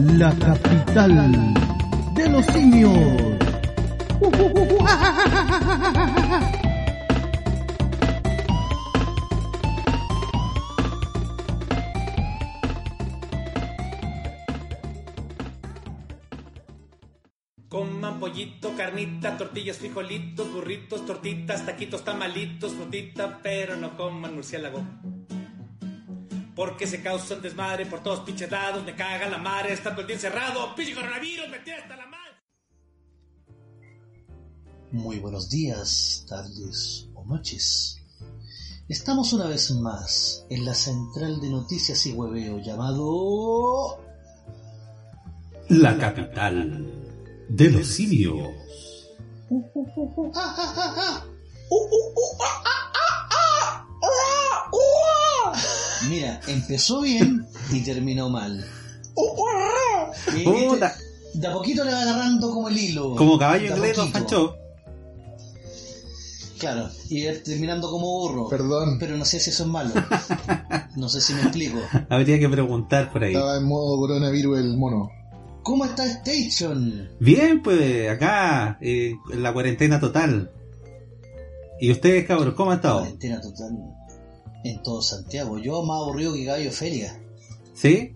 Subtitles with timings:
[0.00, 1.54] la capital
[2.14, 2.96] de los simios.
[17.68, 24.82] Coman pollito, carnita, tortillas, frijolitos, burritos, tortitas, taquitos, tamalitos, frutita, pero no coman murciélago.
[26.60, 30.08] Porque se causan desmadre por todos pinches lados, me caga la madre, está todo el
[30.08, 32.34] día encerrado, pinche coronavirus, me tiene hasta la madre.
[34.92, 37.96] Muy buenos días, tardes o noches.
[38.90, 43.98] Estamos una vez más en la central de noticias y hueveo llamado...
[45.70, 46.92] La capital
[47.48, 48.50] de los simios.
[56.08, 58.64] Mira, empezó bien y terminó mal.
[60.36, 60.86] Y Puta.
[60.88, 63.14] este- de a poquito le va agarrando como el hilo.
[63.16, 64.10] Como caballo inglés, don.
[64.10, 64.56] Pancho.
[66.58, 68.48] Claro, y él terminando como burro.
[68.48, 69.94] Perdón, Pero no sé si eso es malo.
[70.96, 71.78] No sé si me explico.
[72.10, 73.32] Habría que preguntar por ahí.
[73.32, 75.10] estaba en modo coronavirus el mono.
[75.62, 77.08] ¿Cómo está Station?
[77.20, 80.50] Bien, pues acá, eh, en la cuarentena total.
[81.80, 82.98] ¿Y ustedes, cabros, cómo han estado?
[83.00, 83.70] Cuarentena total
[84.64, 85.58] en todo Santiago.
[85.58, 87.18] Yo más aburrido que Caballo Feria.
[87.74, 88.14] ¿Sí?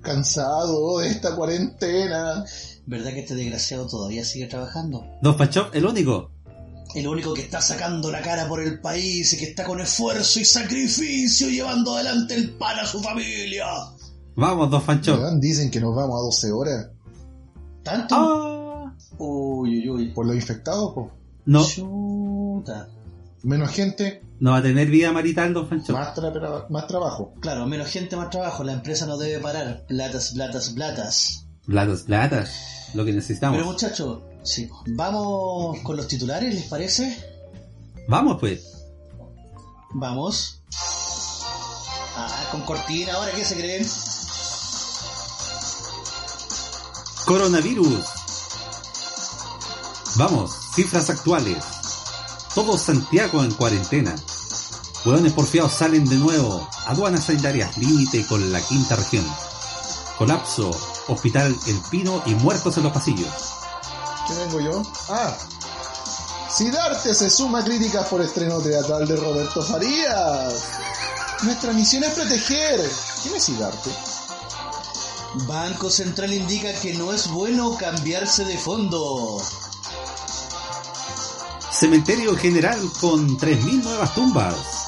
[0.00, 2.44] Cansado de esta cuarentena.
[2.86, 5.06] ¿Verdad que este desgraciado todavía sigue trabajando?
[5.22, 6.30] Don Pancho, el único.
[6.94, 10.40] El único que está sacando la cara por el país y que está con esfuerzo
[10.40, 13.66] y sacrificio llevando adelante el pan a su familia.
[14.34, 15.18] Vamos, Don Pancho.
[15.38, 16.88] Dicen que nos vamos a 12 horas.
[17.82, 18.14] ¿Tanto?
[18.18, 20.08] Ah, Uy, uy, uy.
[20.12, 21.10] Por los infectados, po.
[21.46, 22.88] no, Chuta.
[23.42, 25.92] Menos gente, no va a tener vida marital, Don Pancho.
[25.92, 27.32] más, tra- más trabajo.
[27.40, 28.64] Claro, menos gente, más trabajo.
[28.64, 29.84] La empresa no debe parar.
[29.86, 31.46] Platas, platas, platas.
[31.64, 32.50] Platas, platas.
[32.94, 33.64] Lo que Pero necesitamos.
[33.64, 37.24] muchachos, sí, vamos con los titulares, ¿les parece?
[38.08, 38.64] Vamos, pues.
[39.94, 40.60] Vamos.
[42.16, 43.86] Ah, con cortina, ahora qué se creen.
[47.26, 48.04] Coronavirus.
[50.16, 51.64] Vamos, cifras actuales.
[52.54, 54.14] Todo Santiago en cuarentena.
[55.04, 56.68] Hueones porfiados salen de nuevo.
[56.86, 59.26] Aduanas sanitarias límite con la quinta región.
[60.16, 60.70] Colapso.
[61.08, 63.28] Hospital El Pino y muertos en los pasillos.
[64.28, 64.82] ¿Qué vengo yo?
[65.08, 65.36] Ah.
[66.48, 70.64] Sidarte se suma a críticas por estreno teatral de Roberto Farías.
[71.42, 72.88] Nuestra misión es proteger.
[73.22, 73.90] ¿Quién es Sidarte?
[75.48, 79.42] Banco Central indica que no es bueno cambiarse de fondo.
[81.72, 84.81] Cementerio General con 3.000 nuevas tumbas.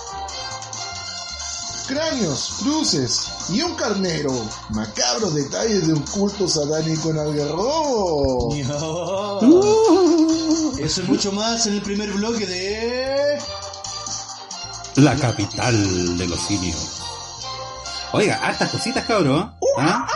[1.87, 4.33] Cráneos, cruces y un carnero.
[4.71, 8.55] Macabros detalles de un culto satánico en Algarrobo.
[10.78, 13.39] Eso y mucho más en el primer bloque de...
[14.97, 17.03] La capital de los simios.
[18.12, 19.55] Oiga, hartas cositas, cabrón.
[19.78, 20.06] ¿Ah?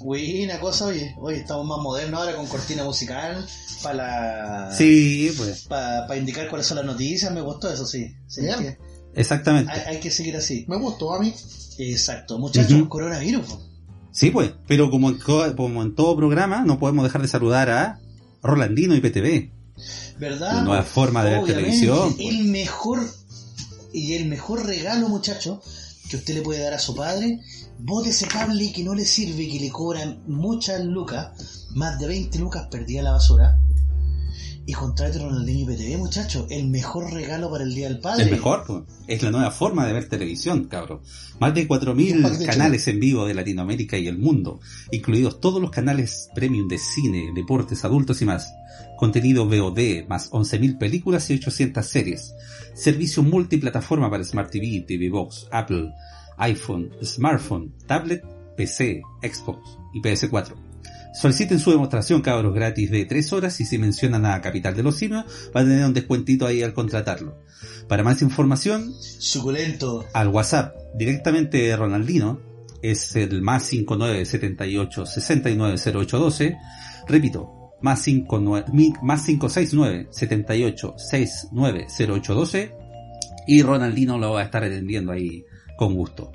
[0.00, 1.16] Buena cosa, oye.
[1.18, 3.44] Oye, estamos más modernos ahora con cortina musical
[3.82, 4.74] para la...
[4.74, 8.14] Sí, pues, Para indicar cuáles son las noticias, me gustó eso, sí.
[8.28, 8.42] Sí,
[9.14, 9.70] exactamente.
[9.72, 10.64] hay, hay que seguir así.
[10.68, 11.34] Me gustó a mí.
[11.78, 12.38] Exacto.
[12.38, 12.88] Muchachos, Ujú.
[12.88, 13.46] coronavirus.
[13.46, 13.60] po.
[14.12, 17.70] Sí, pues, pero como en, co- como en todo programa, no podemos dejar de saludar
[17.70, 18.00] a
[18.42, 19.52] Rolandino y PTV.
[20.18, 20.56] ¿Verdad?
[20.56, 22.14] La nueva forma de ver Obviamente, televisión.
[22.16, 22.28] pues.
[22.28, 23.00] El mejor
[23.92, 25.62] y el mejor regalo, muchacho,
[26.10, 27.40] que usted le puede dar a su padre,
[27.78, 32.38] bote ese cable que no le sirve, que le cobran muchas lucas, más de 20
[32.40, 33.58] lucas perdida a la basura.
[34.66, 38.24] Y contrate Ronaldinho y PTV, muchacho, el mejor regalo para el Día del Padre.
[38.24, 38.86] El mejor.
[39.06, 41.00] Es la nueva forma de ver televisión, cabrón.
[41.40, 44.60] Más de Un 4.000 paquete canales en vivo de Latinoamérica y el mundo,
[44.90, 48.52] incluidos todos los canales premium de cine, deportes, adultos y más.
[48.96, 52.34] Contenido VOD, más 11.000 películas y 800 series.
[52.74, 55.90] Servicio multiplataforma para Smart TV, TV Box, Apple,
[56.36, 58.22] iPhone, smartphone, tablet,
[58.56, 60.69] PC, Xbox y PS4.
[61.12, 64.96] Soliciten su demostración, cabros, gratis de 3 horas y si mencionan a Capital de los
[64.96, 67.42] Simios, van a tener un descuentito ahí al contratarlo.
[67.88, 70.06] Para más información, Suculento.
[70.12, 72.40] al WhatsApp directamente de Ronaldino,
[72.82, 76.56] es el más 5978 690812,
[77.08, 77.50] repito,
[77.82, 82.72] más, 59, mi- más 569 78 690812
[83.46, 85.44] y Ronaldino lo va a estar atendiendo ahí
[85.76, 86.30] con gusto.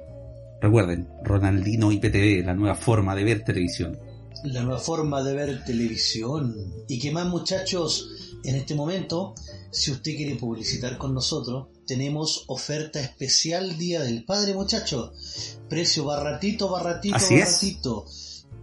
[0.61, 3.97] Recuerden, Ronaldino IPTV, la nueva forma de ver televisión.
[4.45, 6.55] La nueva forma de ver televisión.
[6.87, 8.09] Y que más muchachos,
[8.43, 9.33] en este momento,
[9.71, 15.57] si usted quiere publicitar con nosotros, tenemos oferta especial Día del Padre, muchachos.
[15.69, 17.45] Precio barratito, barratito, Así es.
[17.45, 18.05] barratito.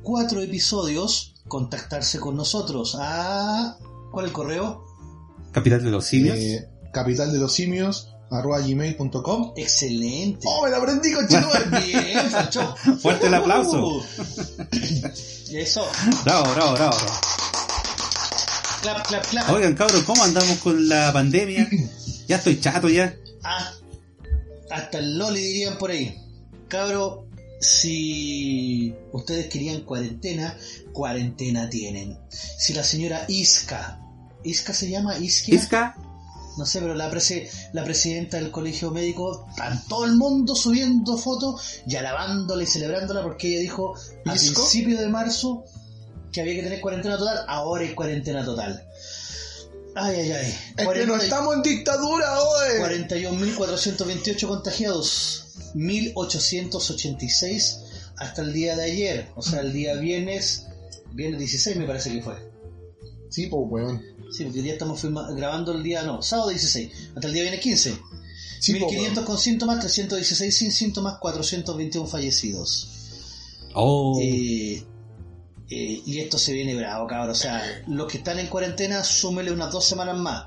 [0.03, 2.97] cuatro episodios, contactarse con nosotros.
[2.99, 3.77] Ah,
[4.11, 4.85] ¿Cuál es el correo?
[5.53, 6.37] Capital de los simios.
[6.39, 9.53] Eh, capital de los simios arroba gmail.com.
[9.57, 10.41] Excelente.
[10.45, 11.49] ¡Oh, me lo aprendí con Chino!
[11.85, 12.75] Bien, Pancho.
[13.01, 13.87] Fuerte el aplauso.
[13.87, 14.03] Uh.
[15.53, 15.87] Eso.
[16.25, 16.97] Bravo, bravo, bravo.
[18.83, 19.51] Clap, clap, clap.
[19.51, 21.69] Oigan, cabros, ¿cómo andamos con la pandemia?
[22.27, 23.15] Ya estoy chato ya.
[23.45, 23.73] Ah,
[24.71, 26.19] hasta el Loli dirían por ahí.
[26.69, 27.27] Cabro,
[27.61, 30.57] si ustedes querían cuarentena,
[30.93, 32.19] cuarentena tienen.
[32.31, 34.01] Si la señora Isca,
[34.45, 35.19] ¿Isca se llama?
[35.19, 35.55] ¿Isquia?
[35.55, 35.97] Isca,
[36.59, 41.17] No sé, pero la, presi- la presidenta del colegio médico, está todo el mundo subiendo
[41.17, 43.95] fotos y alabándola y celebrándola porque ella dijo
[44.27, 45.65] a principio de marzo
[46.31, 48.87] que había que tener cuarentena total, ahora hay cuarentena total.
[49.95, 50.47] Ay, ay, ay.
[50.49, 52.81] Es que 40 no estamos en dictadura hoy.
[52.81, 55.45] 41.428 contagiados,
[55.75, 57.79] 1.886
[58.17, 60.67] hasta el día de ayer, o sea, el día viernes,
[61.13, 62.37] viernes 16 me parece que fue.
[63.31, 64.03] Sí, pues, weón.
[64.33, 67.63] Sí, porque ya estamos filma- grabando el día, no, sábado 16, hasta el día viernes
[67.63, 67.99] 15.
[68.61, 69.25] Sí, po, 1.500 weón.
[69.27, 72.89] con síntomas, 316 sin síntomas, 421 fallecidos.
[73.75, 74.85] oh, Eh,
[75.71, 77.31] eh, y esto se viene bravo, cabrón.
[77.31, 80.47] O sea, los que están en cuarentena, súmele unas dos semanas más.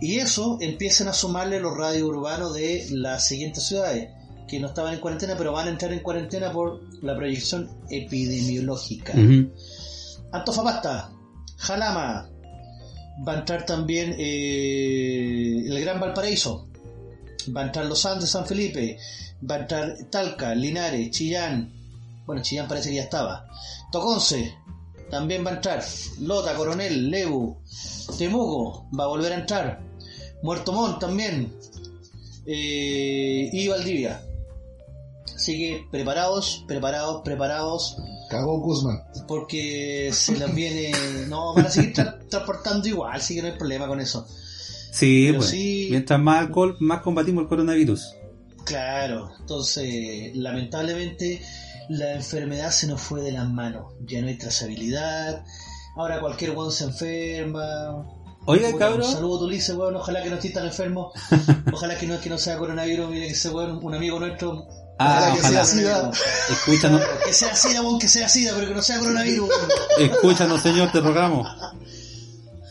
[0.00, 4.10] Y eso empiezan a sumarle los radios urbanos de las siguientes ciudades,
[4.48, 9.12] que no estaban en cuarentena, pero van a entrar en cuarentena por la proyección epidemiológica.
[9.14, 9.50] ujú.
[10.32, 11.12] Antofagasta,
[11.58, 12.28] Jalama,
[13.26, 16.68] va a entrar también eh, el Gran Valparaíso,
[17.54, 18.98] va a entrar Los Andes, San Felipe,
[19.48, 21.72] va a entrar Talca, Linares, Chillán,
[22.26, 23.46] bueno, Chillán parece que ya estaba,
[23.92, 24.56] Toconce,
[25.10, 25.84] también va a entrar,
[26.20, 27.58] Lota, Coronel, Lebu,
[28.18, 29.80] Temuco, va a volver a entrar,
[30.42, 31.52] Muerto Montt también,
[32.46, 34.20] eh, y Valdivia.
[35.44, 37.98] Así que preparados, preparados, preparados,
[38.30, 39.02] Cagó Guzmán.
[39.28, 40.90] porque se las viene.
[41.28, 44.26] No, van a seguir tra- transportando igual, así que no hay problema con eso.
[44.90, 45.50] Sí, Pero pues.
[45.50, 48.14] sí- Mientras más alcohol, más combatimos el coronavirus.
[48.64, 51.42] Claro, entonces, lamentablemente,
[51.90, 53.92] la enfermedad se nos fue de las manos.
[54.06, 55.44] Ya no hay trazabilidad.
[55.94, 58.06] Ahora cualquier weón se enferma.
[58.46, 59.06] Oiga, Puta, cabrón.
[59.08, 59.96] Un saludo, Tulice, weón.
[59.96, 61.12] Ojalá que no estés tan enfermo.
[61.72, 63.10] Ojalá que no, que no sea coronavirus.
[63.10, 64.66] Mire que ese weón, un amigo nuestro.
[64.98, 65.64] Ah, que ojalá.
[65.64, 66.10] sea SIDA.
[66.50, 69.48] Escúchanos, Que sea SIDA, weón, que sea SIDA, pero que no sea coronavirus.
[69.98, 71.48] escúchanos, señor, te rogamos.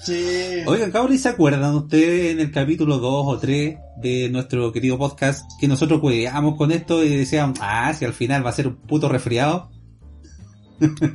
[0.03, 0.63] Sí.
[0.65, 4.97] Oigan, cabrón, ¿y se acuerdan ustedes en el capítulo 2 o 3 de nuestro querido
[4.97, 8.67] podcast que nosotros juegábamos con esto y decíamos, ah, si al final va a ser
[8.67, 9.69] un puto resfriado?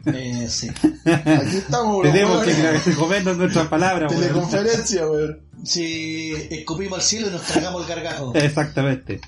[0.06, 0.69] Eh, sí.
[1.05, 2.03] Aquí estamos.
[2.03, 4.23] Tenemos que comernos nuestras palabras, weón.
[4.23, 5.41] Teleconferencia, weón.
[5.65, 8.35] Sí, escupimos al cielo y nos tragamos el gargajo.
[8.35, 9.20] Exactamente.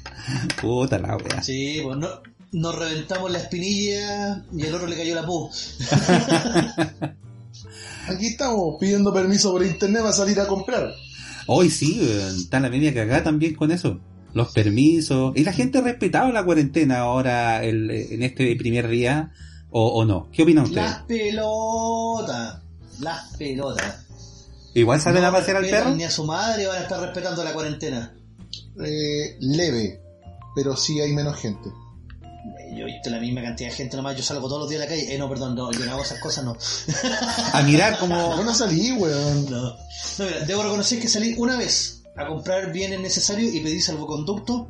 [0.61, 1.43] Puta la wea.
[1.43, 2.09] Sí, pues no,
[2.53, 5.51] nos reventamos la espinilla y al otro le cayó la pu.
[8.09, 10.91] Aquí estamos pidiendo permiso por internet para salir a comprar.
[11.47, 12.01] Hoy sí,
[12.37, 14.01] está la media cagada también con eso.
[14.33, 15.33] Los permisos.
[15.37, 19.33] ¿Y la gente ha respetado la cuarentena ahora el- en este primer día
[19.71, 20.29] o, o no?
[20.33, 20.91] ¿Qué opinan ustedes?
[20.91, 22.63] Las pelotas.
[23.01, 24.07] Las pelotas.
[24.75, 25.95] ¿Igual salen No a pasear al perro?
[25.95, 28.15] Ni a su madre van a estar respetando la cuarentena.
[28.85, 30.01] Eh, leve,
[30.55, 31.71] pero sí hay menos gente.
[32.73, 34.17] Yo he visto la misma cantidad de gente nomás.
[34.17, 35.13] Yo salgo todos los días a la calle.
[35.13, 36.57] Eh, no, perdón, no, yo no hago esas cosas, no.
[37.53, 38.15] A mirar como...
[38.37, 39.51] Yo no salí, weón.
[39.51, 43.81] No, no mira, debo reconocer que salí una vez a comprar bienes necesarios y pedí
[43.81, 44.69] salvoconducto.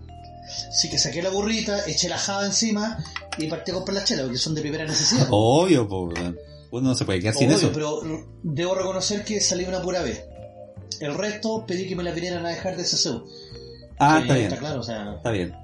[0.69, 2.99] Así que saqué la burrita, eché la java encima
[3.39, 5.27] y partí a comprar las chelas, porque son de primera necesidad.
[5.31, 6.09] Obvio, po.
[6.73, 7.71] Uno no se puede quedar sin Obvio, eso.
[7.73, 8.01] pero
[8.43, 10.25] debo reconocer que salí una pura vez.
[11.01, 13.25] El resto pedí que me la vinieran a dejar de SSU.
[13.99, 14.47] Ah, Que está bien.
[14.47, 15.55] Está claro, o sea, Está bien.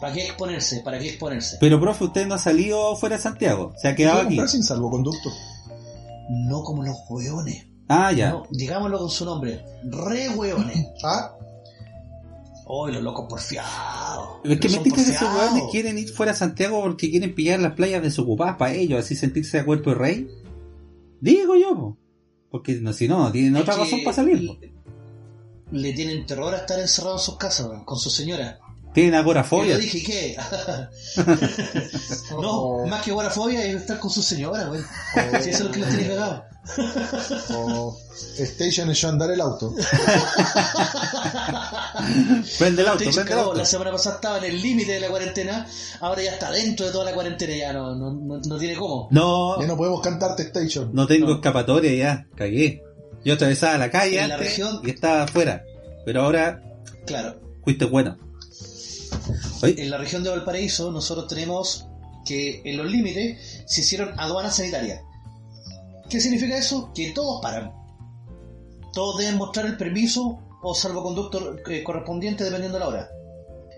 [0.00, 0.80] ¿para qué exponerse?
[0.84, 1.56] ¿Para qué exponerse?
[1.60, 3.72] Pero, profe, usted no ha salido fuera de Santiago.
[3.80, 4.50] Se ha quedado ¿Puedo aquí.
[4.50, 5.30] sin salvoconducto?
[6.30, 7.66] No como los hueones.
[7.88, 8.30] Ah, ya.
[8.30, 9.64] No, digámoslo con su nombre.
[9.84, 10.86] Re hueones.
[11.04, 11.34] Ah,
[12.74, 14.40] Oh, los locos porfiados.
[14.44, 17.60] Es que me Son dice que esos quieren ir fuera a Santiago porque quieren pillar
[17.60, 20.26] las playas desocupadas para ellos, así sentirse de rey.
[21.20, 21.98] Digo yo, po.
[22.50, 24.40] porque no, si no, no tienen Es otra razón para salir.
[24.40, 24.72] Le,
[25.70, 28.58] le tienen terror a estar encerrado en sus casas, con su señora.
[28.94, 29.76] Tienen Yo agorafobia.
[29.76, 30.36] le dije, ¿y qué?
[32.30, 32.86] no, Oh.
[32.86, 34.80] más que agorafobia es estar con su señora, güey.
[35.42, 36.42] Si eso es lo que los tiene cagados.
[37.54, 37.96] o
[38.38, 39.74] Station echó a andar el auto.
[42.58, 43.54] Prende el auto, prende el auto.
[43.54, 45.66] la semana pasada estaba en el límite de la cuarentena,
[46.00, 49.08] ahora ya está dentro de toda la cuarentena, ya no, no, no, no tiene cómo.
[49.10, 50.90] No, Ya no podemos cantarte Station.
[50.92, 51.34] no tengo No.
[51.34, 52.82] escapatoria ya, cagué.
[53.24, 55.64] Yo atravesaba la calle En la antes región- y estaba afuera.
[56.04, 56.60] Pero ahora
[57.06, 58.16] Claro, fuiste bueno.
[59.62, 61.86] En la región de Valparaíso nosotros tenemos
[62.24, 65.02] que en los límites se hicieron aduanas sanitarias.
[66.08, 66.92] ¿Qué significa eso?
[66.94, 67.72] Que todos paran.
[68.92, 73.10] Todos deben mostrar el permiso o salvoconducto eh, correspondiente dependiendo de la hora.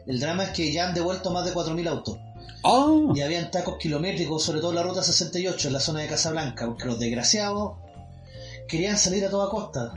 [0.06, 2.18] El drama es que ya han devuelto más de 4.000 autos.
[2.62, 3.12] ¡Oh!
[3.14, 6.66] Y habían tacos kilométricos, sobre todo en la ruta 68, en la zona de Casablanca,
[6.66, 7.78] porque los desgraciados
[8.68, 9.94] querían salir a toda costa.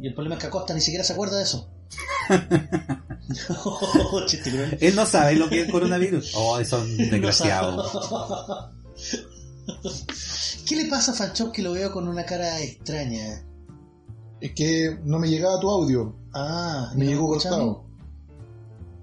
[0.00, 1.68] Y el problema es que Acosta ni siquiera se acuerda de eso.
[4.80, 6.32] Él no sabe lo que es el coronavirus.
[6.36, 7.98] Oh, son desgraciados.
[10.68, 13.44] ¿Qué le pasa a Fanchón que lo veo con una cara extraña?
[14.40, 16.14] Es que no me llegaba tu audio.
[16.32, 17.84] Ah, Me ¿no llegó cortado.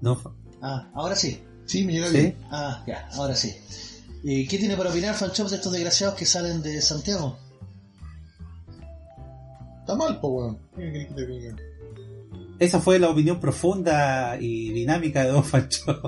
[0.00, 0.20] No,
[0.60, 1.40] Ah, ahora sí.
[1.66, 2.16] Sí, me llega ¿Sí?
[2.18, 2.36] bien.
[2.50, 3.54] Ah, ya, ahora sí.
[4.24, 7.38] ¿Y qué tiene para opinar Fanchón de estos desgraciados que salen de Santiago?
[9.80, 10.58] Está mal, po, weón.
[12.58, 16.00] Esa fue la opinión profunda y dinámica de Don Fancho.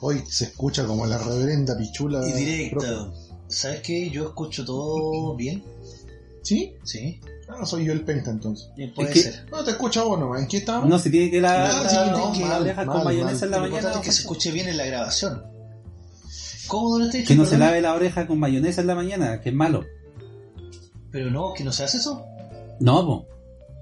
[0.00, 2.26] Hoy se escucha como la reverenda pichula.
[2.28, 3.12] Y directo.
[3.48, 4.10] ¿Sabes qué?
[4.10, 5.62] Yo escucho todo bien.
[6.42, 6.74] ¿Sí?
[6.84, 8.70] Sí, Ah, no soy yo el penca entonces.
[8.78, 9.46] y puede Es que- ser.
[9.50, 10.40] No, te escucho vos nomás.
[10.42, 10.88] ¿En qué estábamos?
[10.88, 13.04] No se tiene que la, Ah, la- sí, la- no, la mal, oreja con mal,
[13.04, 13.90] mayonesa en la Lo mañana.
[13.92, 15.42] es que se escuche bien en la grabación.
[16.68, 17.28] ¿Cómo, Estecho?
[17.28, 19.84] Que no se lave la oreja con mayonesa en la mañana, que es malo.
[21.10, 22.24] Pero no, que no se hace eso.
[22.80, 23.26] No, po.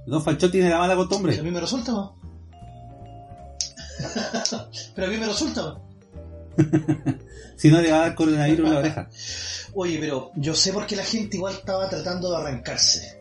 [0.06, 1.42] Don Fancho tiene la mala Pero a costumbre.
[1.42, 2.16] mí me resulta, ¿no?
[4.94, 5.62] Pero a mí me resulta.
[5.62, 5.90] ¿no?
[7.56, 9.10] Si no le va a dar coronavirus en la oreja.
[9.74, 13.20] Oye, pero yo sé por qué la gente igual estaba tratando de arrancarse.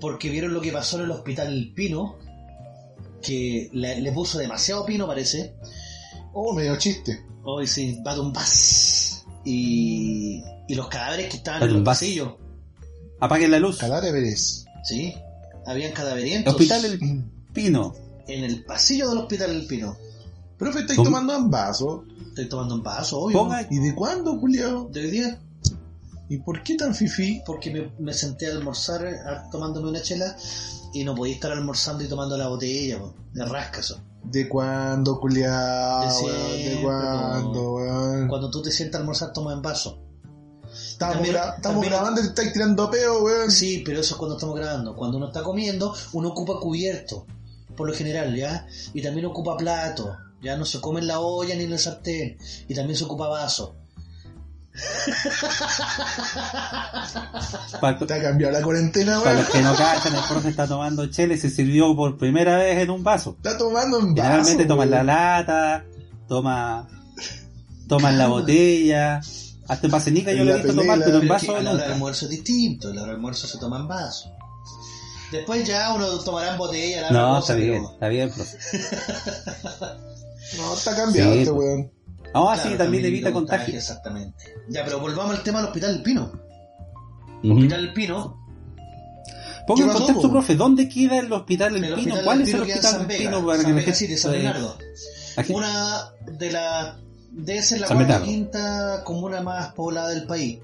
[0.00, 2.18] Porque vieron lo que pasó en el hospital El Pino,
[3.22, 5.54] que le, le puso demasiado pino, parece.
[6.32, 7.24] Oh, medio chiste.
[7.44, 9.24] Hoy sí, Batumbás.
[9.44, 11.98] Y, y los cadáveres que estaban en Batumbás.
[12.00, 12.34] pasillos.
[13.20, 13.78] Apaguen la luz.
[13.78, 14.64] Cadáveres.
[14.82, 15.14] Sí,
[15.66, 17.94] habían cadaverientos Hospital El Pino.
[18.28, 19.96] en el pasillo del hospital El Pino.
[20.58, 21.10] Profe, estáis ¿Cómo?
[21.10, 22.04] tomando en vaso.
[22.28, 23.38] Estoy tomando un vaso, obvio.
[23.38, 24.88] Ponga ¿Y de cuándo, culiao?
[24.90, 25.38] De hoy día,
[26.28, 27.40] ¿Y por qué tan fifí?
[27.46, 30.36] porque me, me senté a almorzar a- tomándome una chela
[30.92, 33.14] y no podía estar almorzando y tomando la botella, po.
[33.32, 34.00] de rasca eso.
[34.24, 36.00] ¿De cuándo, culiao?
[36.00, 36.52] De weón?
[36.52, 38.28] ¿De siempre, cuándo, weón?
[38.28, 39.98] Cuando tú te sientas a almorzar, toma en vaso.
[40.96, 43.50] Estamos, También- gra- estamos también- grabando y te estáis tirando peo, weón.
[43.50, 44.96] Sí, pero eso es cuando estamos grabando.
[44.96, 47.26] Cuando uno está comiendo, uno ocupa cubierto,
[47.76, 48.66] por lo general, ¿ya?
[48.94, 50.16] Y también ocupa plato.
[50.42, 52.38] Ya no se come en la olla ni en el sartén.
[52.66, 53.74] Y también se ocupa vaso.
[57.80, 59.42] Para, Te ha cambiado la cuarentena, para weón.
[59.42, 62.78] los que no cachan, el profe está tomando chela y se sirvió por primera vez
[62.78, 63.36] en un vaso.
[63.36, 64.22] Está tomando en vaso.
[64.28, 65.84] Generalmente toman la lata,
[66.28, 66.88] toma,
[67.88, 69.20] toman la botella.
[69.68, 71.78] Hasta en vasenica yo lo he visto tomar, pero en vaso a la hora del
[71.80, 71.92] nunca.
[71.94, 72.88] almuerzo es distinto.
[72.88, 74.30] A la hora del almuerzo se toma en vaso.
[75.32, 77.02] Después ya uno tomará en botella.
[77.02, 78.58] la No, está bien, pero- está bien, profe.
[80.58, 81.92] No, está cambiado Sí, este weón.
[82.34, 83.74] No, Claro, sí, también evita contagio.
[83.76, 84.44] Exactamente.
[84.68, 86.32] Ya, pero volvamos al tema del Hospital del Pino.
[87.42, 88.42] Hospital del Pino
[89.66, 91.96] Ponga en ¿Qué pasó, contexto, profe, ¿dónde queda el hospital El El Pino?
[92.14, 93.46] hospital ¿Cuál del es el hospital San del Vega, Pino?
[93.46, 94.78] Para San que Vega City, San Bernardo.
[95.48, 96.98] Una de la
[97.36, 100.58] debe ser la cuarta quinta comuna más poblada del país.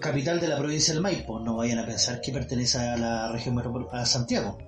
[0.00, 1.40] Capital de la provincia del Maipo.
[1.40, 4.58] No vayan a pensar que pertenece a la región metropol- a Santiago.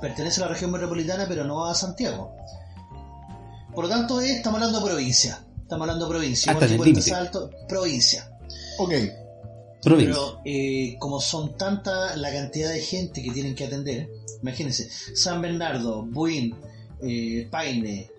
[0.00, 2.34] Pertenece a la región metropolitana, pero no a Santiago.
[3.74, 5.44] Por lo tanto, eh, estamos hablando de provincia.
[5.60, 6.52] Estamos hablando de provincia.
[6.52, 7.02] Hasta el.
[7.02, 8.30] Salto, provincia.
[8.78, 8.92] Ok.
[9.82, 10.14] Provincia.
[10.14, 14.08] Pero eh, como son tanta la cantidad de gente que tienen que atender,
[14.40, 16.54] imagínense, San Bernardo, Buin,
[17.02, 18.10] eh, Paine,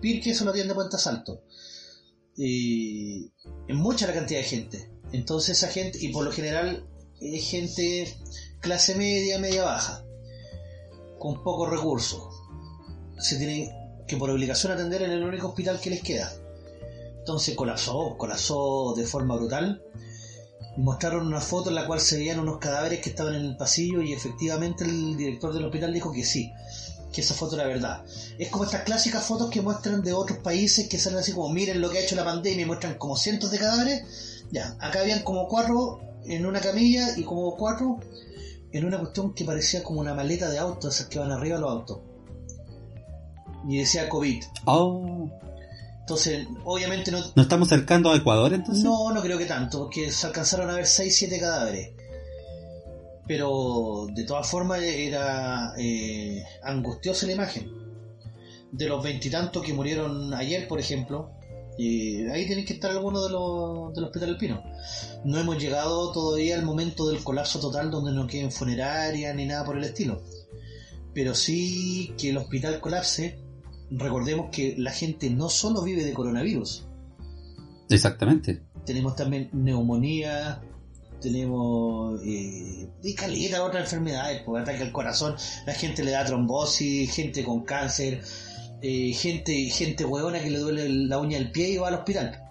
[0.00, 1.42] Pirque, eso lo atiende Puente Salto.
[2.38, 3.30] Eh,
[3.68, 4.90] es mucha la cantidad de gente.
[5.12, 6.86] Entonces esa gente, y por lo general
[7.20, 8.14] es gente
[8.60, 10.04] clase media, media baja,
[11.18, 12.22] con pocos recursos.
[13.18, 13.70] Se tienen
[14.06, 16.32] que por obligación atender en el único hospital que les queda.
[17.18, 19.82] Entonces colapsó, colapsó de forma brutal
[20.76, 24.02] mostraron una foto en la cual se veían unos cadáveres que estaban en el pasillo
[24.02, 26.52] y efectivamente el director del hospital dijo que sí,
[27.16, 28.04] que esa foto era verdad.
[28.36, 31.80] Es como estas clásicas fotos que muestran de otros países que salen así como miren
[31.80, 34.44] lo que ha hecho la pandemia y muestran como cientos de cadáveres.
[34.50, 38.00] Ya, acá habían como cuatro en una camilla y como cuatro
[38.70, 41.70] en una cuestión que parecía como una maleta de autos, esas que van arriba los
[41.70, 42.00] autos.
[43.66, 44.44] Y decía COVID.
[44.66, 45.30] Oh,
[46.00, 48.84] Entonces, obviamente no, ¿nos estamos acercando a Ecuador entonces?
[48.84, 51.92] no, no creo que tanto, porque se alcanzaron a ver 6-7 cadáveres.
[53.26, 57.70] Pero de todas formas era eh, angustiosa la imagen.
[58.72, 61.30] De los veintitantos que murieron ayer, por ejemplo,
[61.78, 64.62] eh, ahí tienen que estar algunos de los del Hospital del Pino.
[65.24, 69.64] No hemos llegado todavía al momento del colapso total donde no queden funerarias ni nada
[69.64, 70.22] por el estilo.
[71.12, 73.38] Pero sí que el hospital colapse,
[73.90, 76.86] recordemos que la gente no solo vive de coronavirus,
[77.88, 78.62] Exactamente.
[78.84, 80.62] tenemos también neumonía,
[81.20, 85.34] tenemos eh, y caleta otras enfermedades, pues ataque al corazón,
[85.66, 88.22] la gente le da trombosis, gente con cáncer,
[88.82, 92.42] eh, gente gente hueona que le duele la uña del pie y va al hospital.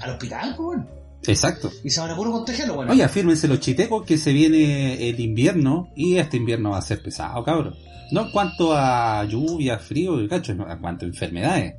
[0.00, 0.88] Al hospital, pues bueno.
[1.26, 1.70] Exacto.
[1.84, 2.92] Y se van a puro contagiarlo, bueno.
[2.92, 7.02] Oye, afírmense los chitecos que se viene el invierno y este invierno va a ser
[7.02, 7.74] pesado, cabrón.
[8.10, 11.74] No en cuanto a lluvia, frío, cacho, no, en cuanto a enfermedades.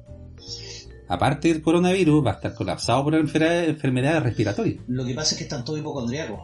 [1.11, 4.81] Aparte del coronavirus, va a estar colapsado por enfermedades, respiratorias.
[4.87, 6.39] Lo que pasa es que están todos hipocondriacos.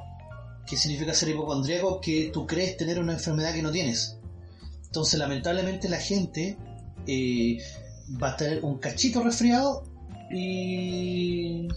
[0.68, 2.02] ¿Qué significa ser hipocondriaco?
[2.02, 4.20] Que tú crees tener una enfermedad que no tienes.
[4.84, 6.58] Entonces, lamentablemente, la gente
[7.08, 7.60] eh,
[8.22, 9.84] va a tener un cachito resfriado
[10.30, 11.70] y.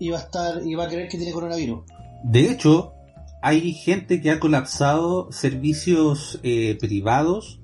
[0.00, 0.66] y va a estar.
[0.66, 1.80] y va a creer que tiene coronavirus.
[2.22, 2.94] De hecho,
[3.42, 7.60] hay gente que ha colapsado servicios eh, privados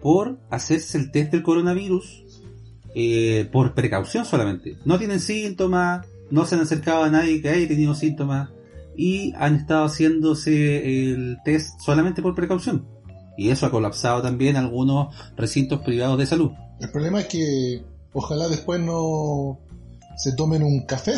[0.00, 2.24] por hacerse el test del coronavirus
[3.00, 4.76] eh, por precaución solamente.
[4.84, 8.50] No tienen síntomas, no se han acercado a nadie que haya tenido síntomas
[8.96, 12.88] y han estado haciéndose el test solamente por precaución.
[13.36, 16.50] Y eso ha colapsado también algunos recintos privados de salud.
[16.80, 19.60] El problema es que ojalá después no
[20.16, 21.14] se tomen un café.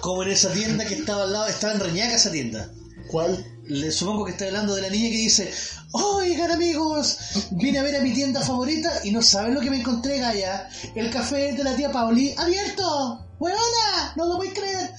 [0.00, 2.68] Como en esa tienda que estaba al lado, estaba en Reñaca esa tienda.
[3.12, 3.46] ¿Cuál?
[3.72, 5.50] Le supongo que está hablando de la niña que dice,
[5.92, 7.16] oigan amigos,
[7.52, 10.68] vine a ver a mi tienda favorita y no saben lo que me encontré, Gaya.
[10.94, 13.26] El café de la tía Pauli abierto.
[13.38, 14.12] ¡Huevona!
[14.14, 14.90] No lo voy a creer.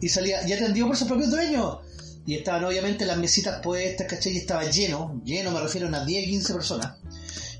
[0.00, 1.82] Y salía, ya atendió por su propio dueño.
[2.24, 4.32] Y estaban obviamente las mesitas puestas, ¿cachai?
[4.32, 6.96] Y estaba lleno, lleno, me refiero a unas 10, 15 personas.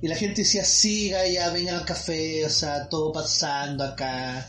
[0.01, 4.49] Y la gente decía, sí, Gaya, vengan al café, o sea, todo pasando acá.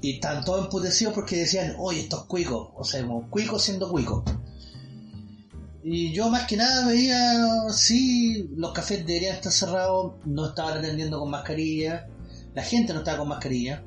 [0.00, 4.24] Y estaban todos emputecidos porque decían, oye, estos cuicos, o sea, como cuicos siendo cuicos.
[5.82, 11.20] Y yo más que nada veía, sí, los cafés deberían estar cerrados, no estaban atendiendo
[11.20, 12.08] con mascarilla,
[12.54, 13.84] la gente no estaba con mascarilla.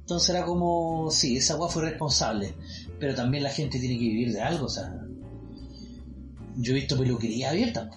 [0.00, 2.54] Entonces era como, sí, esa agua fue responsable,
[2.98, 5.04] pero también la gente tiene que vivir de algo, o sea.
[6.56, 7.90] Yo he visto peluquería abierta.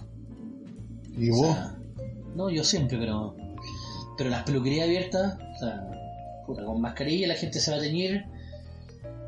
[1.16, 1.54] ¿Y o vos?
[1.54, 1.78] sea,
[2.34, 3.36] no, yo siempre, pero.
[4.18, 8.24] Pero las peluquerías abiertas, o sea, puta, con mascarilla la gente se va a teñir.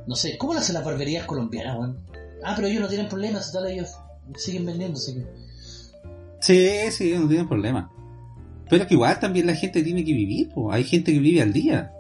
[0.07, 1.97] No sé, ¿cómo lo hacen las barberías colombianas, weón?
[2.45, 3.97] Ah, pero ellos no tienen problemas, tal, ellos
[4.37, 5.27] siguen vendiendo, así que.
[6.41, 7.91] Sí, sí, no tienen problema.
[8.69, 10.73] Pero que igual también la gente tiene que vivir, po.
[10.73, 11.93] hay gente que vive al día.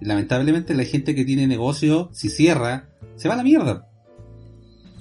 [0.00, 3.88] Lamentablemente la gente que tiene negocio, si cierra, se va a la mierda.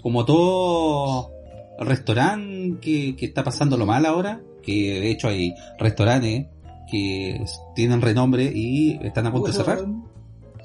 [0.01, 1.31] Como todo
[1.79, 6.47] restaurante que, que está pasando lo mal ahora, que de hecho hay restaurantes
[6.89, 9.85] que tienen renombre y están a punto de cerrar,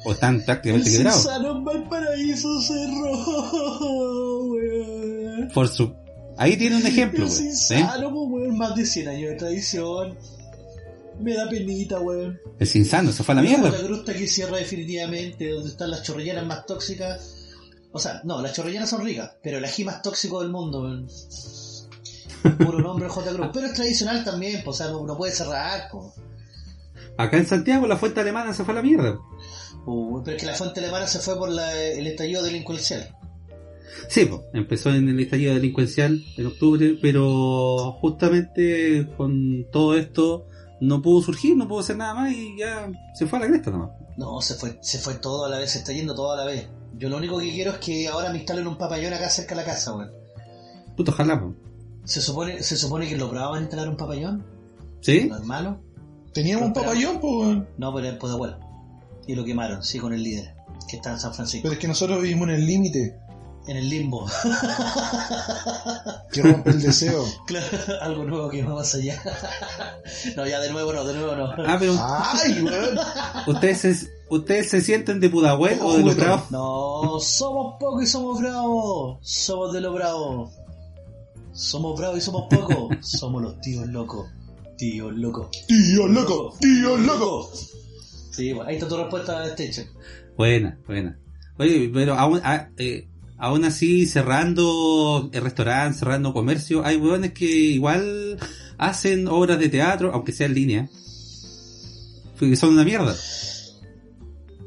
[0.04, 1.22] o están prácticamente El quebrados.
[1.22, 5.48] Cesaro en Valparaíso cerró, weón.
[5.52, 5.94] Por su...
[6.36, 7.44] Ahí tiene un ejemplo, ¿sí?
[7.52, 10.18] Cinsano, pues, weón, más de 100 años de tradición.
[11.20, 12.38] Me da penita, weón.
[12.58, 13.70] El Cinsano se fue a la mierda.
[13.70, 17.46] La gruta que cierra definitivamente, donde están las chorrilleras más tóxicas.
[17.92, 21.08] O sea, no, las chorrilleras son ricas, pero el ají más tóxico del mundo, weón.
[22.58, 23.32] Puro nombre J.
[23.32, 23.48] Cruz.
[23.54, 26.06] Pero es tradicional también, pues, o sea, no, no puede cerrar, pues.
[27.16, 29.18] Acá en Santiago la fuente alemana se fue a la mierda.
[29.86, 33.14] Uh, pero es que la fuente alemana se fue por la- el estallido delincuencial.
[34.08, 40.46] Sí, pues, empezó en el estallido delincuencial en octubre, pero justamente con todo esto
[40.80, 43.70] no pudo surgir, no pudo hacer nada más y ya se fue a la cresta
[43.70, 43.90] nomás.
[44.16, 46.44] No, se fue, se fue todo a la vez, se está yendo todo a la
[46.44, 46.68] vez.
[46.96, 49.62] Yo lo único que quiero es que ahora me instalen un papayón acá cerca de
[49.62, 50.12] la casa, weón.
[50.96, 51.54] Puto ojalá, po.
[52.04, 54.44] Se supone, se supone que lo probaban instalar un papayón,
[55.00, 55.26] ¿Sí?
[55.28, 55.80] no es malo.
[56.32, 57.68] Teníamos un papayón, pues, weón.
[57.78, 58.58] No, pero es de abuelo.
[59.26, 60.54] Y lo quemaron, sí, con el líder,
[60.88, 61.62] que está en San Francisco.
[61.62, 63.18] Pero es que nosotros vivimos en el límite
[63.66, 64.26] En el limbo.
[66.32, 67.24] que rompe el deseo.
[67.46, 67.66] claro,
[68.02, 69.22] algo nuevo que va más allá.
[70.36, 71.50] no, ya de nuevo no, de nuevo no.
[71.66, 72.98] Ah, pero ¡Ay, weón!
[73.46, 76.50] ¿ustedes se, ¿ustedes se sienten de Pudahuel o de los bravos?
[76.50, 79.18] No, somos pocos y somos bravos.
[79.22, 80.52] Somos de los bravos.
[81.52, 82.96] Somos bravos y somos pocos.
[83.00, 84.28] somos los tíos locos.
[84.76, 85.48] Tíos locos.
[85.68, 86.54] ¡Tío loco!
[86.60, 87.50] ¡Tío loco!
[88.34, 89.88] Sí, bueno, ahí está tu respuesta a este.
[90.36, 91.18] Buena, buena.
[91.58, 93.06] Oye, pero aún, ah, eh,
[93.38, 98.38] aún así, cerrando el restaurante, cerrando comercio, hay hueones que igual
[98.78, 100.88] hacen obras de teatro, aunque sea en línea,
[102.38, 103.14] que son una mierda.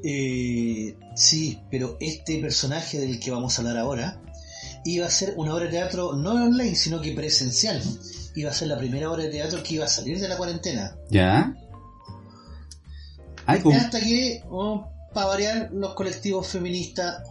[0.04, 4.22] Eh, sí, pero este personaje del que vamos a hablar ahora
[4.86, 7.82] iba a ser una obra de teatro no online, sino que presencial.
[8.36, 10.96] Iba a ser la primera obra de teatro que iba a salir de la cuarentena.
[11.10, 11.54] ¿Ya?
[13.48, 13.62] Ay.
[13.78, 14.44] Hasta que,
[15.14, 17.24] para variar, los colectivos feministas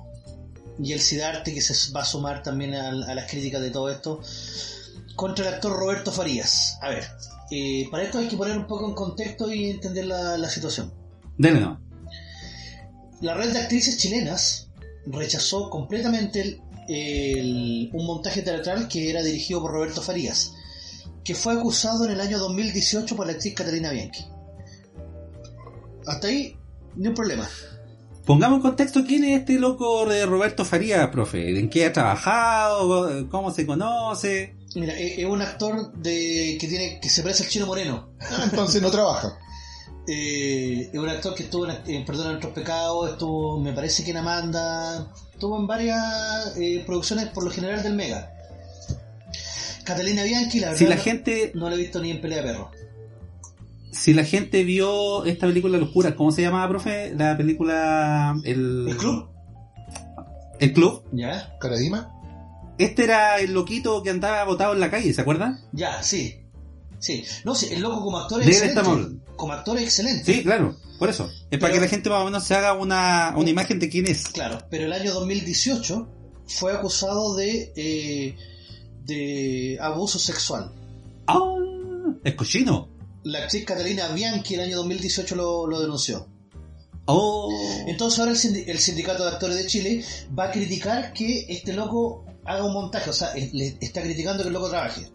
[0.83, 3.89] y el Sidarte, que se va a sumar también a, a las críticas de todo
[3.91, 4.21] esto,
[5.15, 6.79] contra el actor Roberto Farías.
[6.83, 7.05] A ver,
[7.51, 10.93] eh, para esto hay que poner un poco en contexto y entender la, la situación.
[11.39, 11.81] Dele no.
[13.23, 14.69] La red de actrices chilenas
[15.07, 20.53] rechazó completamente el- el- un montaje teatral que era dirigido por Roberto Farías,
[21.25, 24.25] que fue acusado en el año 2018 por la actriz Catalina Bianchi.
[26.07, 26.57] Hasta ahí,
[26.97, 27.49] ni un problema.
[28.25, 31.59] Pongamos en contexto quién es este loco de Roberto Faría, profe.
[31.59, 33.29] ¿En qué ha trabajado?
[33.29, 34.57] ¿Cómo se conoce?
[34.75, 38.11] Mira, es es un actor de que tiene que se parece al chino moreno.
[38.21, 39.39] Ah, entonces no trabaja.
[40.09, 44.05] Eh, es un actor que estuvo en, en Perdón a nuestros pecados, estuvo, me parece
[44.05, 48.33] que en Amanda, estuvo en varias eh, producciones por lo general del Mega.
[49.83, 52.39] Catalina Bianchi, la verdad, Si la no- gente, no la he visto ni en pelea
[52.43, 52.71] de perro.
[53.97, 57.15] Si la gente vio esta película Locura, ¿cómo se llamaba, profe?
[57.15, 59.29] La película El, ¿El club?
[60.59, 61.03] El club.
[61.13, 61.57] ¿Ya?
[61.61, 62.13] ¿Caradima?
[62.79, 65.61] Este era el loquito que andaba botado en la calle, ¿se acuerdan?
[65.73, 66.43] Ya, sí.
[66.99, 67.25] Sí.
[67.45, 68.81] No, sí, el loco como actor es excelente.
[68.81, 69.09] estamos.
[69.37, 70.33] Como actor es excelente.
[70.33, 71.31] Sí, claro, por eso.
[71.51, 74.07] Es para que la gente más o menos se haga una, una imagen de quién
[74.07, 74.29] es.
[74.29, 76.09] Claro, pero el año 2018
[76.47, 78.37] fue acusado de, eh,
[79.05, 80.73] de abuso sexual.
[81.27, 81.55] ¡Ah!
[82.25, 82.96] Es cochino.
[83.27, 86.29] La actriz Catalina Bianchi el año 2018 lo, lo denunció.
[87.07, 87.51] ¡Oh!
[87.89, 90.05] Entonces ahora el, el Sindicato de Actores de Chile
[90.39, 94.49] va a criticar que este loco haga un montaje, o sea, le está criticando que
[94.51, 95.11] el loco trabaje.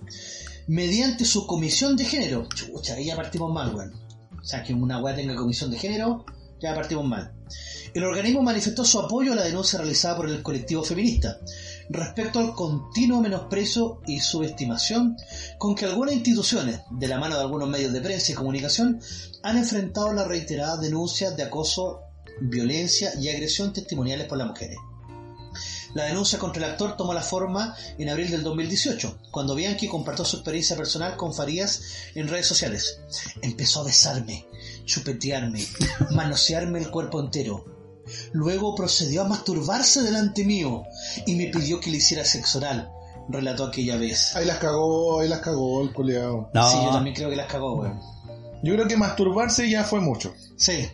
[0.67, 2.49] Mediante su comisión de género.
[2.53, 3.93] Chucha, ahí ya partimos mal, weón.
[4.41, 6.25] O sea, que una weá tenga comisión de género,
[6.61, 7.33] ya partimos mal.
[7.93, 11.39] El organismo manifestó su apoyo a la denuncia realizada por el colectivo feminista
[11.89, 15.17] respecto al continuo menosprecio y subestimación
[15.57, 19.01] con que algunas instituciones, de la mano de algunos medios de prensa y comunicación,
[19.43, 22.01] han enfrentado las reiteradas denuncias de acoso,
[22.39, 24.77] violencia y agresión testimoniales por las mujeres.
[25.93, 30.23] La denuncia contra el actor tomó la forma en abril del 2018, cuando Bianchi compartió
[30.23, 31.81] su experiencia personal con Farías
[32.15, 33.01] en redes sociales.
[33.41, 34.45] Empezó a besarme,
[34.85, 35.63] chupetearme,
[36.11, 37.65] manosearme el cuerpo entero.
[38.33, 40.83] Luego procedió a masturbarse delante mío
[41.25, 42.91] y me pidió que le hiciera sexo oral,
[43.29, 44.35] relató aquella vez.
[44.35, 46.49] Ahí las cagó, ahí las cagó el culeado.
[46.53, 47.99] No, Sí, yo también creo que las cagó, weón.
[48.63, 50.33] Yo creo que masturbarse ya fue mucho.
[50.57, 50.87] Sí,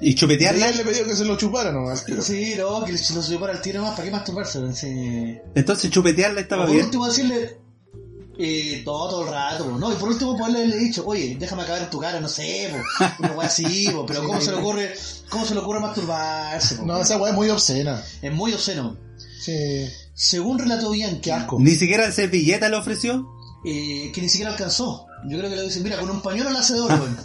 [0.00, 0.68] y chupetearla.
[0.70, 2.02] él le pidió que se lo chupara nomás.
[2.04, 4.72] pero- sí, no, que si lo subió para el tiro más, ¿para qué masturbarse?
[4.74, 5.38] Sí.
[5.54, 6.86] Entonces chupetearla estaba por bien.
[6.86, 7.58] último decirle
[8.38, 9.78] eh, todo, todo el rato, bro.
[9.78, 12.70] no, y por último poderle haberle dicho, oye, déjame acabar en tu cara, no sé,
[12.70, 14.94] po, una wea así, pero ¿cómo se le ocurre,
[15.28, 16.78] cómo se le ocurre masturbarse?
[16.84, 18.02] No, esa weá es muy obscena.
[18.22, 18.96] Es muy obsceno.
[19.40, 19.86] Sí.
[20.14, 21.56] Según relató Bianchi, Qué asco.
[21.58, 23.26] Ni siquiera el servilleta le ofreció.
[23.64, 25.06] eh, que ni siquiera alcanzó.
[25.28, 27.16] Yo creo que le dicen, mira, con un pañuelo la hace de oro, weón.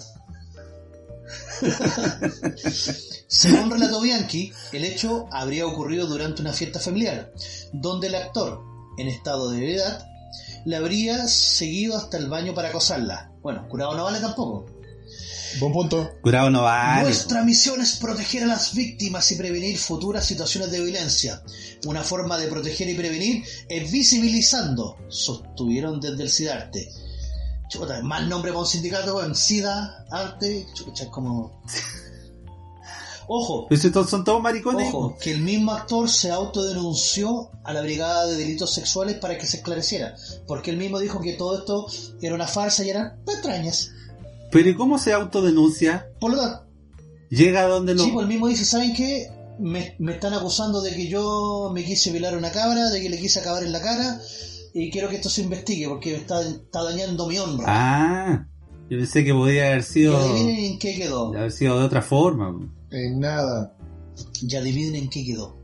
[3.27, 7.31] Según relató Bianchi, el hecho habría ocurrido durante una fiesta familiar,
[7.73, 8.61] donde el actor,
[8.97, 10.05] en estado de ebriedad,
[10.67, 13.31] le habría seguido hasta el baño para acosarla.
[13.41, 14.65] Bueno, curado no vale tampoco.
[15.61, 16.11] Buen punto.
[16.21, 17.03] Curado no vale.
[17.03, 21.41] Nuestra misión es proteger a las víctimas y prevenir futuras situaciones de violencia.
[21.85, 26.91] Una forma de proteger y prevenir es visibilizando, sostuvieron desde el SIDARTE.
[27.69, 29.35] Chuta, mal nombre para un sindicato, weón.
[29.35, 31.63] SIDA, arte, chucha, es como...
[33.27, 34.93] Ojo, estos son todos maricones.
[34.93, 39.45] Ojo, que el mismo actor se autodenunció a la Brigada de Delitos Sexuales para que
[39.45, 40.15] se esclareciera,
[40.47, 41.87] porque él mismo dijo que todo esto
[42.21, 43.91] era una farsa y eran patrañas.
[44.51, 46.07] Pero ¿y cómo se autodenuncia?
[46.19, 46.67] Por lo tanto,
[47.29, 48.03] Llega a donde lo...
[48.03, 49.29] sí, pues él mismo dice, ¿saben qué?
[49.59, 53.09] Me, me están acusando de que yo me quise violar a una cabra, de que
[53.09, 54.21] le quise acabar en la cara,
[54.73, 57.65] y quiero que esto se investigue, porque está, está dañando mi honra.
[57.67, 58.47] Ah,
[58.89, 60.17] yo pensé que podía haber y sido...
[60.17, 61.29] adivinen en qué quedó.
[61.35, 62.55] haber sido de otra forma.
[62.91, 63.75] En nada.
[64.41, 65.57] Y adivinen en qué quedó.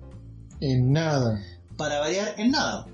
[0.60, 1.42] En nada.
[1.78, 2.88] para variar en nada.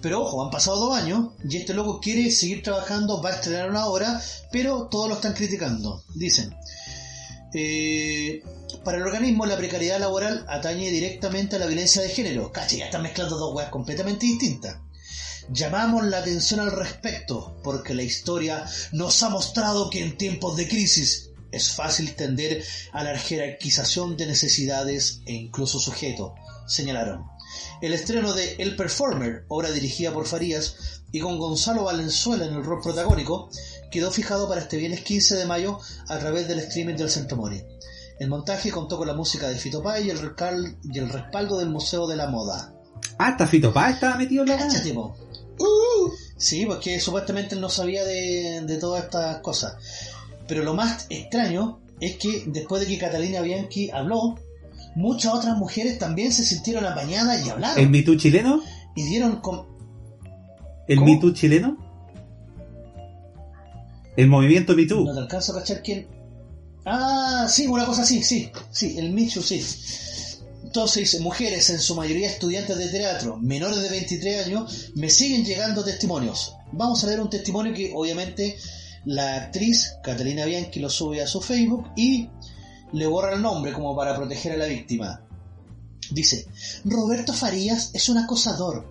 [0.00, 3.70] Pero ojo, han pasado dos años y este loco quiere seguir trabajando, va a estrenar
[3.70, 4.20] una obra,
[4.52, 6.04] pero todos lo están criticando.
[6.14, 6.54] Dicen,
[7.52, 8.42] eh,
[8.84, 12.52] para el organismo la precariedad laboral atañe directamente a la violencia de género.
[12.52, 14.76] Cacha, ya están mezclando dos weas completamente distintas.
[15.50, 20.68] Llamamos la atención al respecto porque la historia nos ha mostrado que en tiempos de
[20.68, 26.32] crisis es fácil tender a la jerarquización de necesidades e incluso sujetos,
[26.66, 27.24] señalaron.
[27.80, 30.76] El estreno de El Performer, obra dirigida por Farías
[31.12, 33.48] y con Gonzalo Valenzuela en el rol protagónico,
[33.90, 37.64] quedó fijado para este viernes 15 de mayo a través del streaming del Centro Mori.
[38.18, 41.56] El montaje contó con la música de Fito Páez y el, recal- y el respaldo
[41.58, 42.74] del Museo de la Moda.
[43.16, 45.16] Ah, hasta Fito Páez estaba metido en la Cáchate, po.
[46.36, 49.74] Sí, porque supuestamente él no sabía de, de todas estas cosas.
[50.48, 54.36] Pero lo más extraño es que después de que Catalina Bianchi habló,
[54.96, 57.94] muchas otras mujeres también se sintieron apañadas y hablaron.
[57.94, 58.60] ¿El Too chileno?
[58.96, 59.66] Y dieron com-
[60.88, 61.76] ¿El Too chileno?
[64.16, 65.04] El movimiento Too.
[65.04, 66.08] No te alcanzo a cachar quién.
[66.84, 69.62] Ah, sí, una cosa así, sí, sí, el Michu, sí.
[70.64, 75.44] Entonces dice, mujeres, en su mayoría estudiantes de teatro, menores de 23 años, me siguen
[75.44, 76.54] llegando testimonios.
[76.72, 78.56] Vamos a leer un testimonio que obviamente
[79.08, 82.28] la actriz Catalina Bianchi lo sube a su Facebook y
[82.92, 85.22] le borra el nombre como para proteger a la víctima.
[86.10, 86.46] Dice,
[86.84, 88.86] Roberto Farías es un acosador.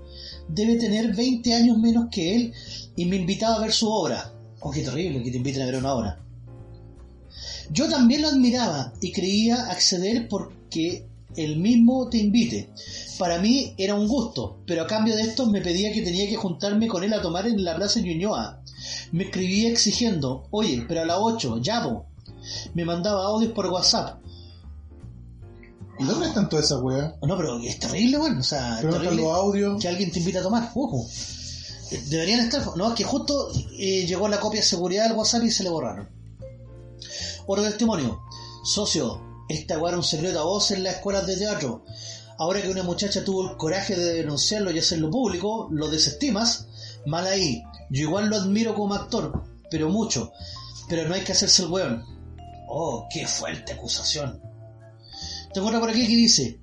[0.47, 2.53] Debe tener 20 años menos que él
[2.95, 4.33] y me invitaba a ver su obra.
[4.59, 6.19] Oh, qué terrible que te inviten a ver una obra.
[7.69, 12.69] Yo también lo admiraba y creía acceder porque él mismo te invite.
[13.19, 16.37] Para mí era un gusto, pero a cambio de esto me pedía que tenía que
[16.37, 18.63] juntarme con él a tomar en la plaza Ñuñoa.
[19.11, 22.05] Me escribía exigiendo, oye, pero a las 8, ya po.
[22.73, 24.19] Me mandaba audios por WhatsApp.
[25.99, 27.13] ¿Y dónde están todas esas weas?
[27.21, 29.81] No, pero es terrible, bueno, o sea, Pero terrible los audios.
[29.81, 31.05] que alguien te invita a tomar, ojo.
[32.09, 35.51] Deberían estar, no, es que justo eh, llegó la copia de seguridad del WhatsApp y
[35.51, 36.07] se le borraron.
[37.47, 38.21] Otro testimonio.
[38.63, 41.83] Socio, esta weá era un secreto a voz en las escuelas de teatro.
[42.37, 46.67] Ahora que una muchacha tuvo el coraje de denunciarlo y hacerlo público, lo desestimas,
[47.05, 47.63] mal ahí.
[47.89, 50.31] Yo igual lo admiro como actor, pero mucho.
[50.89, 52.03] Pero no hay que hacerse el weón.
[52.67, 54.41] Oh, qué fuerte acusación.
[55.53, 56.59] Tengo otra por aquí que dice,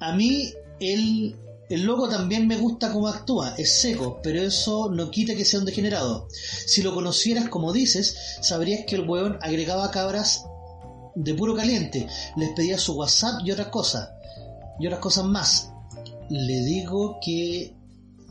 [0.00, 1.36] a mí el,
[1.68, 5.60] el loco también me gusta cómo actúa, es seco, pero eso no quita que sea
[5.60, 6.26] un degenerado.
[6.30, 10.46] Si lo conocieras como dices, sabrías que el weón agregaba cabras
[11.14, 14.10] de puro caliente, les pedía su WhatsApp y otras cosas,
[14.80, 15.70] y otras cosas más.
[16.28, 17.75] Le digo que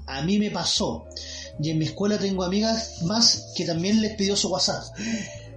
[0.08, 1.06] a mí me pasó,
[1.60, 4.84] y en mi escuela tengo amigas más que también les pidió su WhatsApp.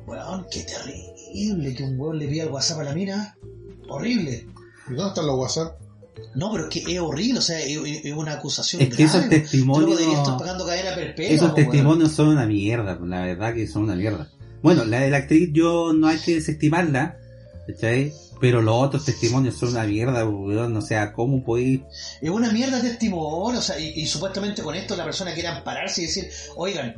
[0.06, 3.36] Weón, qué terrible que un weón le pida el WhatsApp a la mina.
[3.88, 4.46] Horrible.
[4.88, 5.78] ¿Y dónde están los WhatsApp?
[6.34, 7.78] No, pero es que es horrible, o sea, es,
[8.14, 9.36] una acusación Es que esos grave.
[9.42, 11.34] testimonios- deberías estar pagando cadena perpetua.
[11.34, 11.54] Esos weón.
[11.54, 14.30] testimonios son una mierda, la verdad que son una mierda.
[14.62, 17.16] Bueno, la de la actriz yo no hay que desestimarla,
[17.68, 18.12] ¿cachai?
[18.40, 21.80] Pero los otros testimonios son una mierda, weón, o sea, ¿cómo podéis...?
[22.20, 26.02] Es una mierda testimonio, o sea, y, y supuestamente con esto la persona quiere ampararse
[26.02, 26.96] y decir, oigan,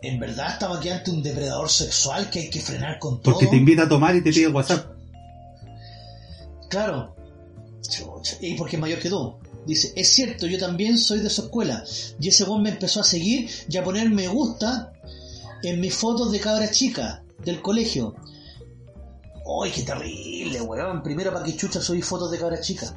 [0.00, 3.34] en verdad estamos aquí ante un depredador sexual que hay que frenar con todo.
[3.34, 4.86] Porque te invita a tomar y te pide WhatsApp.
[6.68, 7.14] Claro.
[8.40, 9.36] Y porque es mayor que tú.
[9.66, 11.84] Dice, es cierto, yo también soy de su escuela.
[12.20, 14.92] Y ese weón me empezó a seguir y a poner me gusta
[15.62, 18.14] en mis fotos de cabra chica del colegio.
[19.48, 21.02] ¡Ay, qué terrible, weón!
[21.02, 22.92] Primero, para que chucha subí fotos de cabra chica.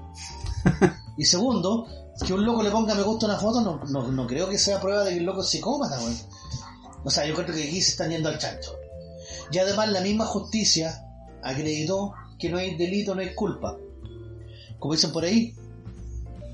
[1.18, 1.86] Y segundo,
[2.26, 4.80] que un loco le ponga me gusta una foto, no, no, no creo que sea
[4.80, 6.18] prueba de que el loco es psicópata, weón.
[7.04, 8.76] O sea, yo creo que aquí se están yendo al chancho.
[9.52, 11.06] Y además la misma justicia
[11.44, 13.78] acreditó que no hay delito, no hay culpa.
[14.80, 15.54] Como dicen por ahí,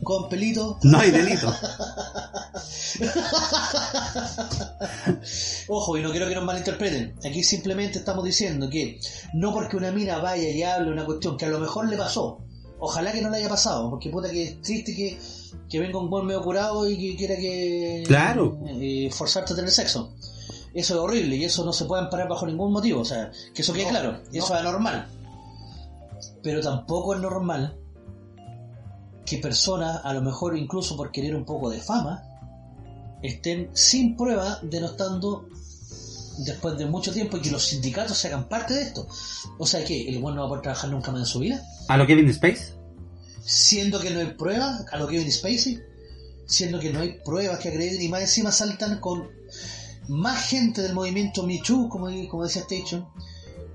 [0.08, 0.80] con pelito.
[0.84, 1.54] No hay delito.
[5.68, 7.16] Ojo, y no quiero que nos malinterpreten.
[7.26, 9.02] Aquí simplemente estamos diciendo que
[9.34, 12.40] no porque una mina vaya y hable una cuestión que a lo mejor le pasó,
[12.80, 15.20] ojalá que no le haya pasado, porque puta que es triste que,
[15.70, 18.58] que venga un buen medio curado y que quiera que Claro.
[18.80, 20.14] eh, forzarte a tener sexo.
[20.74, 23.02] Eso es horrible y eso no se puede amparar bajo ningún motivo.
[23.02, 24.20] O sea, que eso quede No, claro, no.
[24.32, 25.10] eso es anormal.
[26.44, 27.78] Pero tampoco es normal
[29.28, 32.24] que personas, a lo mejor incluso por querer un poco de fama,
[33.22, 35.50] estén sin prueba denostando
[36.40, 39.08] después de mucho tiempo y que los sindicatos se hagan parte de esto.
[39.58, 41.62] O sea que el bueno no va a poder trabajar nunca más en su vida,
[41.90, 42.78] ¿A lo Kevin Space?
[43.48, 45.80] siendo que no hay pruebas, a lo Kevin Spacey,
[46.46, 49.30] siendo que no hay pruebas que acrediten y más encima saltan con
[50.10, 53.08] más gente del movimiento Too, como, como decía Station,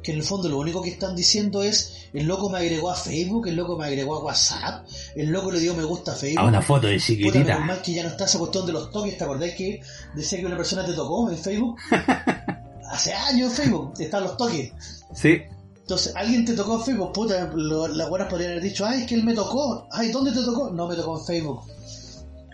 [0.03, 2.95] que en el fondo lo único que están diciendo es el loco me agregó a
[2.95, 6.45] Facebook, el loco me agregó a WhatsApp, el loco le dio me gusta a Facebook.
[6.45, 7.39] A una foto de Puta, chiquitita.
[7.45, 9.81] menos mal que ya no está esa cuestión de los toques, ¿te acordás que
[10.15, 11.77] decía que una persona te tocó en Facebook?
[12.91, 14.73] Hace años en Facebook están los toques.
[15.15, 15.43] Sí.
[15.81, 19.15] Entonces, alguien te tocó en Facebook, puta, las buenas podrían haber dicho, ay, es que
[19.15, 20.71] él me tocó, ay, ¿dónde te tocó?
[20.71, 21.63] No, me tocó en Facebook.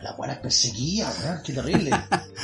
[0.03, 1.91] Las buenas perseguía, weón, qué terrible.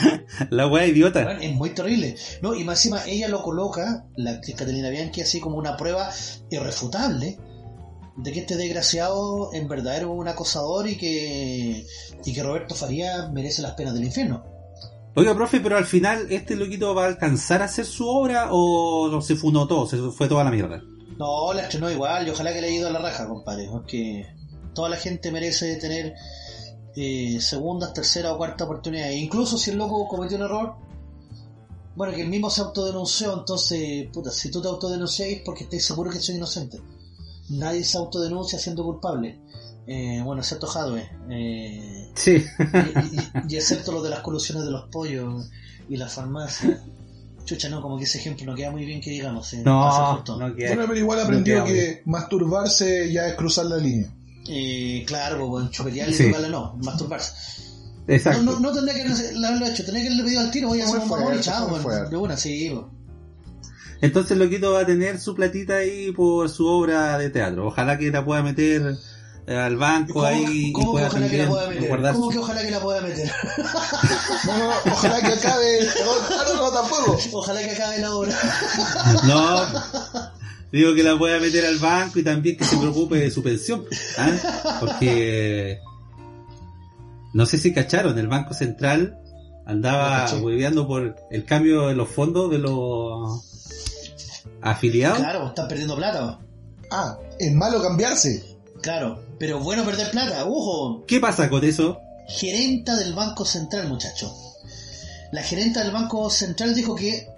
[0.50, 1.24] La wea idiota.
[1.24, 2.16] Weón, es muy terrible.
[2.42, 6.10] No, y más encima ella lo coloca, la actriz Catalina Bianchi, así como una prueba
[6.50, 7.38] irrefutable
[8.16, 11.86] de que este desgraciado en verdad era un acosador y que,
[12.24, 14.44] y que Roberto Faría merece las penas del infierno.
[15.16, 19.08] Oiga, profe, pero al final, ¿este loquito va a alcanzar a hacer su obra o
[19.08, 19.86] no se funó todo?
[19.86, 20.82] Se fue toda la mierda.
[21.18, 24.26] No, la estrenó igual y ojalá que le haya ido a la raja, compadre, porque
[24.74, 26.14] toda la gente merece tener
[26.96, 29.08] eh, segundas, tercera o cuarta oportunidad.
[29.10, 30.74] E incluso si el loco cometió un error,
[31.96, 35.82] bueno, que el mismo se autodenunció, entonces, puta, si tú te autodenuncias es porque estás
[35.84, 36.80] seguro que soy inocente.
[37.50, 39.38] Nadie se autodenuncia siendo culpable.
[39.86, 41.08] Eh, bueno, excepto Jadwe.
[41.30, 42.32] Eh, Sí.
[42.32, 43.16] y,
[43.50, 45.50] y- y excepto lo de las colusiones de los pollos
[45.88, 46.82] y la farmacia.
[47.44, 49.52] Chucha, no, como que ese ejemplo no queda muy bien que digamos.
[49.52, 50.68] eh, No, no queda.
[50.70, 54.08] Bueno, pero igual aprendió que masturbarse ya es cruzar la línea.
[54.48, 56.26] Eh, claro, pues, bueno, chupetear y Sí.
[56.26, 57.32] tocarla no, masturbarse.
[58.06, 58.42] Exacto.
[58.42, 60.84] No, no, no tendría que haberlo hecho, tendría que haberle pedido al tiro, voy a
[60.84, 62.86] hacer un mamón y chao, bueno, de una, sí, pues.
[64.02, 67.68] Entonces Loquito va a tener su platita ahí por su obra de teatro.
[67.68, 68.96] Ojalá que la pueda meter
[69.46, 71.88] eh, al banco ¿Cómo, ahí y cómo que pueda ojalá que la pueda meter?
[71.88, 73.30] guardar ¿Cómo su- que ojalá que la pueda meter?
[74.46, 75.78] No, no, no, ojalá que acabe.
[76.04, 77.18] No, no, no, tampoco.
[77.32, 78.32] ojalá que acabe la obra.
[79.24, 79.62] No,
[80.74, 83.84] digo que la pueda meter al banco y también que se preocupe de su pensión.
[84.18, 84.78] ¿ah?
[84.80, 85.78] Porque
[87.32, 89.20] no sé si cacharon, el Banco Central
[89.66, 93.40] andaba hueveando por el cambio de los fondos de los
[94.60, 95.18] afiliados.
[95.18, 96.40] Claro, están perdiendo plata.
[96.90, 98.58] Ah, es malo cambiarse.
[98.82, 101.04] Claro, pero bueno perder plata, ojo.
[101.06, 102.00] ¿Qué pasa con eso?
[102.28, 104.34] Gerenta del Banco Central, muchacho.
[105.30, 107.28] La gerenta del Banco Central dijo que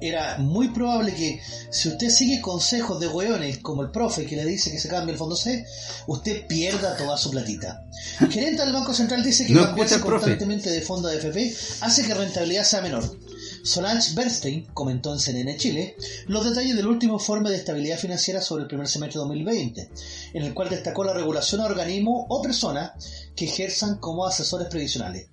[0.00, 4.44] era muy probable que si usted sigue consejos de hueones como el profe que le
[4.44, 5.64] dice que se cambie el fondo C,
[6.06, 7.84] usted pierda toda su platita.
[8.30, 10.10] Gerenta del Banco Central dice que No cambiarse profe.
[10.12, 13.18] constantemente de fondo de FP hace que rentabilidad sea menor.
[13.62, 18.62] Solange Bernstein comentó en CNN Chile los detalles del último informe de estabilidad financiera sobre
[18.62, 19.90] el primer semestre de 2020,
[20.34, 22.92] en el cual destacó la regulación a organismos o personas
[23.34, 25.26] que ejerzan como asesores previsionales.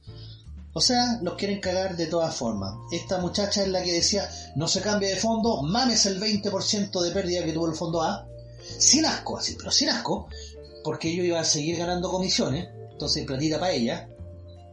[0.77, 2.73] O sea, los quieren cagar de todas formas.
[2.91, 7.11] Esta muchacha es la que decía, no se cambie de fondo, mames el 20% de
[7.11, 8.27] pérdida que tuvo el fondo A.
[8.77, 10.27] Sin asco, así, pero sin asco,
[10.83, 14.09] porque ellos iban a seguir ganando comisiones, entonces platita para ella.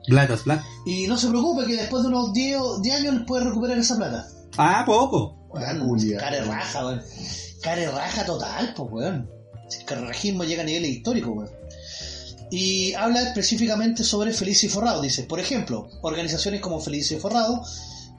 [0.08, 0.64] Blatas, black.
[0.86, 3.96] Y no se preocupe que después de unos 10, o- 10 años puede recuperar esa
[3.96, 4.26] plata.
[4.58, 5.36] Ah, poco.
[5.86, 6.18] Culia.
[6.18, 7.02] Care raja, weón.
[7.62, 9.30] Care raja total, pues, weón.
[9.78, 11.50] El carrajismo llega a niveles históricos, weón.
[12.52, 15.00] Y habla específicamente sobre Felicio y Forrado.
[15.00, 17.64] Dice, por ejemplo, organizaciones como Felicio y Forrado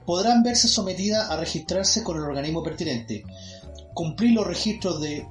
[0.04, 3.22] podrán verse sometidas a registrarse con el organismo pertinente,
[3.94, 5.24] cumplir los registros de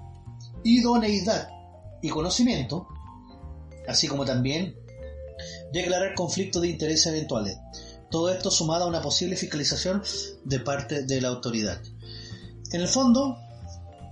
[0.63, 1.49] idoneidad
[2.01, 2.87] y conocimiento,
[3.89, 4.73] así como también
[5.73, 7.57] declarar conflictos de interés eventuales.
[8.09, 10.01] Todo esto sumado a una posible fiscalización
[10.45, 11.81] de parte de la autoridad.
[12.71, 13.37] En el fondo,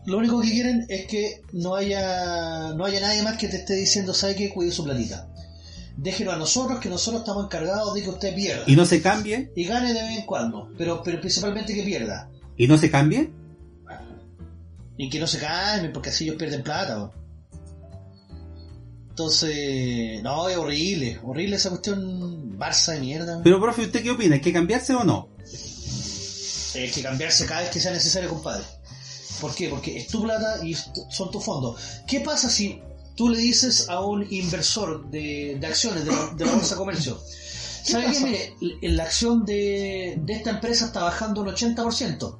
[0.06, 3.76] lo único que quieren es que no haya, no haya nadie más que te esté
[3.76, 4.50] diciendo, ¿sabe qué?
[4.50, 5.28] Cuide su platita.
[5.98, 8.64] Déjenlo a nosotros, que nosotros estamos encargados de que usted pierda.
[8.66, 9.52] ¿Y no se cambie?
[9.56, 12.30] Y gane de vez en cuando, pero, pero principalmente que pierda.
[12.58, 13.32] ¿Y no se cambie?
[14.98, 17.12] Y que no se calmen, porque así ellos pierden plata.
[19.10, 23.42] Entonces, no, es horrible, horrible esa cuestión Barça de mierda.
[23.44, 24.36] Pero, profe, ¿usted qué opina?
[24.36, 25.30] ¿Hay que cambiarse o no?
[26.76, 28.64] Hay que cambiarse cada vez que sea necesario, compadre.
[29.42, 29.68] ¿Por qué?
[29.68, 31.82] Porque es tu plata y son tus fondos.
[32.08, 32.80] ¿Qué pasa si
[33.16, 36.80] tú le dices a un inversor de, de acciones de la, de la bolsa de
[36.80, 37.20] comercio?
[37.84, 38.20] ¿Sabe qué?
[38.20, 38.56] Mire,
[38.94, 42.38] la acción de, de esta empresa está bajando un 80%.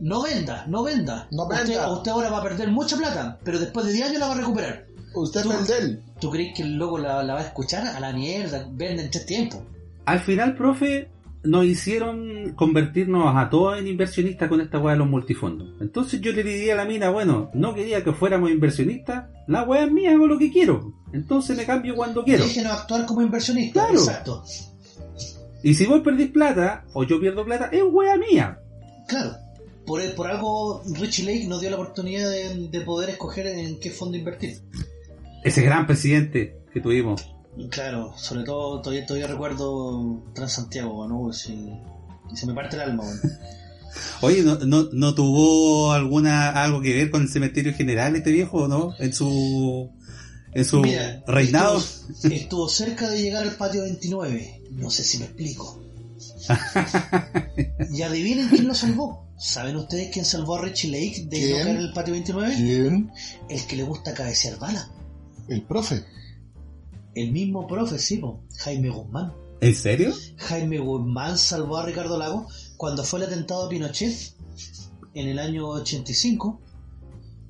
[0.00, 1.26] No venda, no venda.
[1.32, 1.90] No usted, venda.
[1.90, 4.38] usted ahora va a perder mucha plata, pero después de 10 años la va a
[4.38, 4.86] recuperar.
[5.14, 6.02] Usted Tú- del.
[6.20, 7.86] ¿Tú crees que el loco la, la va a escuchar?
[7.86, 9.60] A la mierda, vende en tres tiempos.
[10.04, 11.08] Al final, profe,
[11.44, 15.74] nos hicieron convertirnos a todos en inversionistas con esta weá de los multifondos.
[15.80, 19.84] Entonces yo le diría a la mina, bueno, no quería que fuéramos inversionistas, la weá
[19.84, 20.94] es mía, hago lo que quiero.
[21.12, 22.44] Entonces me cambio cuando quiero.
[22.44, 23.86] Déjenos actuar como inversionistas.
[23.86, 23.98] Claro.
[23.98, 24.44] Exacto.
[25.62, 28.60] Y si vos perdís plata, o yo pierdo plata, es weá mía.
[29.08, 29.32] Claro.
[29.86, 33.90] Por, por algo Richie Lake nos dio la oportunidad de, de poder escoger en qué
[33.90, 34.58] fondo invertir.
[35.44, 37.26] Ese gran presidente que tuvimos.
[37.70, 41.32] Claro, sobre todo todavía, todavía recuerdo Transantiago, ¿no?
[41.32, 41.52] Si,
[42.32, 43.20] y se me parte el alma, weón.
[44.20, 48.68] Oye, ¿no, no, no tuvo alguna algo que ver con el cementerio general este viejo,
[48.68, 48.92] no?
[48.98, 49.90] En su
[50.52, 51.78] en su Mira, reinado.
[51.78, 54.62] Estuvo, estuvo cerca de llegar al patio 29.
[54.72, 55.82] No sé si me explico.
[57.92, 59.28] y adivinen quién lo salvó.
[59.38, 62.54] ¿Saben ustedes quién salvó a Richie Lake de en el patio 29?
[62.56, 63.10] ¿Quién?
[63.48, 64.90] El que le gusta cabecear bala.
[65.48, 66.04] El profe.
[67.14, 69.32] El mismo profe, sí, po, Jaime Guzmán.
[69.60, 70.14] ¿En serio?
[70.36, 72.46] Jaime Guzmán salvó a Ricardo Lago
[72.76, 74.14] cuando fue el atentado a Pinochet
[75.14, 76.60] en el año 85.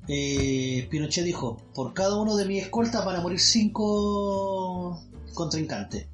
[0.07, 4.99] eh, Pinochet dijo, por cada uno de mis escoltas van a morir cinco
[5.35, 6.07] contrincantes.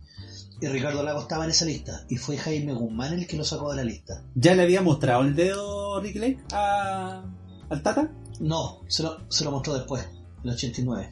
[0.61, 2.05] Y Ricardo Lago estaba en esa lista.
[2.09, 4.23] Y fue Jaime Guzmán el que lo sacó de la lista.
[4.35, 7.23] ¿Ya le había mostrado el dedo Rick Lake a,
[7.69, 8.11] al Tata?
[8.39, 10.03] No, se lo, se lo mostró después,
[10.43, 11.11] en el 89.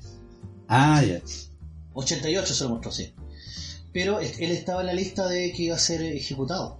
[0.67, 1.21] Ah, ya.
[1.93, 3.13] 88 se lo mostró, sí.
[3.91, 6.79] Pero él estaba en la lista de que iba a ser ejecutado.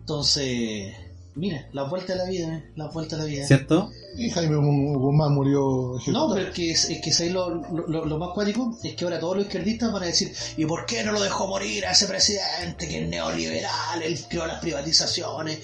[0.00, 0.94] Entonces,
[1.36, 3.46] Mira, la vuelta de la vida, eh, la vuelta de la vida.
[3.46, 3.90] ¿Cierto?
[4.16, 6.34] Y Jaime Guzmán murió No, ejecutado.
[6.34, 9.18] pero es que, es, es que ¿sabes lo, lo, lo más cuático es que ahora
[9.18, 12.06] todos los izquierdistas van a decir ¿y por qué no lo dejó morir a ese
[12.06, 15.58] presidente que es neoliberal, él creó las privatizaciones?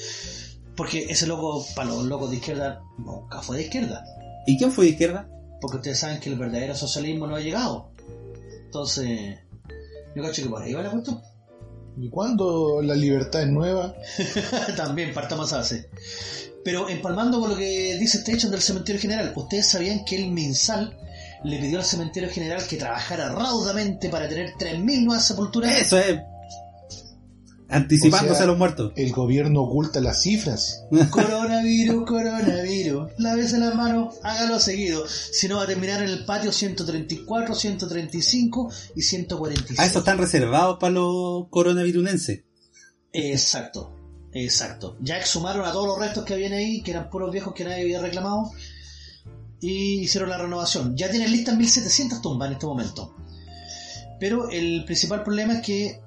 [0.76, 4.04] Porque ese loco, para los locos de izquierda, nunca fue de izquierda.
[4.46, 5.28] ¿Y quién fue de izquierda?
[5.60, 7.92] Porque ustedes saben que el verdadero socialismo no ha llegado.
[8.70, 9.36] Entonces,
[10.14, 11.20] yo cacho que por ahí va la cuestión.
[11.98, 13.96] ¿Y cuándo la libertad es nueva?
[14.76, 15.90] También partamos a base.
[16.64, 20.96] Pero empalmando con lo que dice Station del cementerio general, ¿ustedes sabían que el MinSal
[21.42, 25.76] le pidió al cementerio general que trabajara raudamente para tener 3.000 nuevas sepulturas?
[25.80, 26.20] Eso es.
[27.70, 28.92] Anticipándose O sea- a los muertos.
[28.96, 30.84] El gobierno oculta las cifras.
[31.10, 33.12] Coronavirus, coronavirus.
[33.18, 35.04] Lávese las manos, hágalo seguido.
[35.08, 39.78] Si no va a terminar en el patio 134, 135 y 146.
[39.78, 42.42] A eso están reservados para los coronavirunenses.
[43.12, 43.94] Exacto,
[44.32, 44.96] exacto.
[45.00, 47.82] Ya exhumaron a todos los restos que habían ahí, que eran puros viejos que nadie
[47.82, 48.50] había reclamado,
[49.60, 50.96] y hicieron la renovación.
[50.96, 53.14] Ya tienen listas 1700 tumbas en este momento.
[54.18, 56.00] Pero el principal problema es que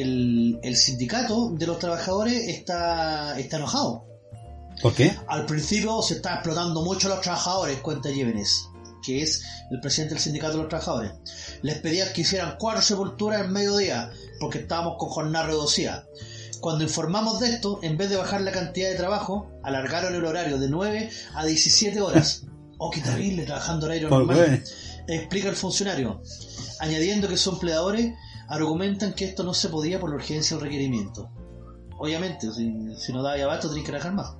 [0.00, 4.06] el, el sindicato de los trabajadores está, está enojado.
[4.80, 5.14] ¿Por qué?
[5.28, 8.68] Al principio se está explotando mucho a los trabajadores, cuenta Llévenes,
[9.04, 11.12] que es el presidente del sindicato de los trabajadores.
[11.62, 16.06] Les pedían que hicieran cuatro sepulturas en mediodía, porque estábamos con jornada reducida.
[16.60, 20.58] Cuando informamos de esto, en vez de bajar la cantidad de trabajo, alargaron el horario
[20.58, 22.44] de 9 a 17 horas.
[22.78, 24.62] Oh, qué terrible, trabajando horario normal
[25.06, 26.22] explica el funcionario,
[26.80, 28.14] añadiendo que sus empleadores
[28.48, 31.30] argumentan que esto no se podía por la urgencia del requerimiento.
[31.98, 34.34] Obviamente, si, si no daba abasto tenés que trabajar más.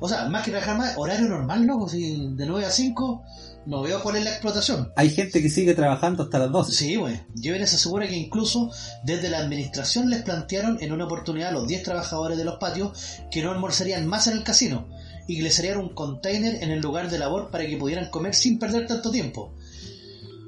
[0.00, 1.88] O sea, más que trabajar más, horario normal, ¿no?
[1.88, 3.22] Si de 9 a 5,
[3.66, 4.92] no veo cuál es la explotación.
[4.96, 6.72] Hay gente que sigue trabajando hasta las 12.
[6.72, 7.22] Sí, güey.
[7.34, 8.70] Llévenes asegura que incluso
[9.04, 13.20] desde la administración les plantearon en una oportunidad a los 10 trabajadores de los patios
[13.30, 14.88] que no almorzarían más en el casino
[15.26, 18.34] y que les harían un container en el lugar de labor para que pudieran comer
[18.34, 19.54] sin perder tanto tiempo.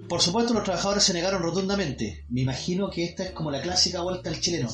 [0.09, 2.25] Por supuesto, los trabajadores se negaron rotundamente.
[2.29, 4.69] Me imagino que esta es como la clásica vuelta al chileno.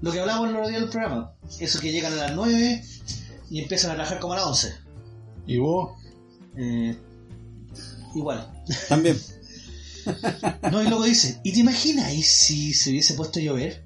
[0.00, 1.32] Lo que hablamos en el otro día del programa.
[1.58, 2.84] Eso que llegan a las 9
[3.50, 4.74] y empiezan a trabajar como a las 11.
[5.46, 5.98] ¿Y vos?
[6.56, 6.96] Eh,
[8.14, 8.52] igual.
[8.88, 9.18] También.
[10.72, 13.84] No, y luego dice, ¿y te imaginas y si se hubiese puesto a llover?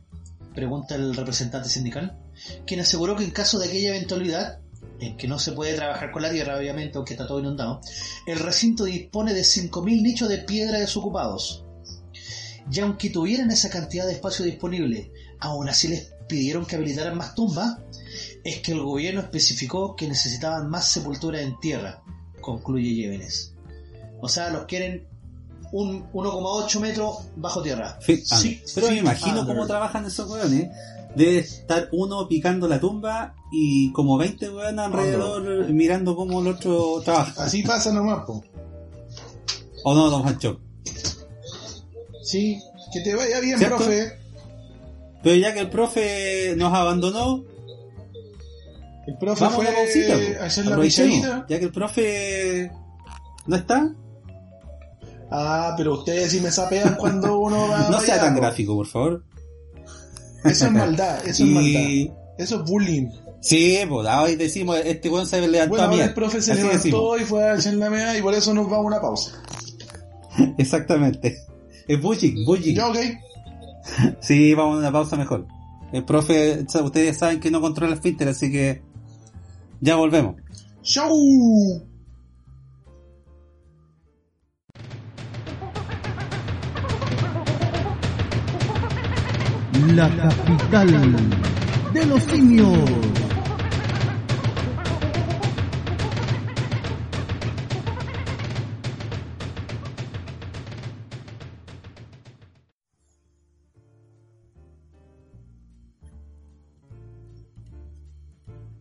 [0.54, 2.16] Pregunta el representante sindical,
[2.64, 4.60] quien aseguró que en caso de aquella eventualidad,
[5.02, 7.80] en que no se puede trabajar con la tierra, obviamente, aunque está todo inundado,
[8.26, 11.64] el recinto dispone de 5.000 nichos de piedra desocupados.
[12.70, 17.34] Y aunque tuvieran esa cantidad de espacio disponible, aún así les pidieron que habilitaran más
[17.34, 17.78] tumbas,
[18.44, 22.02] es que el gobierno especificó que necesitaban más sepultura en tierra,
[22.40, 23.54] concluye Llévenes.
[24.20, 25.08] O sea, los quieren
[25.72, 27.98] un 1,8 metros bajo tierra.
[28.00, 28.40] Fi- ah,
[28.74, 29.54] pero me imagino under.
[29.56, 30.68] cómo trabajan esos weones.
[31.16, 37.00] Debe estar uno picando la tumba y como 20 weones alrededor mirando cómo el otro
[37.04, 37.44] trabaja.
[37.44, 38.42] Así pasa nomás, po.
[39.84, 40.60] ¿O no, don Juancho?
[42.22, 42.58] Sí,
[42.92, 43.76] que te vaya bien, ¿Cierto?
[43.76, 44.18] profe.
[45.22, 47.44] Pero ya que el profe nos abandonó,
[49.06, 50.14] El profe vamos fue a la pausita.
[50.14, 50.44] a po.
[50.44, 51.46] hacer la picadita.
[51.48, 52.70] Ya que el profe
[53.46, 53.94] no está,
[55.34, 58.40] Ah, pero ustedes sí me sapean cuando uno va no sea tan po.
[58.40, 59.24] gráfico, por favor.
[60.44, 62.14] Eso es maldad, eso es maldad.
[62.38, 63.08] Eso es bullying.
[63.40, 66.00] Sí, pues hoy decimos, este weón se levantó Bueno, a mí.
[66.00, 67.20] el profe se Así levantó decimos.
[67.20, 69.42] y fue a echar la meada y por eso nos vamos a una pausa.
[70.58, 71.36] Exactamente.
[71.88, 72.74] Es bullying, bullying.
[72.74, 72.96] Ya, ok.
[74.20, 75.46] Sí, vamos a una pausa mejor.
[75.92, 78.80] El profe, ustedes saben que no controla el filter, así que
[79.80, 80.36] ya volvemos.
[80.82, 81.12] ¡Chau!
[89.88, 91.16] La capital
[91.92, 92.88] de los simios.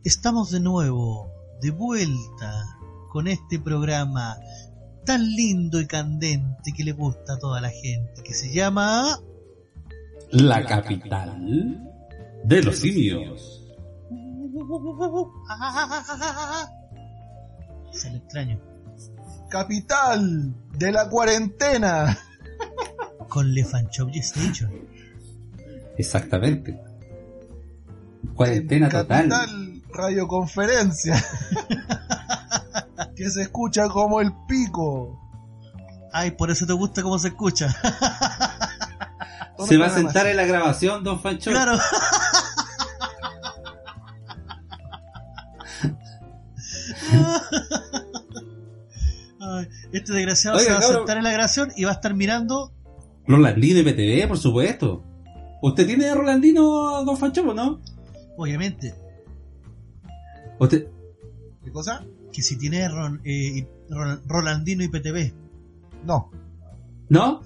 [0.04, 1.30] Estamos de nuevo,
[1.62, 2.78] de vuelta,
[3.10, 4.38] con este programa
[5.06, 9.20] tan lindo y candente que le gusta a toda la gente, que se llama...
[10.32, 11.92] La capital
[12.44, 13.68] de los simios.
[17.92, 18.60] Se lo extraño.
[19.50, 22.18] Capital de la cuarentena.
[23.28, 24.72] Con Le Fan Shop Station.
[25.98, 26.82] Exactamente.
[28.34, 29.30] Cuarentena total.
[29.30, 31.22] Capital radioconferencia.
[33.16, 35.20] que se escucha como el pico.
[36.14, 37.76] Ay, por eso te gusta cómo se escucha.
[39.68, 41.52] Se va a sentar en la grabación, don Fancho.
[41.52, 41.78] claro.
[49.40, 52.14] Ay, este desgraciado Oiga, se va a sentar en la grabación y va a estar
[52.14, 52.72] mirando.
[53.28, 55.04] Rolandino y PTV, por supuesto.
[55.62, 57.80] ¿Usted tiene a Rolandino, don Fanchopo, no?
[58.38, 58.96] Obviamente,
[60.60, 60.88] ¿Usted...
[61.64, 62.04] ¿Qué cosa?
[62.32, 63.68] que si tiene Ron- eh,
[64.26, 65.34] Rolandino y PTV,
[66.06, 66.32] No.
[67.10, 67.42] ¿No?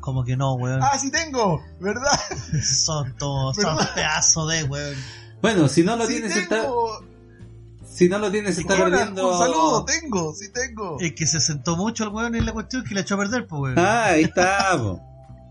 [0.00, 0.80] Como que no, weón.
[0.82, 2.18] Ah, sí tengo, ¿verdad?
[2.62, 4.96] Son todos, son pedazos de weón.
[5.42, 6.62] Bueno, si no lo sí tiene, se está...
[6.62, 7.04] tengo.
[7.88, 9.32] Si no lo tiene, se está perdiendo...
[9.32, 10.98] Un saludo, tengo, sí tengo.
[11.00, 13.46] Es que se sentó mucho el weón en la cuestión que le echó a perder,
[13.46, 13.78] pues weón.
[13.78, 15.00] Ah, ahí está, po.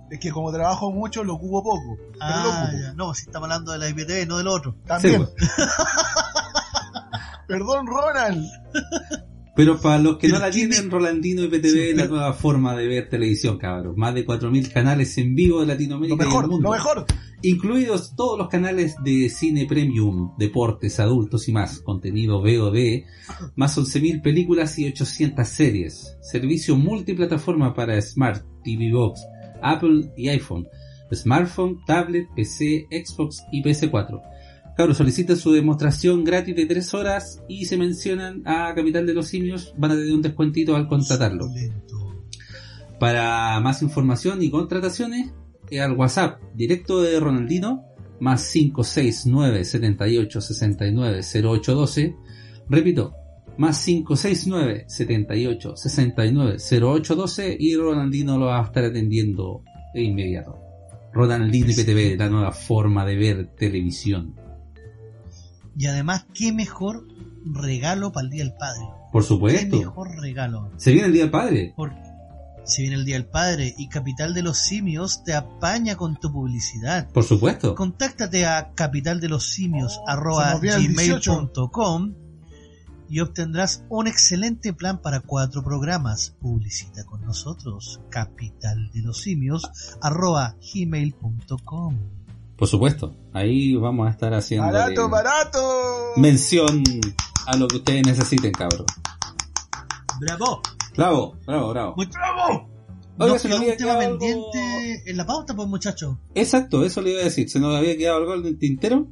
[0.10, 1.98] Es que como trabajo mucho, lo ocupo poco.
[2.14, 2.94] Pero lo Ah, ya.
[2.94, 4.76] No, si estamos hablando de la IPTV, no del otro.
[4.86, 5.28] También.
[5.38, 5.46] Sí.
[7.48, 8.46] Perdón, Ronald.
[9.58, 10.92] Pero para los que no la ¿quién tienen?
[10.92, 13.96] Rolandino y PTV es la nueva forma de ver televisión, cabrón.
[13.98, 16.70] Más de 4.000 canales en vivo de Lo Latinoamérica y mejor, el mundo.
[16.70, 17.06] lo mejor.
[17.42, 21.80] Incluidos todos los canales de cine premium, deportes, adultos y más.
[21.80, 23.06] Contenido VOD,
[23.56, 26.18] más 11.000 películas y 800 series.
[26.22, 29.22] Servicio multiplataforma para Smart, TV Box,
[29.64, 30.68] Apple y iPhone.
[31.12, 34.22] Smartphone, tablet, PC, Xbox y PS4.
[34.78, 39.26] Cabros, solicita su demostración gratis de 3 horas y se mencionan a Capital de los
[39.26, 41.50] Simios, van a tener un descuentito al contratarlo.
[43.00, 45.34] Para más información y contrataciones,
[45.72, 47.86] eh, al WhatsApp directo de Ronaldino,
[48.20, 52.16] más 569 78 69 0812.
[52.70, 53.16] Repito,
[53.58, 59.64] más 569 78 69 0812 y Ronaldino lo va a estar atendiendo
[59.96, 60.60] de inmediato.
[61.14, 64.36] Ronaldino y PTV, la nueva forma de ver televisión.
[65.78, 67.08] Y además, qué mejor
[67.46, 68.82] regalo para el Día del Padre.
[69.12, 69.78] Por Qué supuesto.
[69.78, 70.72] mejor regalo.
[70.78, 71.74] Se viene el Día del Padre.
[71.76, 71.96] Porque
[72.66, 76.32] si viene el Día del Padre y Capital de los Simios te apaña con tu
[76.32, 77.10] publicidad.
[77.12, 77.76] Por supuesto.
[77.76, 81.34] Contáctate a capitaldelosimios Se arroba nos viene el 18.
[81.34, 82.14] gmail.com
[83.10, 86.36] y obtendrás un excelente plan para cuatro programas.
[86.42, 88.02] Publicita con nosotros.
[88.10, 88.92] Capital
[92.58, 93.16] Por supuesto.
[93.34, 95.60] Ahí vamos a estar haciendo Barato, barato.
[96.18, 96.84] mención
[97.46, 98.86] a lo que ustedes necesiten, cabrón.
[100.20, 100.62] ¡Bravo!
[100.96, 101.94] Bravo, bravo, bravo.
[101.96, 102.68] Muy bravo.
[103.20, 106.16] Oiga, se nos había quedado algo- pendiente en la pauta, pues muchachos.
[106.36, 107.50] Exacto, eso le iba a decir.
[107.50, 109.08] ¿Se nos había quedado algo en el tintero?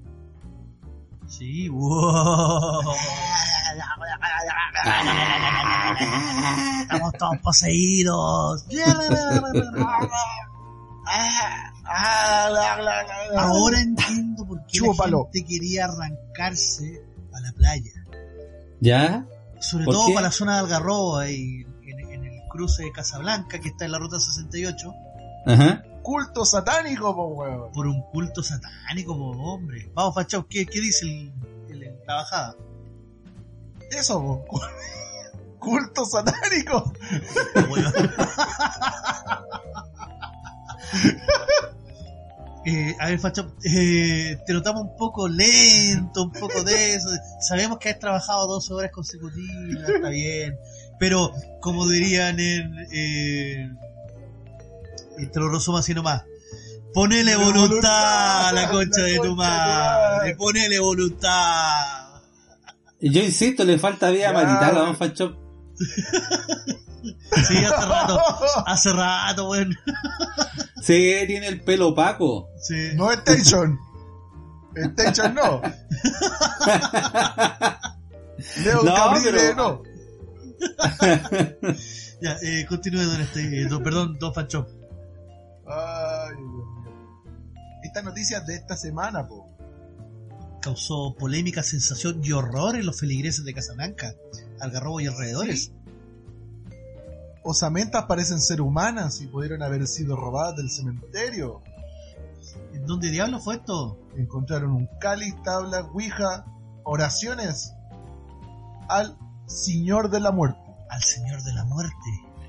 [1.27, 2.81] Sí, wow.
[6.81, 8.65] Estamos todos poseídos.
[13.37, 15.19] Ahora entiendo por qué Chúpalo.
[15.19, 17.01] la gente quería arrancarse
[17.33, 17.91] a la playa.
[18.81, 19.25] ¿Ya?
[19.59, 20.13] Sobre ¿Por todo qué?
[20.13, 23.91] para la zona de Algarrobo, ahí en, en el cruce de Casablanca, que está en
[23.93, 24.93] la ruta 68,
[25.47, 25.83] Ajá.
[26.01, 27.71] Culto satánico, po, weón.
[27.71, 29.89] por un culto satánico, po, hombre.
[29.95, 31.33] Vamos, Fachao, ¿qué, qué dice el,
[31.69, 32.55] el- la bajada?
[33.91, 34.43] Eso, po.
[35.59, 36.91] Culto satánico.
[42.65, 47.09] Eh, a ver, Facho, eh, te notamos un poco lento, un poco de eso.
[47.47, 50.57] Sabemos que has trabajado 12 horas consecutivas, está bien.
[50.99, 52.73] Pero, como dirían en.
[52.91, 53.69] Eh,
[55.19, 56.23] y te lo resumo así nomás.
[56.93, 60.35] Ponele Ponele voluntad a la concha la de tu concha de tu madre.
[60.35, 62.21] Ponele voluntad.
[63.01, 64.33] Yo insisto, le falta vida Ya.
[64.33, 65.37] marital a Don.
[67.47, 68.19] Sí, hace rato.
[68.65, 69.75] Hace rato, weón.
[70.81, 72.49] Sí, tiene el pelo opaco.
[72.61, 72.89] Sí.
[72.95, 73.79] No Station.
[74.75, 75.61] Station no.
[78.63, 79.83] Leo No, Caprile pero- no.
[82.21, 84.65] Ya, eh, continúe, don este, eh, don- perdón, don Fancho.
[85.67, 86.63] Ay, Dios mío.
[87.83, 89.49] Esta noticia de esta semana, po.
[90.61, 94.15] causó polémica, sensación y horror en los feligreses de Casablanca,
[94.61, 95.71] Algarrobo y alrededores.
[97.47, 101.61] Osamentas parecen ser humanas y pudieron haber sido robadas del cementerio.
[102.73, 103.99] ¿En dónde diablo fue esto?
[104.17, 106.45] Encontraron un cáliz, tabla, ouija,
[106.83, 107.73] oraciones
[108.89, 109.15] al
[109.45, 110.59] Señor de la Muerte.
[110.89, 111.95] Al Señor de la Muerte.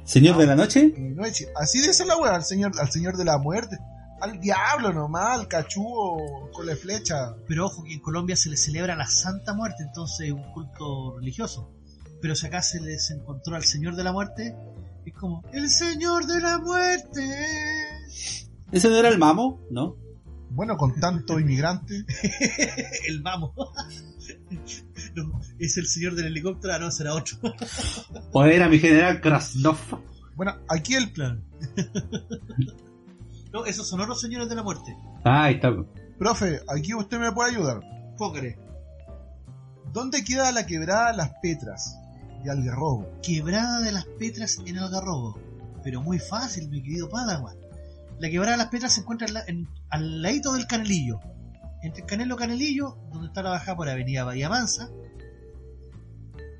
[0.04, 0.94] Señor de la noche.
[0.96, 3.76] No es- así dice la wea, al señor, al señor de la muerte.
[4.20, 7.34] Al diablo nomás, al cachúo con la flecha.
[7.48, 11.16] Pero ojo que en Colombia se le celebra la Santa Muerte, entonces es un culto
[11.18, 11.70] religioso.
[12.22, 14.56] Pero si acá se les encontró al Señor de la Muerte,
[15.06, 17.22] es como, el Señor de la Muerte.
[18.72, 19.60] ¿Ese no era el mamo?
[19.70, 19.96] ¿No?
[20.50, 22.04] Bueno, con tanto inmigrante.
[23.06, 23.52] el vamos.
[25.14, 27.38] No, es el Señor del helicóptero, no, será otro.
[28.32, 29.78] ¿O era mi general Krasnov?
[30.34, 31.40] Bueno, aquí el Claro.
[33.52, 34.96] No, esos son otros señores de la muerte.
[35.24, 35.70] Ah, ahí está.
[36.18, 37.80] profe, aquí usted me puede ayudar.
[38.18, 38.58] Póngale.
[39.92, 41.96] ¿Dónde queda la quebrada Las Petras
[42.54, 43.10] de Algarrobo?
[43.22, 45.38] Quebrada de las Petras en Algarrobo.
[45.84, 47.56] Pero muy fácil, mi querido Padawan.
[48.18, 51.20] La quebrada de las Petras se encuentra en al ladito del Canelillo.
[51.82, 54.88] Entre el Canelo y Canelillo, donde está la bajada por Avenida Bahía Mansa.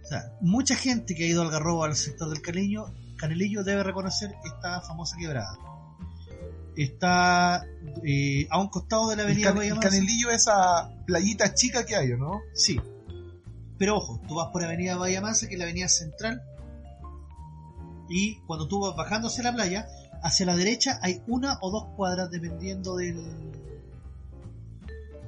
[0.05, 3.83] O sea, mucha gente que ha ido al Algarrobo al sector del Canelillo, Canelillo debe
[3.83, 5.59] reconocer esta famosa quebrada.
[6.77, 7.65] Está
[8.05, 11.87] eh, a un costado de la El, Avenida can- Bahía el canelillo, esa playita chica
[11.87, 12.41] que hay, ¿o ¿no?
[12.53, 12.79] Sí.
[13.79, 16.43] Pero ojo, tú vas por Avenida Bahía Mansa, que es la avenida central,
[18.09, 19.89] y cuando tú vas bajando hacia la playa,
[20.23, 23.21] hacia la derecha hay una o dos cuadras dependiendo del...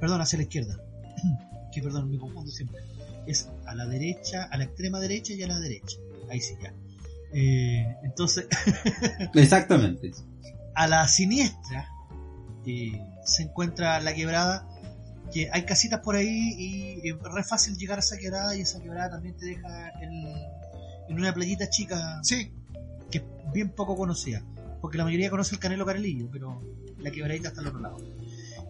[0.00, 0.80] Perdón, hacia la izquierda.
[1.72, 2.80] que perdón, me confundo siempre.
[3.26, 5.98] Es a la derecha, a la extrema derecha y a la derecha.
[6.30, 6.72] Ahí sí, ya.
[7.32, 8.46] Eh, entonces,
[9.34, 10.12] Exactamente.
[10.74, 11.88] a la siniestra
[12.64, 14.66] eh, se encuentra la quebrada
[15.32, 18.80] que hay casitas por ahí y es re fácil llegar a esa quebrada y esa
[18.80, 20.12] quebrada también te deja en,
[21.08, 22.52] en una playita chica Sí,
[23.10, 24.42] que es bien poco conocida
[24.80, 26.62] porque la mayoría conoce el Canelo Canelillo pero
[26.98, 27.96] la quebradita está al otro lado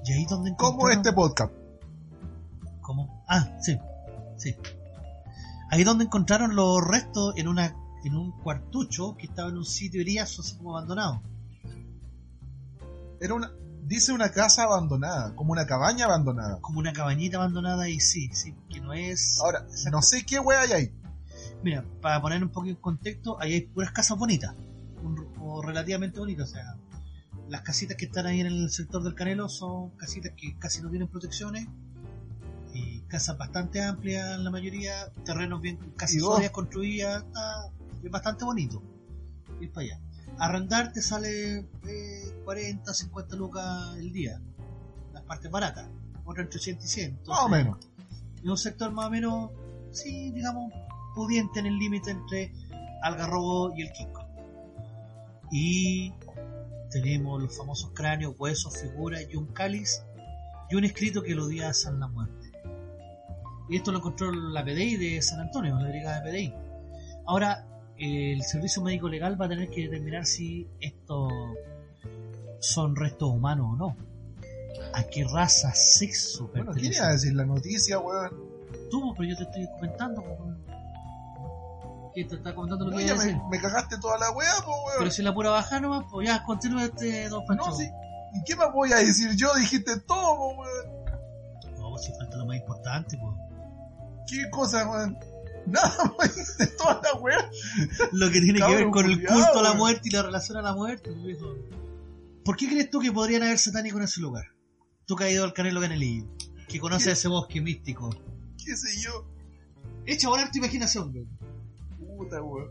[0.05, 1.53] y ahí donde encontraron- este podcast.
[2.81, 3.23] ¿Cómo?
[3.29, 3.79] Ah, sí,
[4.37, 4.55] sí.
[5.71, 10.01] Ahí donde encontraron los restos en una en un cuartucho que estaba en un sitio
[10.01, 11.21] eriazo así como abandonado
[13.21, 13.51] Era una,
[13.89, 16.61] dice una casa abandonada, como una cabaña abandonada.
[16.61, 19.41] como una cabañita abandonada y sí, sí, que no es...
[19.41, 20.93] Ahora, no sé qué wea hay ahí.
[21.63, 24.55] Mira, para poner un poco en contexto, ahí hay puras casas bonitas,
[25.03, 26.77] un- o relativamente bonitas, o sea,
[27.49, 30.91] las casitas que están ahí en el sector del Canelo son casitas que casi no
[30.91, 31.67] tienen protecciones,
[32.75, 37.71] y casas bastante amplias la mayoría, terrenos bien, casi sólidas construidas, está,
[38.05, 38.83] es bastante bonito
[39.61, 40.01] ir para allá.
[40.39, 44.41] Arrendar te sale eh, 40, 50 lucas el día,
[45.13, 45.89] las partes baratas,
[46.25, 47.19] otra entre 80 y 100.
[47.27, 47.79] Más o menos.
[48.43, 49.51] en un sector más o menos,
[49.91, 50.73] sí, digamos,
[51.15, 52.53] pudiente en el límite entre
[53.03, 54.27] Algarrobo y el Quisco.
[55.51, 56.13] Y
[56.91, 60.03] tenemos los famosos cráneos, huesos, figuras y un cáliz
[60.71, 62.53] y un escrito que lo a San la Muerte.
[63.69, 66.55] Y esto lo encontró la PDI de San Antonio, la brigada de PDI.
[67.27, 67.67] Ahora,
[67.99, 71.33] el servicio médico legal va a tener que determinar si estos
[72.61, 73.97] son restos humanos o no.
[74.95, 76.93] ¿A qué raza, sexo Bueno, ¿quién pertenecen?
[77.03, 78.31] iba a decir la noticia, weón?
[78.91, 80.23] tú, pero yo te estoy comentando.
[80.23, 80.59] weón.
[82.15, 83.41] ¿Qué te está comentando lo No, que ya iba a decir?
[83.43, 84.99] me, me cagaste toda la wea, po, weón.
[84.99, 87.67] Pero si la pura baja nomás, pues ya, continúa este Don Pancho.
[87.67, 87.89] No, sí.
[88.35, 89.55] ¿Y qué más voy a decir yo?
[89.55, 91.79] Dijiste todo, po, weón.
[91.79, 93.35] No, si falta lo más importante, pues.
[94.31, 95.19] ¿Qué cosa, weón?
[95.73, 96.35] Nada, weón.
[96.35, 97.51] Dijiste toda la wea.
[98.13, 99.79] Lo que tiene que ver con el culto a la weón.
[99.79, 101.39] muerte y la relación a la muerte, pues.
[102.45, 104.47] ¿Por qué crees tú que podrían haber satánicos en ese lugar?
[105.05, 106.27] Tú que has ido al Canelo Canelillo,
[106.69, 107.13] que conoces ¿Qué?
[107.13, 108.11] ese bosque místico.
[108.65, 109.27] ¿Qué sé yo?
[110.07, 111.27] Echa a volar tu imaginación, güey.
[111.99, 112.71] Puta, weón.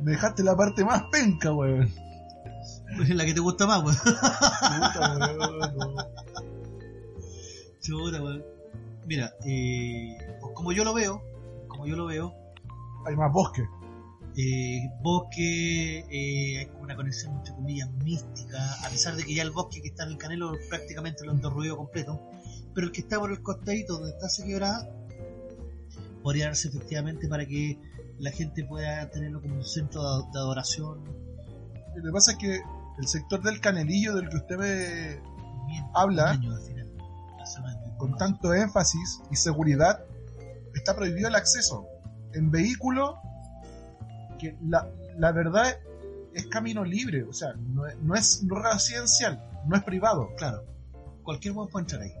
[0.00, 1.92] Me dejaste la parte más penca, weón.
[2.96, 3.94] Pues la que te gusta más, güey.
[3.96, 5.58] Puta, weón.
[5.78, 5.94] no.
[7.80, 8.44] Chuta, güey.
[9.06, 11.22] Mira, eh, pues como yo lo veo,
[11.72, 12.32] como yo lo veo,
[13.06, 13.62] Hay más bosque.
[14.36, 19.42] eh, bosque, eh, hay como una conexión entre comillas mística, a pesar de que ya
[19.42, 22.20] el bosque que está en el Canelo prácticamente lo han derruido completo,
[22.74, 24.88] pero el que está por el costadito donde está esa quebrada,
[26.22, 27.78] podría darse efectivamente para que
[28.18, 31.04] la gente pueda tenerlo como un centro de, de adoración.
[31.96, 32.60] Lo que pasa es que
[32.98, 35.20] el sector del canelillo del que usted me
[35.66, 36.90] Bien, habla año final,
[37.98, 40.04] con tanto énfasis y seguridad,
[40.74, 41.86] está prohibido el acceso
[42.32, 43.18] en vehículo
[44.38, 45.76] que la, la verdad
[46.34, 50.30] es camino libre, o sea, no es, no es residencial, no es privado.
[50.36, 50.64] Claro,
[51.22, 52.12] cualquier buen puede entrar ahí.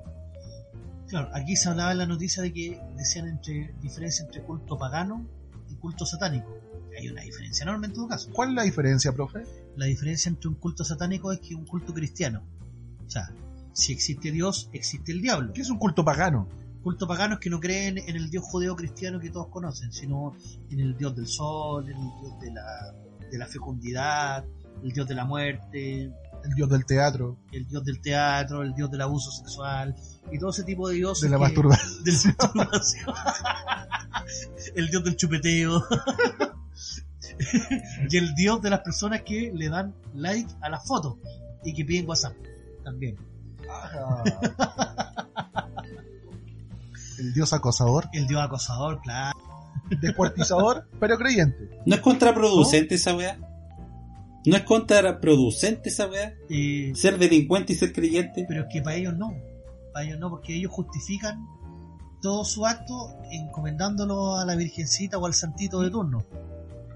[1.08, 5.26] Claro, aquí se hablaba en la noticia de que decían entre diferencia entre culto pagano
[5.68, 6.58] y culto satánico.
[6.98, 8.30] Hay una diferencia enorme en todo caso.
[8.32, 9.44] ¿Cuál es la diferencia, profe?
[9.76, 12.42] La diferencia entre un culto satánico es que un culto cristiano.
[13.06, 13.30] O sea,
[13.72, 15.52] si existe Dios, existe el diablo.
[15.52, 16.48] ¿Qué es un culto pagano?
[16.82, 20.34] Culto pagano es que no creen en el Dios judeo-cristiano que todos conocen, sino
[20.70, 22.94] en el Dios del sol, en el Dios de la,
[23.30, 24.44] de la fecundidad,
[24.82, 26.10] el Dios de la muerte,
[26.44, 29.94] El dios del teatro, el dios del teatro, el dios del abuso sexual
[30.32, 31.22] y todo ese tipo de dioses.
[31.22, 31.94] de la que- masturbación.
[32.04, 33.14] de la masturbación.
[34.74, 35.84] el dios del chupeteo.
[38.10, 41.14] y el dios de las personas que le dan like a las fotos
[41.64, 42.34] y que piden WhatsApp
[42.82, 43.16] también.
[47.18, 49.38] El dios acosador, El dios acosador, claro.
[50.00, 51.68] descuartizador, pero creyente.
[51.86, 53.38] ¿No es contraproducente esa weá?
[54.44, 56.34] ¿No es contraproducente esa weá?
[56.48, 58.44] Eh, Ser delincuente y ser creyente.
[58.48, 59.32] pero es que para ellos no.
[59.92, 61.46] Para ellos no, porque ellos justifican
[62.20, 66.24] todo su acto encomendándolo a la Virgencita o al Santito de turno.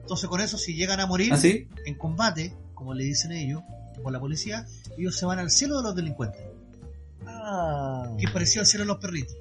[0.01, 1.69] Entonces con eso, si llegan a morir ¿Ah, sí?
[1.85, 3.63] en combate, como le dicen ellos,
[4.03, 4.65] por la policía,
[4.97, 6.41] ellos se van al cielo de los delincuentes.
[7.27, 9.37] Ah, Que es parecido al cielo de los perritos.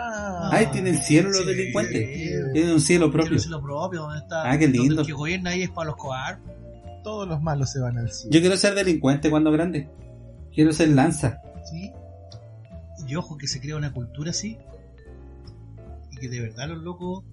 [0.00, 0.50] Ah.
[0.52, 1.44] Ahí tienen cielo los Sí.
[1.46, 2.08] delincuentes.
[2.52, 3.32] Tienen un cielo Tiene propio.
[3.34, 5.00] un cielo propio, donde está Ah, qué donde lindo.
[5.02, 6.38] el que gobierna ahí es Pablo Escobar.
[7.04, 8.32] Todos los malos se van al cielo.
[8.34, 9.88] Yo quiero ser delincuente cuando grande.
[10.54, 11.40] Quiero ser lanza.
[11.70, 11.92] ¿sí?
[13.06, 14.58] Y ojo que se crea una cultura así
[16.12, 17.24] y que de verdad los locos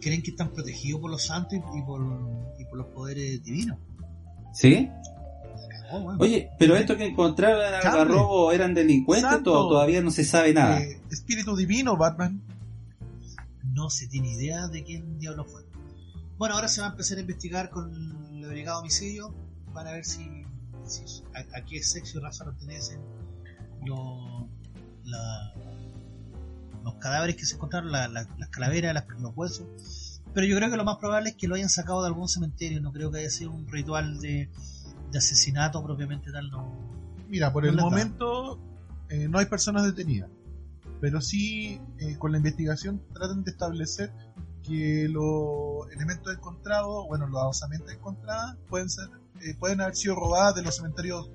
[0.00, 2.00] creen que están protegidos por los santos y, y por,
[2.58, 3.78] y por los poderes divinos.
[4.52, 4.88] ¿Sí?
[5.92, 6.18] Oh, bueno.
[6.20, 7.74] Oye, pero esto que encontraron en.
[7.74, 10.80] Algarrobo eran delincuentes, to- todavía no se sabe nada.
[10.80, 12.42] Eh, espíritu divino, Batman.
[13.72, 15.62] No se tiene idea de quién diablo fue.
[16.38, 19.34] Bueno, ahora se va a empezar a investigar con la brigada de homicidio.
[19.72, 20.44] Van a ver si,
[20.84, 21.02] si
[21.34, 23.00] a, a qué sexo y raza pertenecen
[23.84, 24.46] los,
[25.04, 25.52] la-
[26.84, 29.66] los cadáveres que se encontraron, la- la- las calaveras, las- los huesos.
[30.34, 32.80] Pero yo creo que lo más probable es que lo hayan sacado de algún cementerio.
[32.80, 34.50] No creo que haya sido un ritual de,
[35.10, 36.50] de asesinato propiamente tal.
[36.50, 36.72] No.
[37.28, 38.58] Mira, por No el momento
[39.08, 40.30] eh, no hay personas detenidas.
[41.00, 44.12] Pero sí, eh, con la investigación tratan de establecer
[44.62, 49.08] que los elementos encontrados, bueno, las osamentas encontradas, pueden ser
[49.42, 51.30] eh, pueden haber sido robadas de los cementerios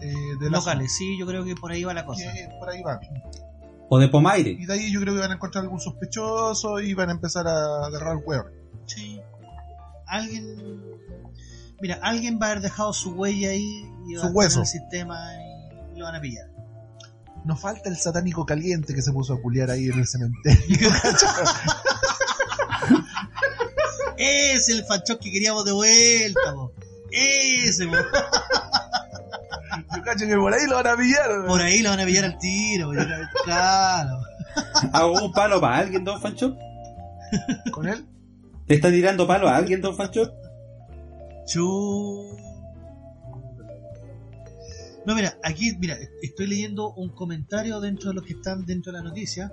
[0.00, 2.32] eh, de la Locales, sí, yo creo que por ahí va la cosa.
[2.32, 3.00] Que por ahí van.
[3.88, 4.50] O de Pomaire.
[4.50, 7.46] Y de ahí yo creo que van a encontrar algún sospechoso y van a empezar
[7.46, 8.50] a agarrar huevos.
[8.86, 9.20] Sí.
[10.06, 10.82] Alguien.
[11.80, 14.58] Mira, alguien va a haber dejado su huella ahí y va Su a estar hueso.
[14.58, 15.18] en el sistema
[15.94, 16.46] y lo van a pillar.
[17.44, 20.90] Nos falta el satánico caliente que se puso a culiar ahí en el cementerio.
[24.16, 26.72] Es el fanchón que queríamos de vuelta, po.
[27.10, 27.84] Ese.
[27.86, 27.92] Yo
[30.04, 31.46] cacho que por ahí lo van a pillar.
[31.46, 32.94] Por ahí lo van a pillar al tiro, po.
[33.44, 34.20] Claro.
[34.92, 36.56] ¿Hago un palo para alguien, Don Fancho?
[37.72, 38.06] Con él.
[38.68, 40.32] ¿Te está tirando palo a alguien, Don Fancho?
[41.46, 42.36] Chu.
[45.06, 48.98] No, mira, aquí, mira, estoy leyendo un comentario dentro de los que están dentro de
[48.98, 49.52] la noticia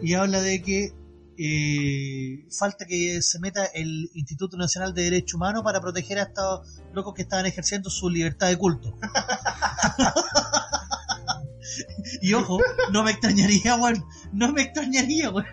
[0.00, 0.92] y habla de que
[1.36, 6.82] eh, falta que se meta el Instituto Nacional de Derecho Humano para proteger a estos
[6.92, 8.96] locos que estaban ejerciendo su libertad de culto.
[12.22, 12.60] y ojo,
[12.92, 15.46] no me extrañaría, weón, no me extrañaría, weón,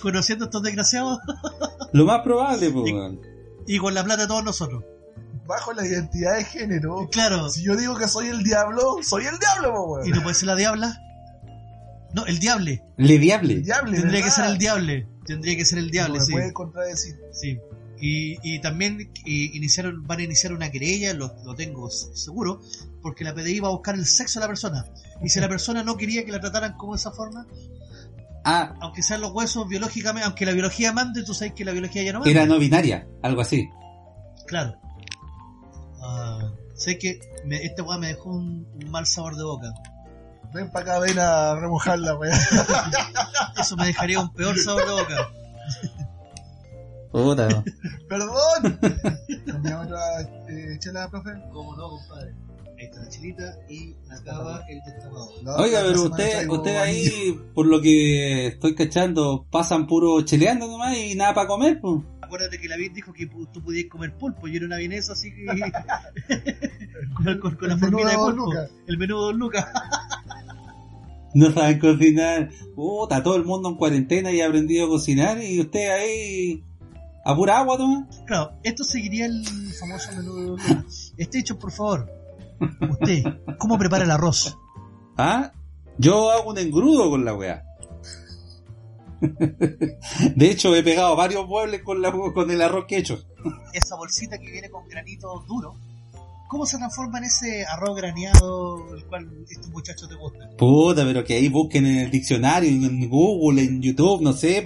[0.00, 1.18] conociendo a estos desgraciados
[1.92, 2.92] Lo más probable, pues.
[2.92, 3.35] weón.
[3.66, 4.84] Y con la plata de todos nosotros.
[5.46, 7.08] Bajo la identidad de género.
[7.12, 10.06] Claro, Si yo digo que soy el diablo, soy el diablo, weón.
[10.06, 11.00] ¿Y no puede ser la diabla?
[12.14, 12.82] No, el diable.
[12.96, 13.54] Le diable.
[13.54, 15.06] El diablo, Tendría que ser el diable.
[15.26, 16.32] Tendría que ser el diable, No me sí.
[16.32, 17.16] puede contradecir.
[17.32, 17.58] sí.
[17.98, 22.60] Y, y también iniciaron, van a iniciar una querella, lo, lo tengo seguro,
[23.00, 24.84] porque la PDI va a buscar el sexo de la persona.
[25.24, 27.46] Y si la persona no quería que la trataran como de esa forma,
[28.48, 32.04] Ah, aunque sean los huesos biológicamente, aunque la biología mande, tú sabes que la biología
[32.04, 32.30] ya no manda.
[32.30, 33.68] era no binaria, algo así.
[34.46, 34.76] Claro.
[36.00, 39.74] Ah, sé que me, esta weá me dejó un, un mal sabor de boca.
[40.54, 42.38] Ven para acá, ven a remojarla, weón.
[43.60, 45.30] Eso me dejaría un peor sabor de boca.
[47.10, 47.48] Puta.
[48.08, 48.78] Perdón.
[49.46, 51.30] Cambiamos otra eh, chela, profe.
[51.52, 52.32] ¿Cómo no, compadre?
[52.78, 55.60] Ahí está la chilita y acaba el destapador.
[55.60, 61.14] Oiga, pero usted, usted ahí, por lo que estoy cachando, pasan puro cheleando nomás y
[61.14, 62.02] nada para comer, pues.
[62.20, 65.30] Acuérdate que la Vir dijo que tú podías comer pulpo y era una vienesa así
[65.32, 65.46] que.
[67.14, 68.44] con, con- con la El menú formita de pulpo.
[68.46, 68.70] Lucas.
[68.86, 69.66] El menú de Don Lucas.
[71.34, 72.48] No saben cocinar.
[72.74, 76.64] Puta, todo el mundo en cuarentena y ha aprendido a cocinar y usted ahí
[77.26, 78.22] a pura agua nomás.
[78.26, 79.44] Claro, esto seguiría el
[79.78, 81.12] famoso menú de Don Lucas.
[81.18, 82.10] Este hecho, por favor.
[82.90, 83.22] Usted,
[83.58, 84.58] ¿cómo prepara el arroz?
[85.16, 85.52] ¿Ah?
[85.98, 87.62] Yo hago un engrudo con la weá.
[90.36, 93.18] De hecho, he pegado varios muebles con, la, con el arroz que he hecho.
[93.72, 95.74] Esa bolsita que viene con granito duro.
[96.48, 100.50] ¿Cómo se transforma en ese arroz graneado el cual estos muchachos te gustan?
[100.56, 104.58] Puta, pero que ahí busquen en el diccionario, en Google, en YouTube, no sé,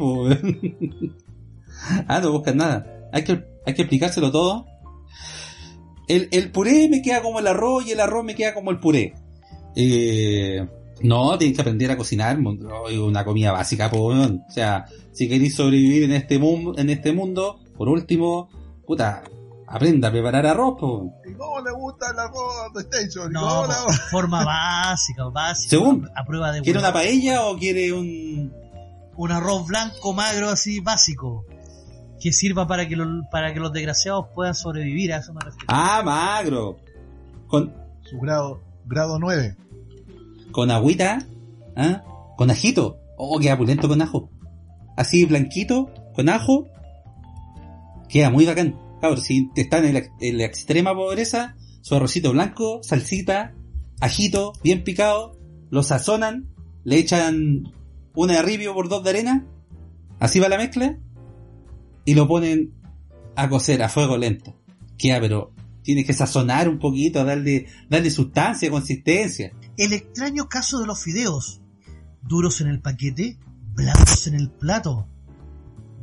[2.08, 3.08] ah, no buscan nada.
[3.12, 4.66] Hay que, hay que explicárselo todo.
[6.10, 8.80] El, el puré me queda como el arroz y el arroz me queda como el
[8.80, 9.14] puré.
[9.76, 10.66] Eh,
[11.02, 14.42] no, tienes que aprender a cocinar, una comida básica, weón.
[14.48, 18.48] O sea, si queréis sobrevivir en este mundo, en este mundo, por último,
[18.86, 19.22] puta,
[19.68, 20.74] aprenda a preparar arroz.
[21.28, 25.70] ¿Y cómo le gusta el arroz de po, la- forma básica, básica.
[25.70, 26.10] Según.
[26.16, 28.52] A prueba de ¿Quiere una paella o quiere un,
[29.16, 31.46] un arroz blanco magro así básico
[32.20, 35.66] que sirva para que, los para que los desgraciados puedan sobrevivir a eso me refiero
[35.68, 36.76] Ah, magro.
[37.46, 39.56] Con, Su grado, grado 9.
[40.52, 41.26] con agüita,
[41.76, 42.02] ¿ah?
[42.36, 42.98] Con ajito.
[43.16, 44.30] Oh, queda pulento con ajo.
[44.96, 46.66] Así blanquito, con ajo.
[48.08, 48.76] Queda muy bacán.
[49.00, 53.54] Cabrón, si te están en la, en la extrema pobreza, su arrocito blanco, salsita,
[54.00, 55.38] ajito, bien picado,
[55.70, 56.48] lo sazonan,
[56.84, 57.72] le echan
[58.14, 59.46] un arribio por dos de arena,
[60.18, 60.98] así va la mezcla,
[62.04, 62.72] y lo ponen
[63.36, 64.56] a cocer a fuego lento.
[64.98, 69.52] Queda, pero tienes que sazonar un poquito, darle, darle sustancia, consistencia.
[69.76, 71.60] El extraño caso de los fideos.
[72.22, 73.38] Duros en el paquete,
[73.74, 75.06] blandos en el plato.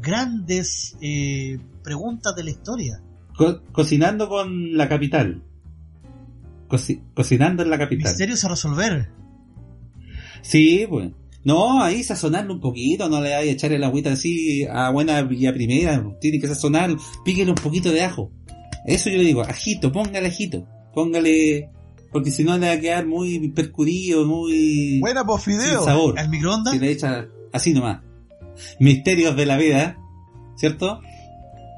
[0.01, 3.01] Grandes eh, preguntas de la historia.
[3.35, 5.43] Co- cocinando con la capital.
[6.67, 8.11] Coci- cocinando en la capital.
[8.11, 9.09] Misterios a resolver.
[10.41, 11.11] Sí, pues.
[11.43, 15.25] No, ahí sazonarlo un poquito, no le vayas a echar el agüita así a buena
[15.31, 18.31] y a primera, tiene que sazonar, píquele un poquito de ajo.
[18.85, 21.69] Eso yo le digo, ajito, póngale ajito, póngale,
[22.11, 25.83] porque si no le va a quedar muy percurido, muy Buena por sin fideo.
[25.85, 26.19] sabor.
[26.19, 26.73] ¿Al microondas?
[26.73, 28.01] Si le echa así nomás.
[28.79, 29.97] Misterios de la vida,
[30.57, 30.99] ¿cierto?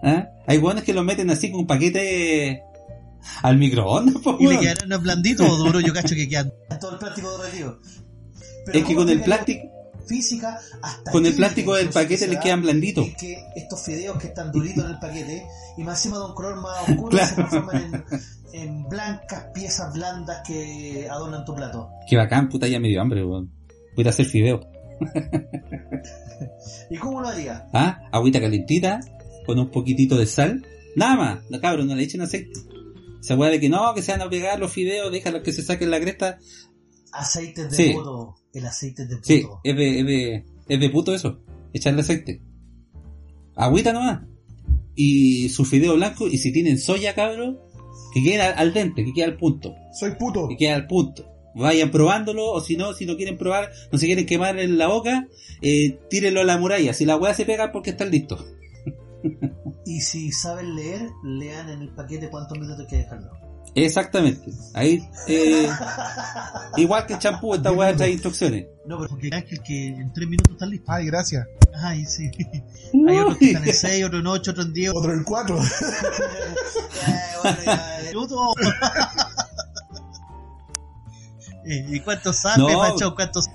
[0.03, 0.29] ¿Ah?
[0.47, 2.63] Hay buenos que lo meten así con un paquete
[3.43, 4.61] al microondas, po, ¿Y le weón.
[4.61, 5.79] quedarán blanditos o duro?
[5.79, 6.51] Yo cacho que quedan.
[6.79, 7.79] Todo el plástico derretido.
[8.73, 9.67] Es que con el plástico,
[10.07, 13.07] Física, hasta con el plástico del paquete le da, quedan blanditos.
[13.07, 15.45] Es que estos fideos que están duritos en el paquete
[15.77, 17.27] y más encima de un color más oscuro Claro.
[17.27, 18.05] se transforman
[18.53, 21.89] en, en blancas piezas blandas que adornan tu plato.
[22.09, 23.51] Qué bacán, puta, ya me dio hambre, weón.
[23.95, 24.61] Voy a hacer fideo.
[26.89, 27.67] ¿Y cómo lo haría?
[27.73, 27.99] ¿Ah?
[28.11, 28.99] Agüita calentita,
[29.45, 30.65] con un poquitito de sal.
[30.95, 32.59] Nada más, no cabrón, no le echen aceite.
[33.21, 35.61] Se puede de que no, que se van a pegar los fideos, déjalos que se
[35.61, 36.39] saquen la cresta.
[37.11, 37.93] Aceites de Sí.
[37.93, 38.35] puto.
[38.53, 39.27] El aceite es de puto.
[39.27, 41.39] Sí, es de, es de, es de puto eso.
[41.73, 42.41] Echarle aceite.
[43.55, 44.21] Agüita nomás.
[44.95, 47.59] Y su fideo blanco, y si tienen soya, cabrón,
[48.13, 49.73] que queden al, al dente, que quede al punto.
[49.97, 50.47] Soy puto.
[50.47, 51.25] Que quede al punto.
[51.55, 54.87] Vayan probándolo, o si no, si no quieren probar, no se quieren quemar en la
[54.87, 55.27] boca,
[55.61, 56.93] eh, tírenlo a la muralla.
[56.93, 58.45] Si la weá se pega, porque están listos.
[59.85, 63.31] Y si saben leer, lean en el paquete cuántos minutos hay que dejarlo.
[63.75, 64.51] Exactamente.
[64.73, 65.69] Ahí, eh,
[66.77, 68.65] igual que el champú, esta weá trae instrucciones.
[68.85, 70.89] No, pero Porque Ángel que en tres minutos están listos.
[70.89, 71.47] Ay, gracias.
[71.81, 72.29] Ay, sí.
[73.07, 74.91] Hay otros que están en seis, otros en ocho, otros en diez.
[74.93, 75.57] Otro el 4.
[75.57, 75.61] Eh,
[77.43, 78.09] bueno, ya, ya.
[78.09, 78.39] minutos.
[81.65, 82.79] Eh, ¿Y cuántos sabe, No.
[82.79, 83.13] macho?
[83.15, 83.45] ¿Cuántos?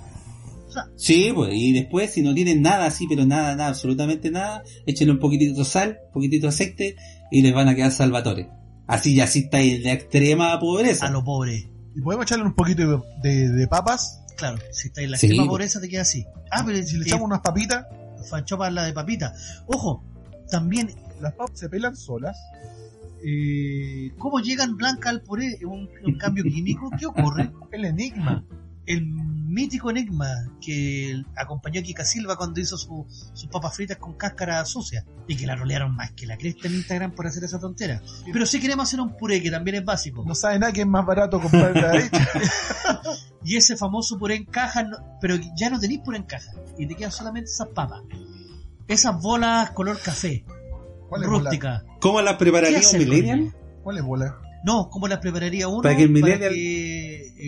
[0.96, 5.12] Sí, pues, y después, si no tienen nada así, pero nada, nada, absolutamente nada, échenle
[5.12, 6.96] un poquitito de sal, un poquitito de aceite,
[7.30, 8.48] y les van a quedar salvatores.
[8.86, 11.06] Así ya, así está en la extrema pobreza.
[11.06, 11.68] A lo pobre.
[11.96, 14.20] ¿Y podemos echarle un poquito de, de- de papas?
[14.36, 16.26] Claro, si está en la Sí, extrema pobreza te queda así.
[16.50, 17.86] Ah, pero Si le eh, echamos unas papitas,
[18.28, 19.32] fanchopa la de papita.
[19.66, 20.02] Ojo,
[20.50, 22.36] también, las papas se pelan solas.
[23.24, 25.58] eh, ¿cómo llegan blancas al puré?
[25.64, 26.90] ¿Un, un cambio químico?
[26.98, 27.50] ¿Qué ocurre?
[27.72, 28.44] El enigma.
[28.86, 29.06] El
[29.54, 30.26] mítico enigma
[30.60, 35.36] que acompañó a Kika Silva cuando hizo su- sus papas fritas con cáscara sucia y
[35.36, 38.02] que la rolearon más que la cresta en Instagram por hacer esa tontera.
[38.32, 40.86] Pero si queremos hacer un puré que también es básico No sabe nada que es
[40.86, 42.28] más barato comprar la hecha.
[43.44, 46.86] y ese famoso puré en caja, no- pero ya no tenéis puré en caja y
[46.86, 48.02] te quedan solamente esas papas.
[48.88, 50.44] Esas bolas color café,
[51.08, 51.40] ¿Cuál es bola?
[51.44, 51.84] rústica.
[52.00, 53.54] ¿Cómo la ¿Qué prepararía un millennial?
[53.82, 54.36] ¿Cuál es bola?
[54.64, 56.93] No, ¿cómo las prepararía uno Para que el millennial- que,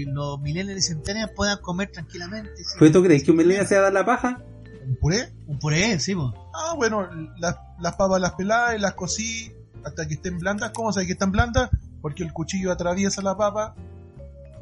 [0.02, 2.56] eh, los millennials y centennials puedan comer tranquilamente?
[2.56, 2.76] sí.
[2.78, 4.42] ¿Pues tú crees que un millennial se va a dar la paja?
[4.86, 5.32] ¿Un puré?
[5.46, 6.32] Un puré, sí, po.
[6.54, 9.52] Ah, bueno, las, las papas las pelás y las cocí
[9.84, 10.70] hasta que estén blandas.
[10.72, 11.70] ¿Cómo sabes que están blandas?
[12.00, 13.74] Porque el cuchillo atraviesa la papa,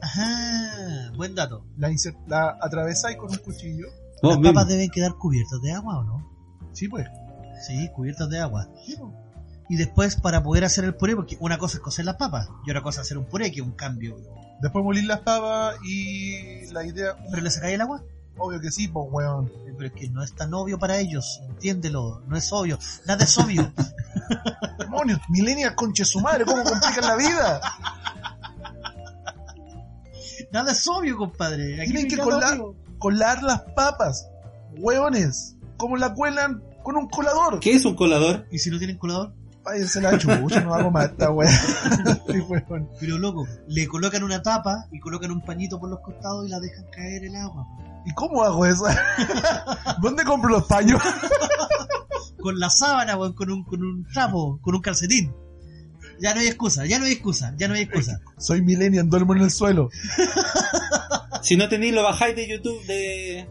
[0.01, 1.65] Ajá, buen dato.
[1.79, 1.91] la,
[2.27, 3.87] la atravesáis con un cuchillo.
[4.23, 4.53] Las mismo.
[4.55, 6.31] papas deben quedar cubiertas de agua, ¿o no?
[6.73, 7.07] Sí, pues.
[7.67, 8.69] Sí, cubiertas de agua.
[8.85, 9.13] Sí, pues.
[9.69, 12.71] Y después para poder hacer el puré, porque una cosa es cocer las papas y
[12.71, 14.17] otra cosa es hacer un puré, que es un cambio.
[14.61, 18.03] Después molir las papas y la idea, ¿Pero le sacáis el agua?
[18.37, 19.51] obvio que sí, pues, weón.
[19.77, 23.39] Pero es que no es tan obvio para ellos, entiéndelo, no es obvio, nada es
[23.39, 23.73] obvio.
[24.79, 27.61] Demonios, millennials conche su madre, ¿cómo complican la vida?
[30.53, 31.81] nada es obvio, compadre.
[31.81, 34.29] Aquí Tienen no que hay nada colar, colar las papas,
[34.79, 35.57] weones.
[35.77, 36.63] ¿Cómo la cuelan?
[36.83, 37.61] Con un colador.
[37.61, 38.47] ¿Qué es un colador?
[38.51, 39.33] ¿Y si no tienen colador?
[39.65, 41.51] Váyanse la chucha, no hago más esta weón.
[42.29, 42.91] Sí, weón.
[43.01, 46.61] Pero loco, le colocan una tapa y colocan un pañito por los costados y la
[46.61, 47.67] dejan caer el agua.
[48.05, 48.85] ¿Y cómo hago eso?
[50.03, 51.01] ¿Dónde compro los paños?
[52.41, 55.35] Con la sábana, weón, con un, con un trapo, con un calcetín.
[56.21, 58.21] Ya no hay excusa, ya no hay excusa, ya no hay excusa.
[58.37, 59.89] Soy millennial, duermo en el suelo.
[61.41, 63.49] Si no tenéis, lo bajáis de YouTube, de,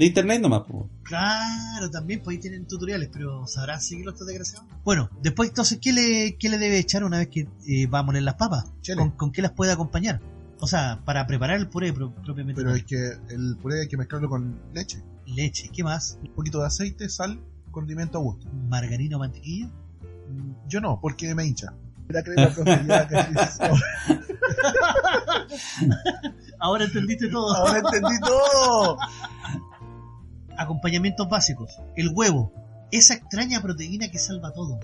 [0.00, 0.62] de internet nomás.
[0.62, 0.88] po.
[1.02, 4.66] Claro, también, pues ahí tienen tutoriales, pero ¿sabrán seguirlo estos desgraciados?
[4.84, 8.02] Bueno, después entonces, ¿qué le, qué le debe echar una vez que eh, va a
[8.02, 8.64] moler las papas?
[8.80, 8.98] Chele.
[8.98, 10.20] ¿Con, con qué las puede acompañar?
[10.60, 12.60] O sea, para preparar el puré pro- propiamente.
[12.62, 12.96] Pero es que
[13.28, 16.18] el puré hay que mezclarlo con leche, Leche, ¿qué más?
[16.22, 17.38] un poquito de aceite, sal,
[17.70, 18.46] condimento a gusto.
[18.68, 19.66] Margarina o mantequilla.
[19.66, 21.72] Mm, Yo no, porque me hincha.
[22.08, 22.48] La crema
[26.58, 27.54] Ahora entendiste todo.
[27.54, 28.98] Ahora entendí todo.
[30.62, 31.78] Acompañamientos básicos.
[31.96, 32.52] El huevo.
[32.92, 34.78] Esa extraña proteína que salva todo.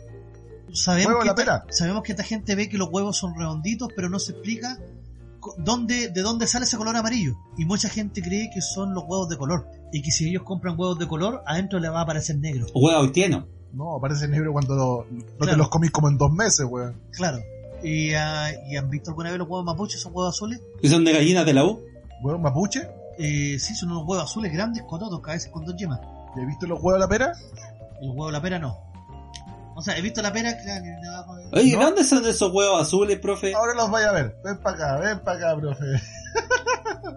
[0.73, 1.65] Sabemos que la esta- pera.
[1.71, 4.79] sabemos que esta gente ve que los huevos son redonditos, pero no se explica
[5.59, 7.35] dónde, de dónde sale ese color amarillo.
[7.57, 9.67] Y mucha gente cree que son los huevos de color.
[9.93, 12.67] Y que si ellos compran huevos de color, adentro le va a aparecer negro.
[12.75, 13.47] Huevo haitiano.
[13.73, 15.07] No, parece negro cuando lo-
[15.39, 16.95] no te los comís como en dos meses, weón.
[17.13, 17.39] Claro.
[17.83, 20.01] ¿Y, ah, ¿y han visto alguna vez los huevos mapuches?
[20.01, 20.61] ¿Son huevos azules?
[20.81, 21.81] Que son de gallinas de la U.
[22.23, 22.89] ¿Huevos mapuche?
[23.19, 26.01] Eh, sí, son unos huevos azules grandes, cototos, a veces con dos yemas.
[26.37, 27.33] ¿Ya has visto los huevos a la pera?
[28.01, 28.79] El huevo de la pera no.
[29.75, 31.79] O sea, he visto la pera, claro, que de Oye, ¿No?
[31.81, 33.55] ¿de dónde son esos huevos azules, profe?
[33.55, 34.37] Ahora los vaya a ver.
[34.45, 35.85] Ven para acá, ven para acá, profe.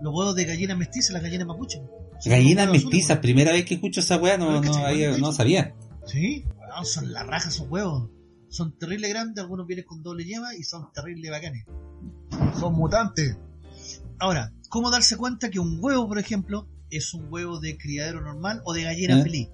[0.01, 1.81] los huevos de gallina mestiza, las gallinas mapuche.
[2.25, 5.31] Gallinas huevos mestizas, azules, primera vez que escucho esa weá, no, no, había- bueno, no
[5.33, 5.73] sabía.
[6.05, 8.09] Sí, weón, son la raja esos huevos.
[8.49, 11.65] Son terrible grandes, algunos vienen con doble yema y son terrible bacanes.
[12.59, 13.37] Son mutantes.
[14.19, 18.61] Ahora, ¿cómo darse cuenta que un huevo, por ejemplo, es un huevo de criadero normal
[18.65, 19.23] o de gallina ¿Eh?
[19.23, 19.49] feliz?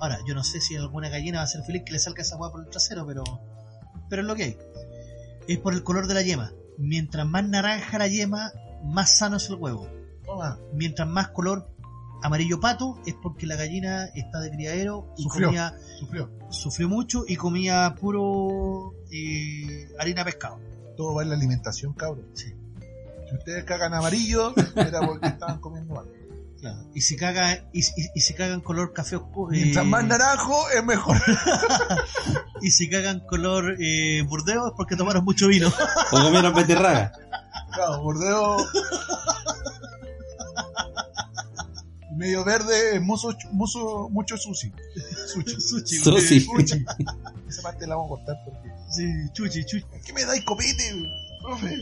[0.00, 2.36] Ahora, yo no sé si alguna gallina va a ser feliz que le salga esa
[2.36, 3.24] hueá por el trasero, pero,
[4.08, 4.58] pero es lo que hay.
[5.48, 6.52] Es por el color de la yema.
[6.78, 8.52] Mientras más naranja la yema,
[8.84, 9.86] más sano es el huevo.
[10.24, 10.58] Toma.
[10.72, 11.68] Mientras más color
[12.22, 15.48] amarillo pato, es porque la gallina está de criadero y Sufrió.
[15.48, 16.30] comía, Sufrió.
[16.50, 20.60] sufrió mucho y comía puro eh, harina de pescado.
[20.96, 22.26] Todo va en la alimentación, cabrón.
[22.34, 22.54] Sí.
[23.30, 26.06] Si ustedes cagan amarillo, era porque estaban comiendo mal.
[26.60, 26.78] Claro.
[26.94, 30.68] Y si caga, y, y- y si cagan color café oscuro, Mientras eh, más naranjo,
[30.70, 31.16] es mejor.
[32.60, 35.68] y si cagan color eh, burdeo es porque tomaron mucho vino.
[35.68, 37.12] O comieron beterraga.
[37.72, 38.56] Claro, bordeo.
[42.16, 44.70] Medio verde, mucho, mucho, mucho sushi.
[45.32, 45.60] Sushi.
[45.60, 46.40] Sushi, Sushi.
[46.40, 46.84] Sushi.
[47.48, 48.68] Esa parte la vamos a cortar porque.
[48.90, 49.86] Sí, chuchi, chuchi.
[50.04, 50.92] ¿Qué me dais copete,
[51.42, 51.76] profe?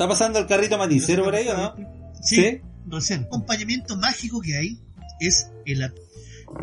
[0.00, 1.74] ¿Está pasando el carrito maticero por ahí o no?
[2.22, 3.20] Sí, recién.
[3.20, 4.80] El acompañamiento mágico que hay
[5.20, 5.92] es el at-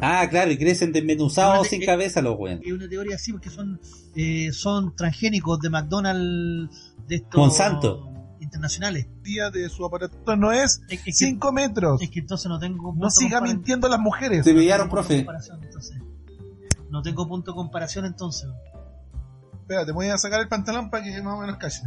[0.02, 2.66] Ah, claro, y crecen desmenuzados sin eh, cabeza los weones.
[2.66, 3.80] es una teoría así porque son
[4.16, 8.10] eh, son transgénicos de McDonald's de estos Monsanto.
[8.40, 9.06] internacionales.
[9.22, 12.02] Día de su aparato no es Es, es que, 5 metros.
[12.02, 14.46] es que entonces no tengo punto No siga mintiendo a las mujeres.
[14.46, 15.26] Se pillaron, no tengo punto de profe.
[15.26, 15.98] comparación, entonces.
[16.90, 18.50] No tengo punto de comparación entonces.
[19.68, 21.82] Espérate, voy a sacar el pantalón para que más o menos calle.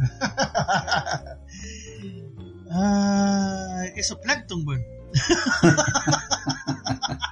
[2.69, 4.83] Ah, eso es plancton, weón.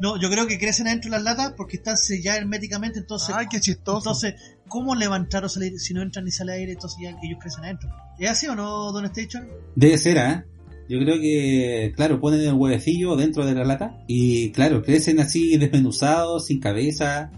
[0.00, 3.48] No, yo creo que crecen adentro de las latas porque están selladas herméticamente, entonces, Ay,
[3.50, 3.98] qué chistoso.
[3.98, 4.34] entonces,
[4.66, 6.72] ¿cómo levantar o salir si no entran ni sale aire?
[6.72, 7.90] Entonces ya ellos crecen adentro.
[8.18, 9.46] ¿Es así o no, Don Station?
[9.76, 10.46] Debe ser, ¿ah?
[10.90, 15.56] Yo creo que, claro, ponen el huevecillo dentro de la lata y, claro, crecen así
[15.56, 17.30] desmenuzados, sin cabeza,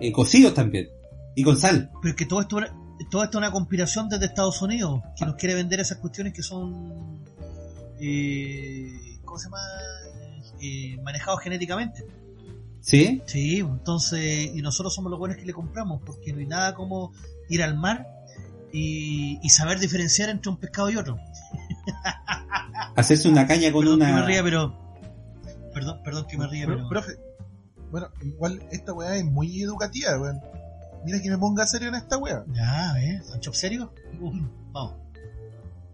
[0.00, 0.88] eh, cocidos también,
[1.36, 1.90] y con sal.
[2.00, 2.56] Pero es que todo esto,
[3.10, 6.42] todo esto es una conspiración desde Estados Unidos, que nos quiere vender esas cuestiones que
[6.42, 7.22] son,
[8.00, 9.58] eh, ¿cómo se llama?
[10.62, 12.06] Eh, manejados genéticamente.
[12.80, 13.20] ¿Sí?
[13.26, 17.12] Sí, entonces, y nosotros somos los buenos que le compramos, porque no hay nada como
[17.50, 18.06] ir al mar
[18.72, 21.18] y, y saber diferenciar entre un pescado y otro.
[22.96, 24.26] Hacerse una caña con perdón que me una...
[24.26, 24.78] ría, pero.
[25.72, 26.88] Perdón, perdón que me ría, Pro- pero.
[26.88, 27.12] Profe,
[27.90, 30.40] bueno, igual esta weá es muy educativa, weón.
[31.04, 32.44] Mira que me ponga serio en esta weá.
[32.52, 33.26] Ya, ¿ves?
[33.26, 33.92] ¿Son chop serio?
[34.20, 34.32] Uh,
[34.72, 34.94] vamos.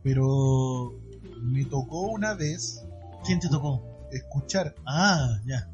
[0.03, 0.95] Pero
[1.43, 2.85] me tocó una vez
[3.25, 3.83] ¿Quién te tocó?
[4.13, 5.69] escuchar Ah, ya.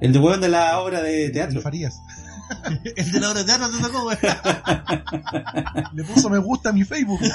[0.00, 1.60] El de hueón de la obra de el teatro.
[1.60, 1.94] Farías.
[2.96, 4.18] El de la obra de teatro te tocó, güey.
[5.94, 7.20] Le puso me gusta a mi Facebook.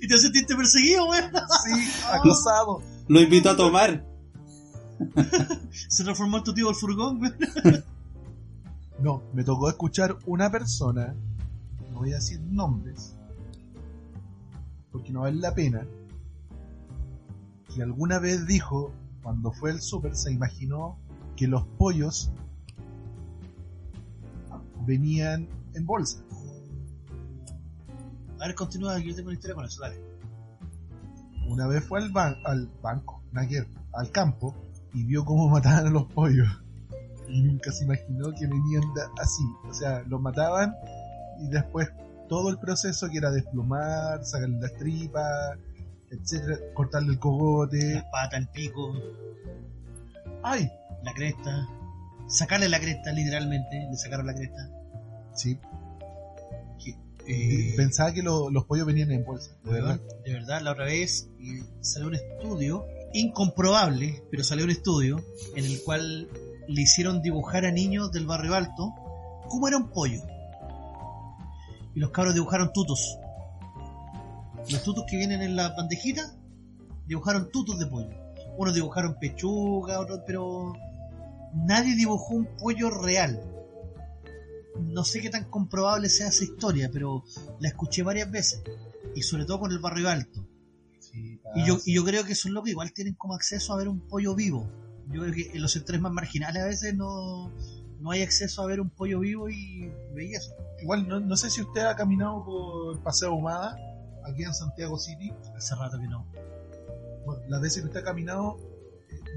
[0.00, 1.20] Y te sentiste perseguido, güey.
[1.20, 2.82] Sí, acosado.
[3.08, 4.04] Lo invitó a tomar.
[5.88, 7.32] Se transformó en tu tío el furgón, güey.
[8.98, 11.14] No, me tocó escuchar una persona,
[11.92, 13.14] no voy a decir nombres,
[14.92, 15.86] porque no vale la pena,
[17.74, 18.92] que alguna vez dijo,
[19.22, 20.96] cuando fue al súper, se imaginó
[21.36, 22.30] que los pollos
[24.86, 26.18] venían en bolsa.
[28.40, 30.00] A ver, continúa, yo tengo una historia con eso, dale.
[31.48, 33.22] Una vez fue al, ban- al banco,
[33.92, 34.54] al campo,
[34.92, 36.48] y vio cómo mataban a los pollos.
[37.28, 38.82] Y nunca se imaginó que venían
[39.20, 39.44] así.
[39.68, 40.74] O sea, los mataban
[41.40, 41.88] y después
[42.28, 45.58] todo el proceso que era desplumar, sacarle las tripas,
[46.10, 47.94] etcétera, cortarle el cogote.
[47.94, 48.92] Las patas, el pico,
[50.42, 50.70] ¡Ay!
[51.02, 51.66] la cresta.
[52.28, 53.86] Sacarle la cresta, literalmente.
[53.90, 54.70] Le sacaron la cresta.
[55.34, 55.58] Sí.
[57.26, 59.98] Eh, Pensaba que lo- los pollos venían en bolsa, de verdad.
[60.26, 65.24] de verdad, la otra vez eh, salió un estudio incomprobable, pero salió un estudio
[65.56, 66.28] en el cual
[66.68, 68.92] le hicieron dibujar a niños del barrio alto
[69.48, 70.20] cómo era un pollo.
[71.94, 73.18] Y los cabros dibujaron tutos.
[74.68, 76.34] Los tutos que vienen en la bandejita
[77.06, 78.10] dibujaron tutos de pollo.
[78.58, 80.74] Unos dibujaron pechuga, otros, pero
[81.54, 83.40] nadie dibujó un pollo real.
[84.80, 87.24] No sé qué tan comprobable sea esa historia, pero
[87.60, 88.62] la escuché varias veces.
[89.14, 90.46] Y sobre todo con el barrio alto.
[90.98, 93.88] Sí, Y yo, y yo creo que esos locos igual tienen como acceso a ver
[93.88, 94.68] un pollo vivo.
[95.10, 97.52] Yo creo que en los sectores más marginales a veces no,
[98.00, 100.54] no hay acceso a ver un pollo vivo y veía eso.
[100.82, 103.76] Igual, no, no sé si usted ha caminado por Paseo Humada,
[104.24, 105.32] aquí en Santiago City.
[105.56, 106.26] Hace rato que no.
[107.24, 108.58] Bueno, las veces que usted ha caminado,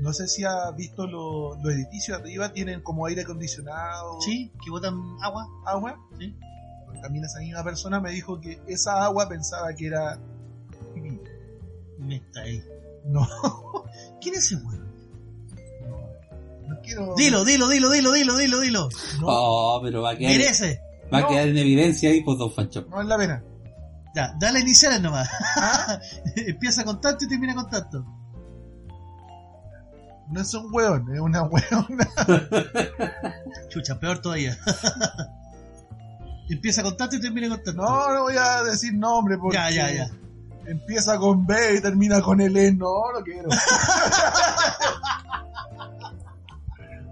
[0.02, 4.70] no sé si ha visto lo- los edificios arriba, tienen como aire acondicionado, Sí, que
[4.70, 5.48] botan agua.
[5.66, 6.00] agua.
[6.20, 6.36] Sí.
[6.86, 10.18] Porque También esa misma persona me dijo que esa agua pensaba que era
[10.94, 11.20] pipí.
[12.00, 12.64] Me está ahí.
[13.06, 13.28] No,
[14.22, 14.88] ¿Quién es ese weón?
[16.68, 17.16] no quiero.
[17.16, 18.90] Dilo, dilo, dilo, dilo, dilo, dilo, dilo.
[19.22, 20.82] No, Oh, pero va a quedar, Merece.
[21.14, 21.28] va a No.
[21.30, 22.86] quedar en evidencia ahí, pues, don Fancho.
[22.90, 23.44] no es la pena.
[24.16, 25.30] Ya, dale iniciales nomás.
[26.36, 28.04] Empieza con tanto y termina con tanto.
[30.30, 32.08] No es un hueón, es una hueona.
[33.70, 34.58] Chucha, peor todavía.
[36.50, 37.82] Empieza con tanto y termina con tanto.
[37.82, 40.10] No, no voy a decir nombre porque Ya, ya, ya.
[40.66, 42.74] empieza con B y termina con L.
[42.74, 43.50] No, no quiero.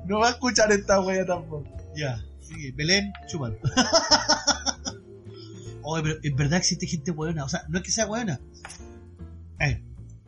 [0.05, 1.66] no va a escuchar esta wea tampoco.
[1.95, 2.72] Ya, sigue.
[2.74, 3.57] Belén, chupan.
[5.84, 7.43] Oye, pero en verdad existe gente buena.
[7.45, 8.39] O sea, no es que sea buena.
[9.59, 9.84] Eh,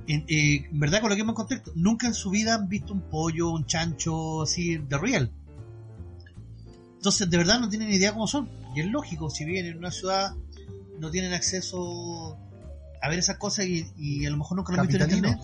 [0.08, 1.72] en, eh, en verdad, coloquemos en contexto.
[1.76, 5.32] Nunca en su vida han visto un pollo, un chancho así de real.
[6.96, 8.50] Entonces, de verdad no tienen idea cómo son.
[8.76, 10.36] Y es lógico, si viven en una ciudad,
[11.00, 12.38] no tienen acceso
[13.02, 15.40] a ver esas cosas y, y a lo mejor nunca lo han visto en internet.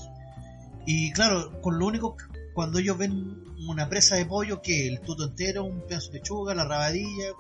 [0.86, 2.18] Y claro, con lo único,
[2.53, 6.53] cuando ellos ven una presa de pollo, que el tuto entero, un pedazo de lechuga,
[6.55, 7.32] la rabadilla,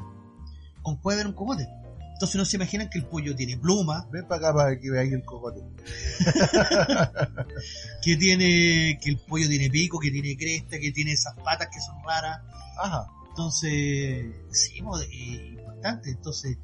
[0.81, 1.67] con ver un cogote.
[2.13, 5.11] Entonces no se imaginan que el pollo tiene pluma, Ven para acá para que veáis
[5.11, 5.61] el cocote.
[8.01, 11.81] que tiene, que el pollo tiene pico, que tiene cresta, que tiene esas patas que
[11.81, 12.41] son raras.
[12.81, 13.07] Ajá.
[13.29, 16.11] Entonces, sí, importante.
[16.11, 16.57] Entonces,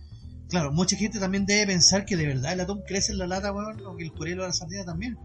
[0.49, 3.51] claro, mucha gente también debe pensar que de verdad el atún crece en la lata,
[3.51, 5.17] weón, o que el jurelo de la sardina también.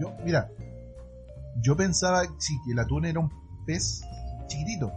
[0.00, 0.48] Yo, mira,
[1.60, 3.30] yo pensaba sí, que el atún era un
[3.66, 4.02] pez
[4.46, 4.92] chiquitito.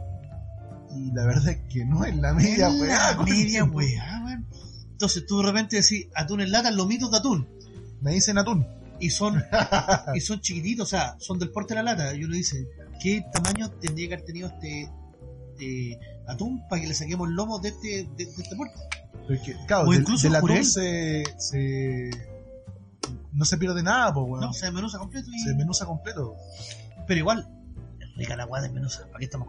[0.96, 3.16] Y la verdad es que no es la media Es weá.
[3.16, 4.46] la media weá, weón.
[4.92, 7.48] Entonces tú de repente decís atún en lata, lomitos de atún.
[8.02, 8.68] Me dicen atún.
[9.00, 9.44] Y son,
[10.16, 12.14] y son chiquititos, o sea, son del porte de la lata.
[12.16, 12.68] Y uno dice,
[13.02, 14.89] ¿qué tamaño tendría que haber tenido este,
[15.54, 18.56] este atún para que le saquemos el lomo de este, de, de este?
[18.56, 20.66] Porque, claro, O del, incluso del atún jurel.
[20.66, 22.12] se, se.
[23.34, 24.42] No se pierde nada, pues, weón.
[24.42, 25.39] No, se desmenuza completo y...
[25.39, 26.36] Se desmenuza completo.
[27.08, 27.50] Pero igual,
[28.00, 29.48] es rica la weá desmenuza, ¿para qué estamos?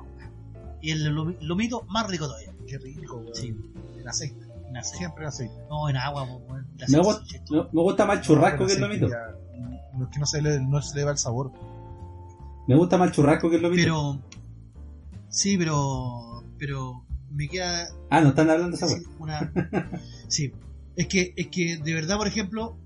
[0.82, 2.52] Y el lomi- lomito más rico todavía.
[2.66, 3.34] Qué rico, weón.
[3.34, 3.54] Sí,
[3.98, 4.44] En aceite.
[4.68, 4.98] en aceite.
[4.98, 5.54] Siempre en aceite.
[5.70, 6.66] No, en agua, weón.
[6.88, 9.08] Me, gusta, me, me gusta más el churrasco que el lomito.
[9.08, 9.36] ya-
[9.94, 11.52] No es que no se, le, no se le va el sabor.
[12.66, 13.82] Me gusta más el churrasco que el lomito.
[13.82, 14.22] Pero,
[15.28, 19.52] sí, pero, pero me queda Ah, no están hablando de esa Sí, una...
[20.28, 20.52] sí,
[20.96, 22.76] es que, es que de verdad, por ejemplo,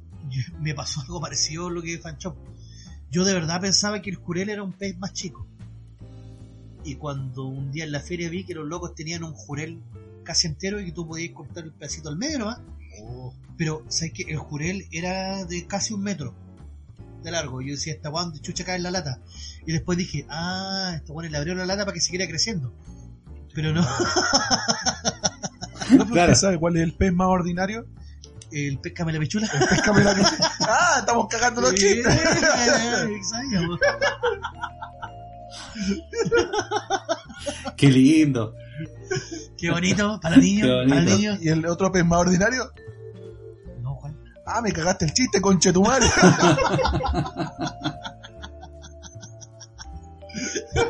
[0.60, 2.36] me pasó algo parecido a lo que Fanchop.
[3.10, 5.46] Yo de verdad pensaba que el jurel era un pez más chico.
[6.86, 9.80] Y cuando un día en la feria vi que los locos tenían un jurel
[10.24, 12.60] casi entero y que tú podías cortar el pedacito al medio nomás.
[13.58, 14.22] Pero, ¿sabes qué?
[14.28, 16.32] El jurel era de casi un metro
[17.22, 17.60] de largo.
[17.60, 19.18] Yo decía, esta guan de chucha cae en la lata.
[19.66, 22.72] Y después dije, ah, esta guan le abrió la lata para que siguiera creciendo.
[23.54, 23.84] Pero no,
[25.90, 26.34] ¿No Claro.
[26.34, 27.86] sabe cuál es el pez más ordinario?
[28.52, 29.48] el pez camelapechula.
[29.52, 30.22] El pez camelano.
[30.60, 30.96] ¡Ah!
[31.00, 32.06] Estamos cagando los chistes.
[37.76, 38.54] Qué lindo.
[39.56, 40.68] Qué bonito, para niños.
[41.40, 42.70] ¿Y el otro pez más ordinario?
[43.80, 44.18] No, Juan.
[44.44, 46.06] Ah, me cagaste el chiste, conchetumare.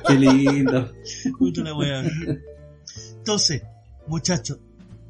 [0.06, 0.90] Qué lindo.
[3.18, 3.62] Entonces,
[4.06, 4.58] muchachos,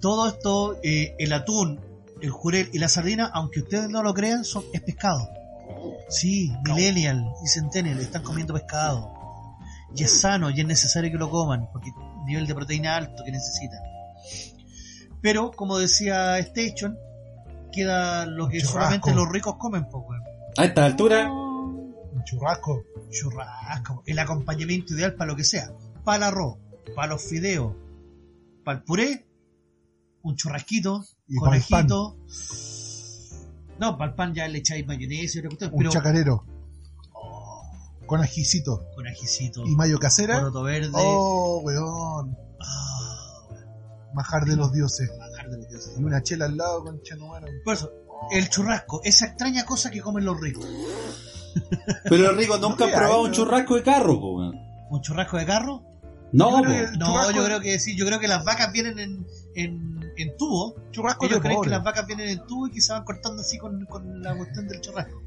[0.00, 1.80] todo esto, eh, el atún,
[2.20, 5.28] el jurel y la sardina, aunque ustedes no lo crean, son, es pescado.
[6.08, 9.12] Sí, millennial y centennial están comiendo pescado.
[9.96, 11.90] Y es sano y es necesario que lo coman, porque
[12.26, 13.80] nivel de proteína alto que necesitan.
[15.22, 16.98] Pero, como decía Station,
[17.72, 18.78] queda lo que Churrasco.
[18.80, 20.22] solamente los ricos comen, pues, weón.
[20.58, 22.82] A esta altura, Un churrasco.
[23.10, 25.70] churrasco, el acompañamiento ideal para lo que sea,
[26.04, 26.58] para el arroz,
[26.94, 27.74] para los fideos,
[28.64, 29.26] para el puré,
[30.22, 32.16] un churrasquito, Y conejito.
[33.78, 36.44] No, para el pan ya le echáis mayonesa y cuestión, Un pero chacarero
[37.12, 37.62] oh,
[38.06, 38.86] con ajicito
[39.64, 40.38] y mayo casera.
[40.38, 40.90] poroto verde.
[40.94, 42.36] Oh, weón.
[42.60, 43.48] Ah,
[44.14, 45.10] Majar de los dioses.
[45.18, 45.94] bajar de los dioses.
[45.98, 47.46] Y una chela al lado con chetumano.
[47.64, 47.90] Por eso,
[48.32, 50.66] el churrasco, esa extraña cosa que comen los ricos.
[52.04, 54.54] Pero los ricos nunca No han probado hay, un churrasco de carro, po, weón.
[54.90, 55.82] ¿Un churrasco de carro?
[56.32, 57.96] No, Yo creo que No, churrasco- yo creo que sí.
[57.96, 60.74] Yo creo que las vacas vienen en, en, en tubo.
[60.90, 61.68] Churrasco Ellos de creen pobre.
[61.70, 64.36] que las vacas vienen en tubo y que se van cortando así con, con la
[64.36, 65.22] cuestión del churrasco.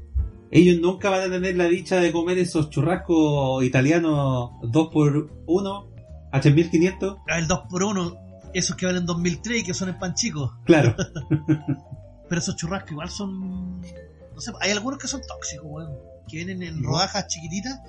[0.52, 5.86] Ellos nunca van a tener la dicha de comer esos churrascos italianos 2x1
[6.32, 7.18] a 3500.
[7.28, 8.18] Ah, El 2x1,
[8.54, 10.58] esos que valen 2003 y que son en pan chico.
[10.64, 10.94] Claro.
[12.28, 13.80] Pero esos churrascos igual son.
[13.80, 15.92] No sé, hay algunos que son tóxicos, weón.
[16.28, 16.90] Que vienen en ¿No?
[16.90, 17.80] rodajas chiquititas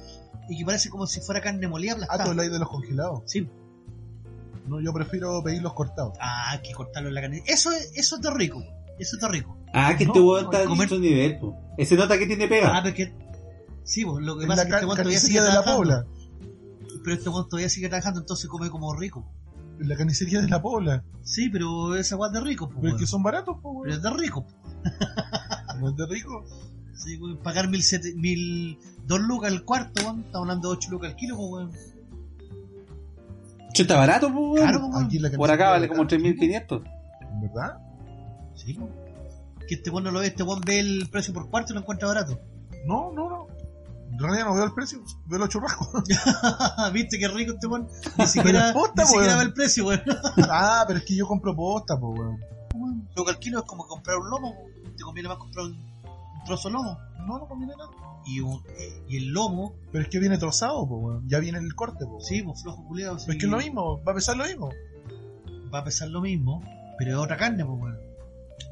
[0.50, 2.30] y que parece como si fuera carne molida Ah, tú aplastada.
[2.32, 3.22] habláis de los congelados.
[3.26, 3.48] Sí.
[4.68, 6.14] No, yo prefiero pedirlos cortados.
[6.20, 7.44] Ah, que cortarlo en la carne.
[7.48, 8.64] Eso es, eso es de rico.
[9.02, 9.58] Eso es de rico.
[9.74, 11.58] Ah, que No, este weón está en comer- otro nivel, po.
[11.78, 12.78] Ese nota que tiene pega.
[12.78, 13.14] Ah, porque.
[13.84, 15.78] Sí, pues, lo que En pasa es que este weón todavía sigue de la trabajando.
[15.78, 16.06] Pobla.
[17.04, 19.26] Pero este weón todavía sigue trabajando, entonces come como rico.
[19.80, 21.04] En la carnicería de la Pobla.
[21.24, 22.80] Sí, pero esa weón es de rico, pues.
[22.82, 24.46] Pero es que son baratos, po, Pero es de rico.
[25.80, 26.46] No es de rico.
[26.94, 30.20] Sí, weón, pagar mil, sete, mil dos lucas el cuarto, weón.
[30.26, 31.72] Estamos hablando de 8 lucas el kilo, pues, weón.
[33.74, 34.68] Che, está barato, po, weón.
[34.68, 35.10] Claro, pues, weón.
[35.16, 36.84] En la Por acá vale como la- 3500.
[37.42, 37.78] ¿Verdad?
[38.66, 38.80] Sí.
[39.68, 41.82] Que este weón no lo ve, este weón ve el precio por cuarto y lo
[41.82, 42.40] encuentra barato.
[42.86, 43.48] No, no, no.
[44.12, 46.04] En realidad no veo el precio, veo los churrascos.
[46.94, 47.88] ¿Viste qué rico este weón?
[48.18, 50.02] Ni siquiera, posta, ni siquiera ve el precio, weón.
[50.50, 52.40] ah, pero es que yo compro posta, po, weón.
[53.16, 54.52] Lo que al kilo es como comprar un lomo.
[54.52, 54.96] weón.
[54.98, 56.98] Te conviene más comprar un, un trozo de lomo.
[57.20, 57.90] No, no conviene nada.
[58.26, 61.28] Y, un- eh, y el lomo, Pero es que viene trozado, po, weón.
[61.30, 62.12] Ya viene el corte, po.
[62.16, 62.22] weón.
[62.22, 63.16] sí, pues flojo culiado.
[63.18, 64.70] Pero es que es lo mismo, va a pesar lo mismo.
[65.74, 66.62] Va a pesar lo mismo,
[67.00, 67.98] pero es otra carne, pues, weón.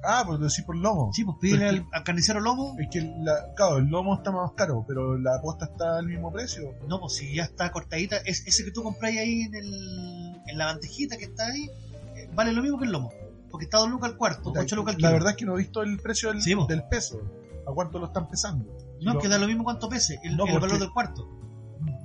[0.04, 1.12] Ah, pero decir por lomo.
[1.14, 2.76] Sí, pues pídele al, al carnicero lomo.
[2.80, 6.32] Es que, la, claro, el lomo está más caro, pero la posta está al mismo
[6.32, 6.74] precio.
[6.88, 10.58] No, pues si ya está cortadita, es, ese que tú compras ahí en, el, en
[10.58, 11.70] la bandejita que está ahí,
[12.16, 13.12] eh, vale lo mismo que el lomo.
[13.52, 15.18] Porque está 2 lucas al cuarto, Puta, 8 lucas al la kilo.
[15.20, 17.20] verdad es que no he visto el precio del, Sí, del peso.
[17.68, 18.66] ¿A cuánto lo están pesando?
[19.02, 21.28] no, Lo- que da lo mismo cuánto pese, el, No, el porque- valor del cuarto,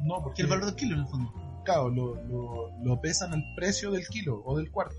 [0.04, 1.32] No, que porque el valor del kilo en el fondo.
[1.64, 4.96] claro, lo, lo, lo pesan al precio del kilo o del cuarto.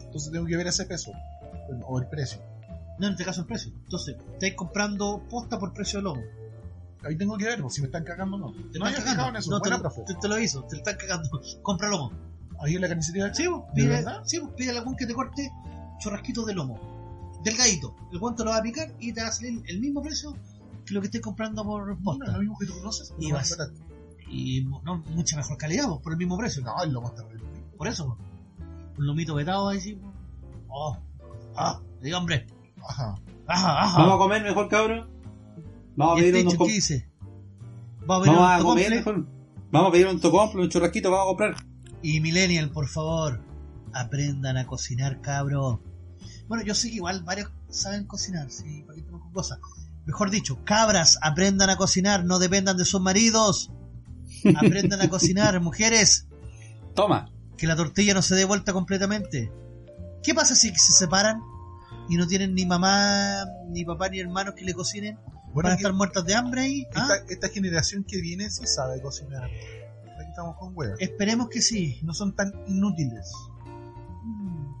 [0.00, 1.10] Entonces tengo que ver ese peso
[1.86, 2.40] o el precio.
[2.98, 3.72] No, en este caso el precio.
[3.84, 6.22] Entonces, estáis comprando posta por precio de lomo.
[7.02, 8.52] Ahí tengo que ver si me están cagando o no.
[8.72, 9.28] Te no están cagando.
[9.30, 9.50] en eso.
[9.50, 11.28] No, te, lo- te, te lo hizo, te lo están cagando.
[11.62, 12.12] Compra lomo.
[12.60, 13.34] Ahí en la carnicería.
[13.34, 15.50] Sí, ¿De pide, sí, pues, pide algún que te corte
[15.98, 16.78] churrasquitos de lomo.
[17.42, 17.94] Delgadito.
[18.12, 20.34] El guante lo va a picar y te va a salir el mismo precio
[20.86, 22.32] que lo que estés comprando por No, posta.
[22.32, 23.12] lo mismo que tú conoces.
[23.18, 23.58] Y vas-.
[24.30, 26.62] Y no, mucha mejor calidad, por el mismo precio.
[26.62, 27.44] No, el lomo está rico.
[27.76, 28.16] Por eso,
[28.96, 29.98] un lomito vetado ahí, sí.
[30.68, 30.96] Oh,
[31.56, 32.46] ah, diga hombre.
[32.88, 33.14] Ajá.
[33.46, 33.98] Ajá, ajá.
[33.98, 35.10] Vamos a comer mejor, cabrón.
[35.96, 37.08] Vamos a ¿Y pedir este unos com- dice?
[38.06, 39.26] Vamos a pedir Vamos un a comer mejor.
[39.70, 41.54] Vamos a pedir un tocomple, un churrasquito, vamos a comprar.
[42.02, 43.40] Y Millennial, por favor,
[43.92, 45.80] aprendan a cocinar, cabro.
[46.48, 49.58] Bueno, yo sé que igual varios saben cocinar, sí, para qué con cosas.
[50.06, 53.70] Mejor dicho, cabras, aprendan a cocinar, no dependan de sus maridos.
[54.56, 56.28] Aprendan a cocinar, mujeres,
[56.94, 57.30] Toma.
[57.56, 59.50] que la tortilla no se dé vuelta completamente.
[60.24, 61.40] ¿Qué pasa si se separan
[62.08, 65.16] y no tienen ni mamá, ni papá, ni hermanos que le cocinen?
[65.52, 66.86] Bueno, ¿Van a estar muertas de hambre ahí?
[66.94, 67.02] ¿Ah?
[67.18, 69.44] esta, esta generación que viene sí sabe cocinar.
[69.44, 71.00] Aquí estamos con huevos.
[71.00, 72.00] Esperemos que sí.
[72.02, 73.30] No son tan inútiles.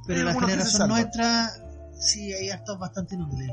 [0.06, 1.50] Pero Hay la generación nuestra,
[1.98, 3.50] sí, hay hartos bastante inútiles.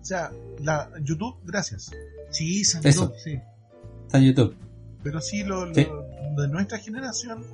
[0.00, 0.30] O sea,
[0.60, 1.90] la YouTube, gracias.
[2.30, 3.06] Sí, San Eso.
[3.08, 3.40] Diego, sí.
[4.06, 4.56] Está en YouTube.
[5.02, 5.86] Pero sí, lo, lo- Sí.
[6.36, 7.44] de nuestra generación,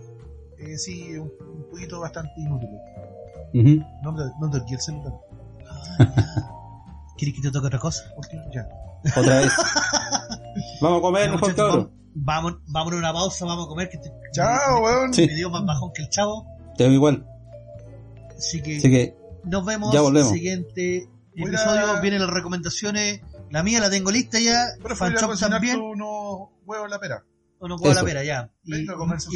[0.58, 2.80] eh, sí, un, un poquito bastante inútiles.
[3.54, 3.82] Ujú.
[4.02, 5.12] No te, no te quiero el celular.
[5.98, 6.44] Ah.
[7.16, 8.02] ¿Quieres que te toque otra cosa?
[8.52, 8.66] Ya.
[9.16, 9.52] Otra vez.
[10.80, 11.90] Vamos a comer Ya, mejor, cabrón.
[12.14, 13.88] vamos, vamos a una pausa, vamos a comer.
[13.88, 15.12] Que te- Chao, weón.
[15.14, 15.26] Sí.
[15.26, 16.46] me dio más bajón que el chavo.
[16.76, 17.26] Te veo igual.
[18.36, 20.28] Así que, Así que, nos vemos ya volvemos.
[20.28, 22.00] en el siguiente episodio.
[22.00, 23.20] Vienen las recomendaciones.
[23.50, 24.64] La mía la tengo lista ya.
[24.82, 25.76] Pero Fanchop también.
[25.76, 27.24] tú unos huevos a la pera.
[27.60, 28.50] O no puedo la pera ya.
[28.64, 28.84] Y,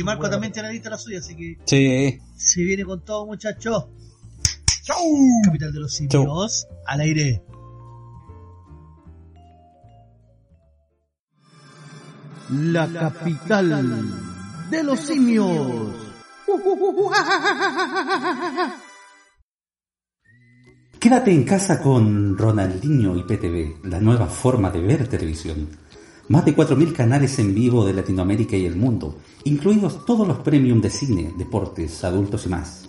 [0.03, 0.31] Marco huevo.
[0.31, 1.19] también tiene lista la suya.
[1.20, 2.19] Así que sí.
[2.36, 3.86] se viene con todo, muchachos.
[4.89, 5.43] ¡Chau!
[5.44, 6.66] Capital de los simios.
[6.86, 7.44] Al aire.
[12.48, 13.69] La capital
[14.70, 15.94] de los simios.
[20.98, 25.69] Quédate en casa con Ronaldinho y PTV, la nueva forma de ver televisión.
[26.28, 30.81] Más de 4.000 canales en vivo de Latinoamérica y el mundo, incluidos todos los premium
[30.81, 32.89] de cine, deportes, adultos y más.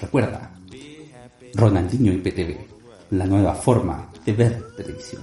[0.00, 0.52] Recuerda,
[1.54, 2.58] Ronaldinho IPTV,
[3.10, 5.22] la nueva forma de ver televisión.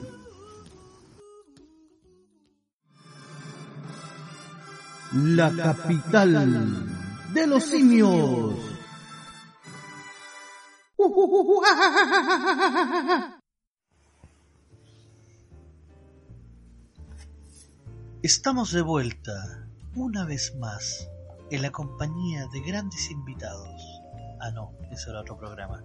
[5.13, 6.85] La capital
[7.33, 8.53] de los simios.
[18.25, 21.11] Estamos de vuelta, una vez más,
[21.51, 24.01] en la compañía de grandes invitados.
[24.41, 25.83] Ah, no, ese era otro programa.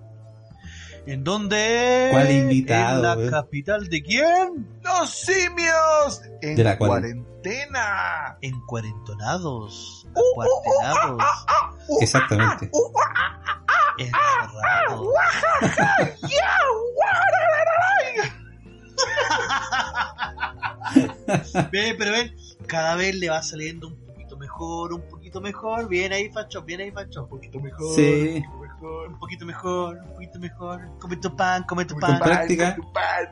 [1.04, 2.08] ¿En dónde?
[2.10, 3.30] ¿Cuál invitado, ¿En la eh?
[3.30, 4.80] capital de quién?
[4.82, 6.22] ¡Los simios!
[6.40, 8.38] En De la cuarentena.
[8.40, 11.22] En cuarentonados, acuartelados,
[12.00, 12.70] Exactamente.
[13.98, 15.08] encerrados.
[21.70, 22.34] Ve, pero ven,
[22.66, 25.88] cada vez le va saliendo un poquito mejor, un poquito mejor.
[25.88, 27.22] Bien ahí, Facho, bien ahí, Facho.
[27.24, 27.94] Un poquito mejor.
[27.94, 28.42] Sí.
[28.44, 30.98] Un poquito mejor, un poquito mejor, un poquito mejor.
[30.98, 32.18] Come tu pan, come tu pan.
[32.18, 32.76] práctica.
[32.76, 33.26] con tu pan.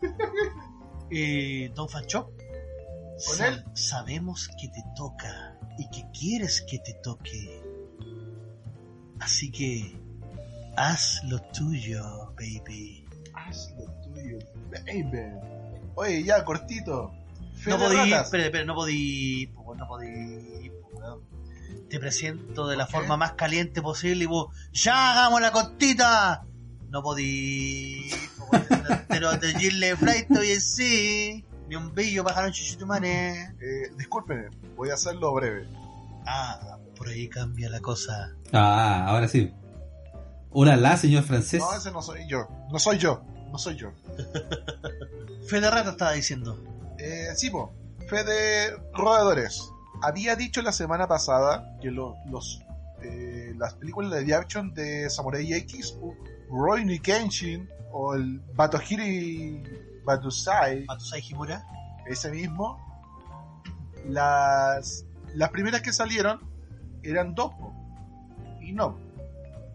[1.10, 3.64] Eh, Don Facho, ¿Con sa- él?
[3.72, 7.62] sabemos que te toca y que quieres que te toque.
[9.18, 9.98] Así que
[10.76, 13.07] haz lo tuyo, baby.
[13.48, 14.38] Haz lo tuyo,
[14.70, 15.32] baby.
[15.94, 17.12] Oye, ya, cortito.
[17.54, 21.22] Fe No podí, espera, espera, no podí, po, no podí, po.
[21.88, 26.44] Te presento de la forma más caliente posible y vos, ¡ya hagamos la cortita!
[26.90, 28.50] No podí, po,
[29.08, 33.54] pero de Gille Flight y en sí, ni un bello bajaron chuchutumane.
[33.60, 35.66] Eh, discúlpenme, voy a hacerlo breve.
[36.26, 38.34] Ah, por ahí cambia la cosa.
[38.52, 39.52] Ah, ahora sí.
[40.50, 41.60] Hola, la señor francés.
[41.60, 42.48] No, ese no soy yo.
[42.70, 43.22] No soy yo.
[43.50, 43.92] No soy yo.
[45.46, 46.58] Fede Rata estaba diciendo.
[46.98, 47.72] Eh, sí, po.
[48.08, 49.70] Fe de roedores.
[50.02, 52.62] Había dicho la semana pasada que lo- los
[53.02, 56.14] eh, las películas de action de Samurai X, o
[56.48, 59.62] Rurouni Kenshin o el Batohiri
[60.04, 61.64] Batusai, Matusai Himura.
[62.08, 62.76] ese mismo,
[64.08, 65.04] las,
[65.34, 66.40] las primeras que salieron
[67.04, 67.72] eran dos, po.
[68.60, 68.98] y no,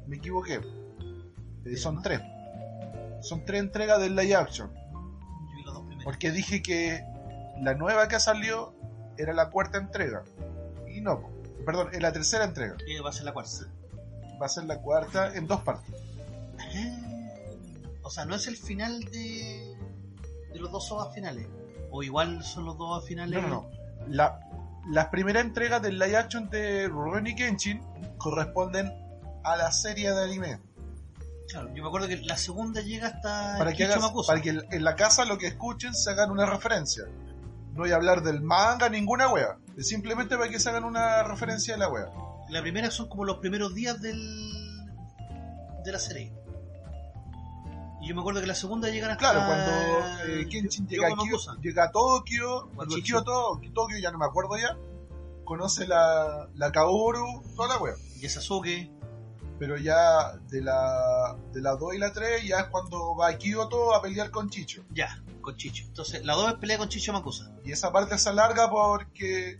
[0.07, 0.59] me equivoqué,
[1.65, 2.19] Eh, son tres,
[3.23, 6.03] son tres entregas del live action, Yo vi los dos primeros.
[6.03, 7.03] porque dije que
[7.61, 8.73] la nueva que salió
[9.17, 10.23] era la cuarta entrega,
[10.93, 11.29] y no,
[11.65, 13.51] perdón, es la tercera entrega, Eh, va a ser la cuarta.
[14.41, 15.93] va a ser la cuarta en dos partes.
[18.01, 19.75] O sea, no es el final de,
[20.51, 21.47] de los dos ovas finales.
[21.91, 23.41] O igual son los dos ovas finales.
[23.41, 23.69] No, no, no.
[24.07, 24.39] La,
[24.91, 27.81] las primeras entregas del live action de Rurouni Kenshin
[28.17, 28.91] corresponden
[29.43, 30.59] a la serie de anime.
[31.53, 34.83] Claro, yo me acuerdo que la segunda llega hasta para que, hagas- para que en
[34.83, 37.03] la casa lo que escuchen se hagan una referencia.
[37.73, 39.57] No voy a hablar del manga, ninguna wea.
[39.77, 42.05] Es simplemente para que se hagan una referencia de la wea.
[42.49, 44.17] La primera son como los primeros días del
[45.83, 46.33] de la serie.
[48.01, 51.09] Y yo me acuerdo que la segunda llegan hasta Claro, cuando eh, Kenshin llega
[51.61, 52.95] llega a Tokio, cuando.
[52.95, 54.75] Kyoto, Tokio ya no me acuerdo ya,
[55.45, 57.93] conoce la, la Kaoru, toda la wea.
[58.19, 58.91] Y Sasuke.
[59.63, 63.37] Pero ya de la, de la 2 y la 3 ya es cuando va a
[63.37, 64.83] Kyoto a pelear con Chicho.
[64.93, 65.85] Ya, con Chicho.
[65.87, 67.49] Entonces, la 2 es pelea con Chicho Makusa.
[67.63, 69.57] Y esa parte se alarga porque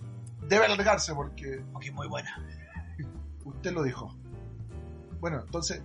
[0.50, 2.38] debe alargarse porque Porque es muy buena.
[3.46, 4.14] usted lo dijo.
[5.22, 5.82] Bueno, entonces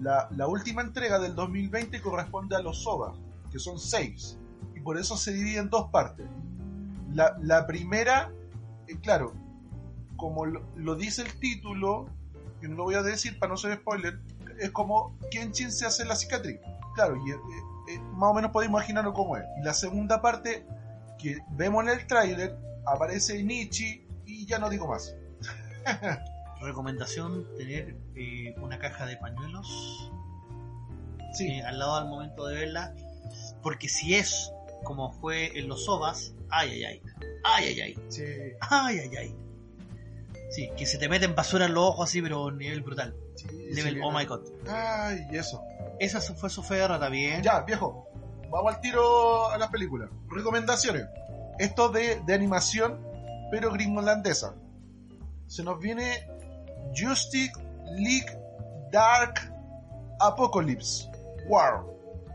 [0.00, 3.14] la, la última entrega del 2020 corresponde a los SOBA,
[3.50, 4.38] que son 6.
[4.76, 6.28] Y por eso se divide en dos partes.
[7.12, 8.30] La, la primera,
[8.86, 9.34] eh, claro,
[10.16, 12.14] como lo, lo dice el título,
[12.60, 14.18] que no lo voy a decir para no ser spoiler,
[14.58, 16.58] es como Kenshin se hace la cicatriz.
[16.94, 17.36] Claro, y eh,
[17.88, 19.44] eh, más o menos podemos imaginarlo cómo es.
[19.60, 20.66] Y la segunda parte,
[21.18, 22.56] que vemos en el tráiler,
[22.86, 25.14] aparece Nichi y ya no digo más.
[26.62, 30.10] Recomendación: tener eh, una caja de pañuelos
[31.36, 32.94] Sí, al lado al momento de verla.
[33.62, 34.52] Porque si es
[34.84, 37.02] como fue en los ovas, ay, ay, ay.
[37.44, 37.98] Ay, ay, ay.
[38.08, 38.24] sí.
[38.60, 39.36] Ay, ay, ay.
[40.50, 43.14] Sí, que se te meten basura en los ojos así, pero nivel brutal.
[43.34, 44.40] sí, Nivel, sí, oh my god.
[44.68, 45.62] Ay, eso.
[45.98, 47.42] Esa fue su fe de rata, bien.
[47.42, 48.08] Ya, viejo.
[48.50, 50.08] vamos al tiro a las películas.
[50.30, 51.06] Recomendaciones.
[51.58, 53.00] Esto de, de animación,
[53.50, 54.54] pero gringolandesa.
[55.46, 56.26] Se nos viene
[56.96, 57.52] Justice
[57.96, 58.38] League
[58.92, 59.34] Dark
[60.20, 61.08] Apocalypse
[61.46, 61.82] War.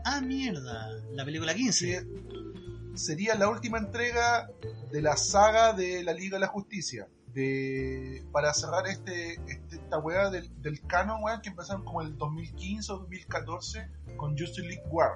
[0.04, 0.90] Ah, mierda.
[1.12, 1.86] La película 15.
[1.86, 4.50] que sería la última entrega
[4.90, 7.06] de la saga de la Liga de la Justicia.
[7.34, 12.16] De, para cerrar este, este- esta weá del, del canon, weón, que empezaron como el
[12.18, 15.12] 2015 o 2014 con Justice League War.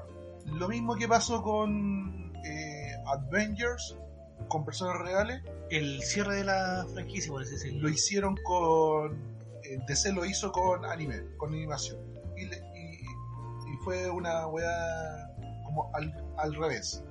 [0.47, 3.97] Lo mismo que pasó con eh, Avengers,
[4.49, 7.83] con personas reales, El cierre de la franquicia, por así decirlo.
[7.83, 9.15] lo hicieron con.
[9.65, 11.99] eh, DC lo hizo con anime, con animación.
[12.37, 13.01] Y, le- y-
[13.73, 15.35] y fue una weá
[15.65, 17.03] como al, al revés.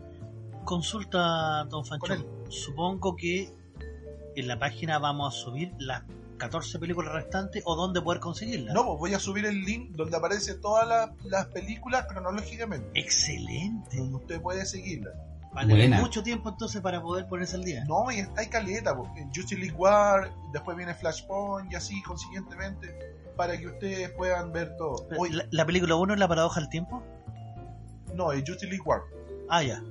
[0.64, 2.26] Consulta, don Fanchón.
[2.50, 3.52] Supongo que
[4.36, 6.04] en la página vamos a subir las
[6.38, 8.74] 14 películas restantes o dónde poder conseguirlas.
[8.74, 12.88] No, pues voy a subir el link donde aparece todas las, las películas cronológicamente.
[13.00, 13.98] Excelente.
[13.98, 15.14] Donde usted puede seguirlas.
[15.56, 16.02] Va a tener Buena.
[16.02, 17.86] mucho tiempo entonces para poder ponerse al día.
[17.86, 18.96] No, y está hay caleta.
[18.98, 19.10] pues.
[19.16, 22.94] En Justice League War, después viene Flashpoint y así consiguientemente
[23.38, 25.08] para que ustedes puedan ver todo.
[25.18, 27.02] Hoy, ¿La, la película 1 es la paradoja del tiempo?
[28.14, 29.02] no, es Justice League War.
[29.50, 29.82] Ah, ya.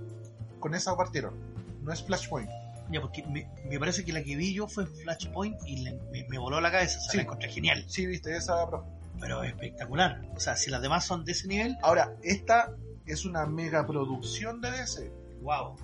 [0.60, 1.34] Con esa partieron.
[1.82, 2.50] No es Flashpoint.
[2.90, 6.26] Ya, porque me, me parece que la que vi yo fue Flashpoint y le- me,
[6.28, 6.98] me voló la cabeza.
[6.98, 7.16] O sea, Sí.
[7.16, 7.84] la encontré genial.
[7.88, 8.66] Sí, viste, esa.
[8.68, 8.84] pro-
[9.20, 10.20] Pero espectacular.
[10.36, 12.74] O sea, si las demás son de ese nivel, Ahora, esta
[13.06, 15.10] es una mega producción de DC.
[15.42, 15.76] wow.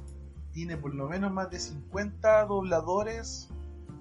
[0.52, 3.48] Tiene por lo menos más de 50 dobladores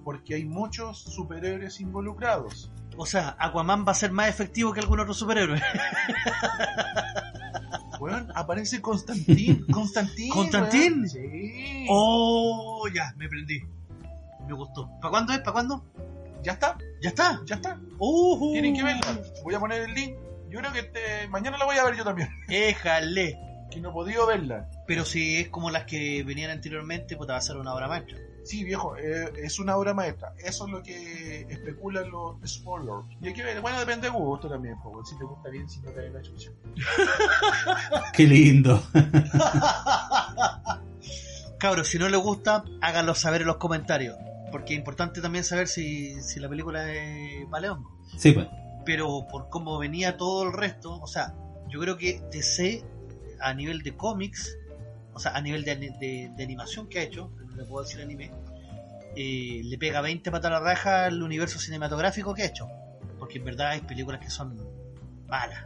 [0.04, 2.70] porque hay muchos superhéroes involucrados.
[2.96, 5.60] O sea, Aquaman va a ser más efectivo que algún otro superhéroe.
[8.00, 9.66] Weón, aparece Constantín.
[9.70, 10.30] Constantín.
[10.30, 11.08] ¿Constantín?
[11.08, 11.86] Sí.
[11.88, 13.60] Oh, ya, me prendí.
[14.46, 14.90] Me gustó.
[15.00, 15.40] ¿Para cuándo es?
[15.40, 15.84] ¿Para cuándo?
[16.42, 17.42] Ya está, ¿Ya está?
[17.44, 17.78] ya está.
[17.98, 19.20] Uh, Tienen que verla.
[19.44, 20.16] Voy a poner el link.
[20.48, 22.30] Yo creo que este, mañana la voy a ver yo también.
[22.48, 23.38] Éjale.
[23.70, 24.68] Que no he podido verla.
[24.86, 27.86] Pero si es como las que venían anteriormente, pues te va a ser una obra
[27.86, 28.16] maestra.
[28.42, 30.32] Sí, viejo, eh, es una obra maestra.
[30.38, 33.04] Eso es lo que especulan los spoilers.
[33.20, 35.06] Y hay que ver, bueno, depende de gusto también, po, weón.
[35.06, 36.50] si te gusta bien, si no te da la chucha.
[38.14, 38.82] Qué lindo.
[41.58, 44.16] Cabros, si no les gusta, háganlo saber en los comentarios.
[44.50, 47.84] Porque es importante también saber si, si la película es Paleón.
[48.16, 48.48] Sí, pues.
[48.84, 51.34] Pero por cómo venía todo el resto, o sea,
[51.68, 52.82] yo creo que DC
[53.40, 54.56] a nivel de cómics,
[55.12, 57.30] o sea, a nivel de, de- de animación que ha hecho,
[57.60, 58.30] le puedo decir anime,
[59.16, 62.68] eh, le pega 20 patas a la raja al universo cinematográfico que ha hecho.
[63.18, 64.56] Porque en verdad hay películas que son
[65.28, 65.64] malas.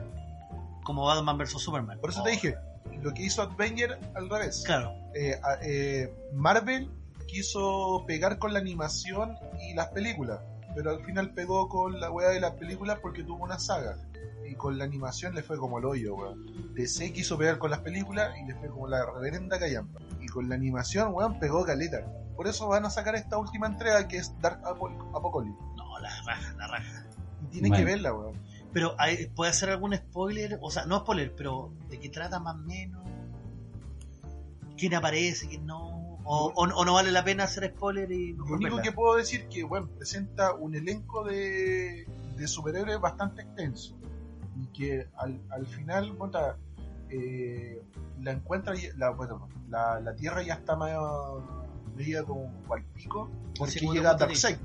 [0.82, 1.98] Como Batman vs Superman.
[2.00, 2.56] Por eso te dije,
[3.02, 4.62] lo que hizo Avenger al revés.
[4.66, 6.90] Claro, Eh, eh, Marvel
[7.28, 10.40] quiso pegar con la animación y las películas,
[10.74, 13.96] pero al final pegó con la weá de las películas porque tuvo una saga.
[14.48, 16.74] Y con la animación le fue como el hoyo, weón.
[16.74, 20.00] DC quiso pegar con las películas y le fue como la reverenda callampa.
[20.34, 22.04] Con la animación, weón, pegó caleta.
[22.36, 25.62] Por eso van a sacar esta última entrega que es Dark Apo- Apocalypse.
[25.76, 27.06] no, la raja, la raja.
[27.42, 27.76] Y tienen Bueno.
[27.86, 28.34] que verla, weón.
[28.72, 32.56] Pero ¿hay- puede hacer algún spoiler, o sea, no spoiler, pero de qué trata más
[32.56, 33.04] o menos,
[34.76, 38.44] quién aparece, quién no, o, o- o no vale la pena hacer spoiler y Lo
[38.44, 38.82] único verla?
[38.82, 42.06] que puedo decir que, bueno, presenta un elenco de,
[42.36, 43.94] de superhéroes bastante extenso.
[44.56, 46.56] Y que al, al final, puta,
[47.16, 47.82] eh,
[48.20, 51.44] la encuentra, la, bueno, la, la Tierra ya está medio,
[51.96, 54.56] medio como al pico, porque como llega Darkseid.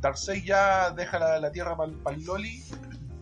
[0.00, 2.62] Darkseid ya deja la, la Tierra para el Loli,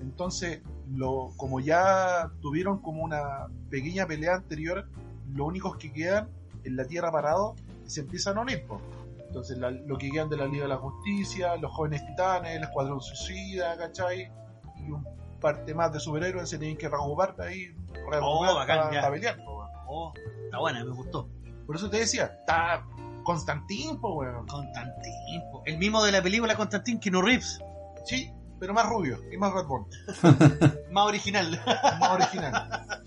[0.00, 0.60] entonces,
[0.92, 4.88] lo, como ya tuvieron como una pequeña pelea anterior,
[5.32, 6.28] los únicos que quedan
[6.64, 7.54] en la Tierra parados
[7.86, 8.80] se empiezan a unir, po.
[9.26, 12.62] Entonces, la- lo que quedan de la Liga de la Justicia, los jóvenes titanes, el
[12.62, 14.30] Escuadrón Suicida, ¿cachai?
[14.78, 15.04] Y un
[15.38, 17.66] parte más de superhéroes se tienen que reagrupar ahí,
[18.10, 19.38] reagrupar Oh, bacán, para pelear.
[19.86, 20.12] Oh,
[20.44, 21.28] está buena, me gustó.
[21.66, 22.84] Por eso te decía, está
[23.24, 24.46] Constantín, po, weón.
[24.46, 25.62] Constantín, po.
[25.66, 27.60] el mismo de la película Constantín, Keanu Reeves,
[28.04, 29.86] Sí, pero más rubio y más Bull,
[30.92, 31.60] más original.
[32.00, 33.02] más original.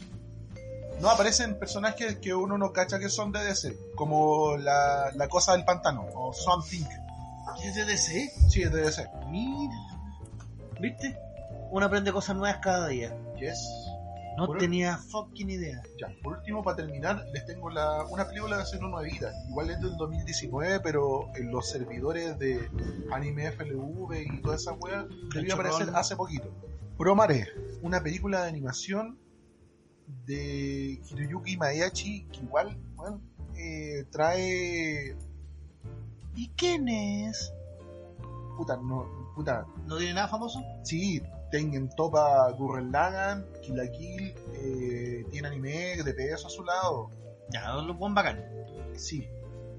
[1.00, 5.54] No, aparecen personajes que uno no cacha que son de DC, como la, la cosa
[5.54, 6.84] del pantano, o Swamp Thing.
[7.64, 8.30] ¿Es de DC?
[8.50, 9.10] Sí, es de DC.
[9.30, 9.76] Mira,
[10.82, 11.18] ¿viste?
[11.72, 13.16] Uno aprende cosas nuevas cada día.
[13.40, 13.60] Yes.
[14.38, 15.82] No Por- tenía fucking idea.
[16.00, 19.32] Ya, por último, para terminar, les tengo la, una película de hace una vida.
[19.50, 22.70] Igual es del 2019, pero en los servidores de
[23.12, 26.50] anime FLV y toda esa wea debió aparecer hace poquito.
[26.98, 27.48] Promare,
[27.82, 29.20] una película de animación
[30.26, 33.22] de Hiroyuki Maeyachi que igual, bueno,
[33.58, 35.18] eh, trae...
[36.36, 37.54] ¿Y quién es?
[38.58, 40.62] Puta, no, puta, ¿No tiene nada famoso?
[40.84, 46.64] sí, Tengen Topa Gurren Lagann, Kill la Kill, eh, tiene anime de peso a su
[46.64, 47.10] lado.
[47.50, 48.44] Ya, lo buen bacán.
[48.96, 49.28] Sí.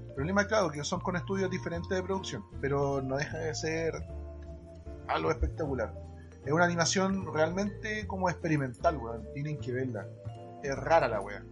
[0.09, 3.93] El problema, claro, que son con estudios diferentes de producción, pero no deja de ser
[5.07, 5.93] algo espectacular.
[6.45, 9.27] Es una animación realmente como experimental, weón.
[9.33, 10.07] Tienen que verla.
[10.63, 11.43] Es rara la wea.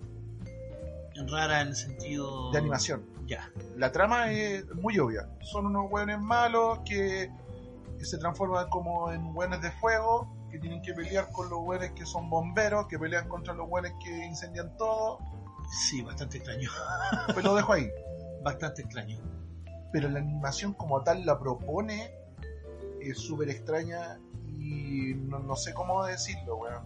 [1.28, 2.52] Rara en el sentido.
[2.52, 3.06] De animación.
[3.28, 3.52] Ya.
[3.78, 5.30] La trama es muy obvia.
[5.42, 7.32] Son unos weones malos que,
[8.00, 11.92] que se transforman como en weones de fuego, que tienen que pelear con los weones
[11.92, 15.20] que son bomberos, que pelean contra los weones que incendian todo.
[15.88, 16.70] Sí, bastante extraño.
[17.34, 17.90] Pues lo dejo ahí.
[18.42, 19.18] Bastante extraño.
[19.92, 22.12] Pero la animación como tal la propone
[23.02, 26.84] es súper extraña y no, no sé cómo decirlo, weón.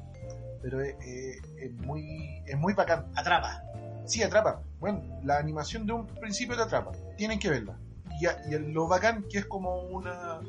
[0.61, 3.11] Pero es, es- es muy es muy bacán.
[3.15, 3.61] Atrapa.
[4.05, 4.61] Sí, atrapa.
[4.79, 6.91] Bueno, la animación de un principio te atrapa.
[7.17, 7.77] Tienen que verla.
[8.19, 10.39] Y, a- y lo bacán que es como una,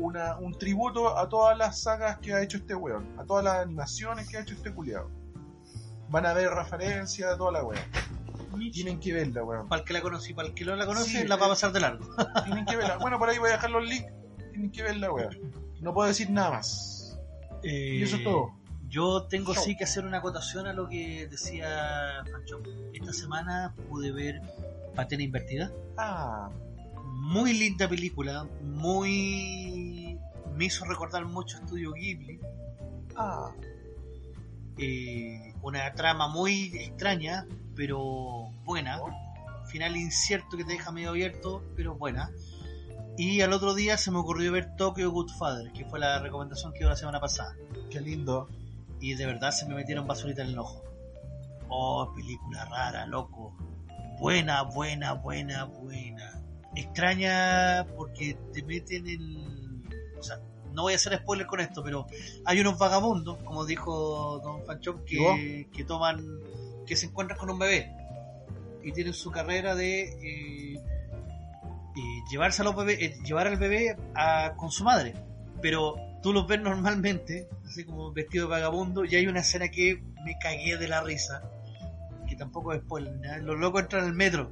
[0.00, 3.06] una un tributo a todas las sagas que ha hecho este weón.
[3.18, 5.10] A todas las animaciones que ha hecho este culiado.
[6.08, 7.82] Van a ver referencias a toda la weón.
[8.72, 9.68] Tienen que verla, weón.
[9.68, 11.44] Para el que la conoce y para el que no la conoce, Sí, la va
[11.44, 11.50] a eh.
[11.50, 12.04] pasar de largo.
[12.44, 12.96] Tienen que verla.
[12.98, 14.12] Bueno, por ahí voy a dejar los links.
[14.50, 15.52] Tienen que verla, weón.
[15.80, 17.18] No puedo decir nada más.
[17.62, 18.58] Y eso es todo.
[18.88, 22.62] Yo tengo sí que hacer una acotación a lo que decía Fancho.
[22.94, 24.40] Esta semana pude ver
[24.94, 25.70] Patena Invertida.
[25.98, 26.48] Ah,
[27.04, 29.87] Muy linda película, muy...
[30.58, 32.40] me hizo recordar mucho Estudio Ghibli.
[33.16, 33.52] ah.
[34.80, 39.00] Eh, una trama muy extraña, pero buena.
[39.66, 42.30] Final incierto que te deja medio abierto, pero buena.
[43.16, 46.80] Y al otro día se me ocurrió ver Tokyo Godfather, que fue la recomendación que
[46.80, 47.56] dio la semana pasada.
[47.90, 48.48] Qué lindo.
[49.00, 50.84] Y de verdad se me metieron basurita en el ojo.
[51.68, 53.56] Oh, película rara, loco.
[54.20, 56.40] Buena, buena, buena, buena.
[56.76, 59.88] Extraña porque te meten en...
[60.18, 60.40] O sea,
[60.78, 62.06] no voy a hacer spoiler con esto, pero
[62.44, 66.24] hay unos vagabundos, como dijo Don Fanchón, que, que toman...
[66.86, 67.90] que se encuentran con un bebé.
[68.84, 70.02] Y tienen su carrera de...
[70.02, 70.74] eh,
[71.96, 75.14] eh, llevarse a los bebés, eh, llevar al bebé a- con su madre.
[75.60, 80.00] Pero tú los ves normalmente, así como vestido de vagabundo, y hay una escena que
[80.24, 81.42] me cagué de la risa,
[82.28, 83.38] que tampoco es spoiler, nada.
[83.38, 84.48] los locos entran al metro,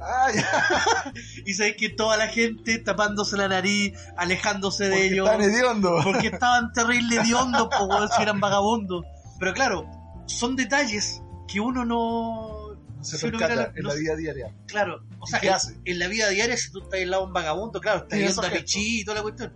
[0.00, 1.12] Ah, ya.
[1.46, 6.04] y sabes que toda la gente tapándose la nariz, alejándose de Porque ellos, hediondos.
[6.04, 9.04] porque estaban terrible hediondos, weón, si eran vagabundos.
[9.38, 9.86] Pero claro,
[10.26, 12.74] son detalles que uno no...
[12.96, 14.54] No se si percata en no la vida diaria.
[14.66, 15.76] Claro, o ¿Y sea, qué en, hace?
[15.84, 18.28] en la vida diaria, si tú estás al lado de un vagabundo, claro, estás Tiene
[18.32, 19.52] yendo a pichí y toda la cuestión.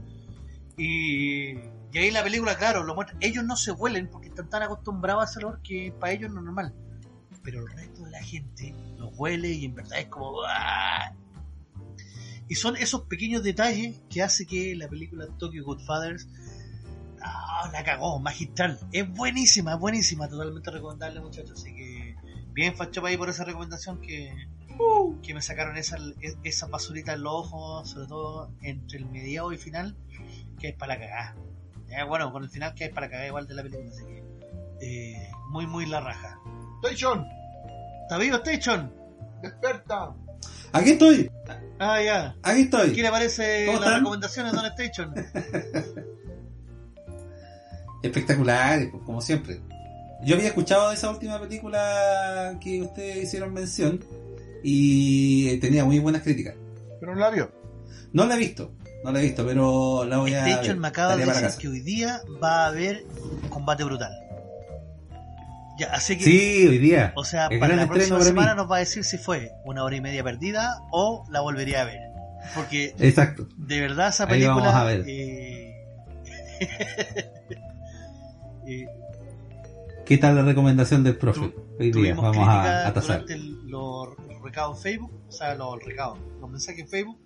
[0.77, 1.53] Y,
[1.93, 3.19] y ahí la película, claro, lo muestran.
[3.21, 6.41] Ellos no se huelen porque están tan acostumbrados a ese olor que para ellos no
[6.41, 6.75] es normal.
[7.43, 10.43] Pero el resto de la gente los huele y en verdad es como.
[10.47, 11.15] ¡ah!
[12.49, 16.29] Y son esos pequeños detalles que hace que la película Tokyo Godfathers.
[17.23, 18.79] ah, la cagó, magistral.
[18.93, 21.61] Es buenísima, es buenísima, totalmente recomendable, muchachos.
[21.61, 22.17] Así que,
[22.53, 24.35] bien, Facho ahí por esa recomendación que,
[25.23, 25.97] que me sacaron esa,
[26.43, 29.97] esa basurita en los ojos, sobre todo entre el mediado y final,
[30.59, 31.37] que es para cagada.
[31.89, 34.25] Ya, bueno, con el final que es para cagar igual de la película, así que
[34.81, 36.41] eh, muy, muy la raja.
[36.83, 37.27] Station,
[38.03, 38.93] ¿Está vivo Station?
[39.43, 40.15] desperta.
[40.73, 41.31] Aquí estoy,
[41.79, 42.37] Ah, ya.
[42.43, 42.93] aquí estoy.
[42.93, 44.01] ¿Qué le parece ¿Cómo las están?
[44.01, 45.15] recomendaciones, Don Station?
[48.03, 49.61] Espectacular, pues, como siempre.
[50.23, 54.05] Yo había escuchado de esa última película que ustedes hicieron mención
[54.63, 56.55] y tenía muy buenas críticas.
[57.01, 57.51] Pero no la vio.
[58.13, 58.73] No la he visto,
[59.05, 60.77] no la he visto, pero la voy a Station ver.
[60.79, 63.05] me acaba de decir que hoy día va a haber
[63.49, 64.13] combate brutal.
[65.81, 66.25] Ya, así que.
[66.25, 67.13] Sí, hoy día.
[67.17, 68.57] O sea, para la próxima para semana mí.
[68.59, 71.85] nos va a decir si fue una hora y media perdida o la volvería a
[71.85, 72.01] ver.
[72.55, 73.49] Porque Exacto.
[73.57, 74.57] de verdad esa Ahí película.
[74.57, 75.05] vamos a ver.
[75.09, 75.75] eh,
[78.67, 78.87] eh,
[80.05, 81.49] ¿Qué tal la recomendación del profe?
[81.49, 83.23] Tu- Hoy día vamos a, a tasar.
[83.23, 84.09] durante el- los
[84.43, 87.19] recados en Facebook, o sea, los recados, los mensajes en Facebook.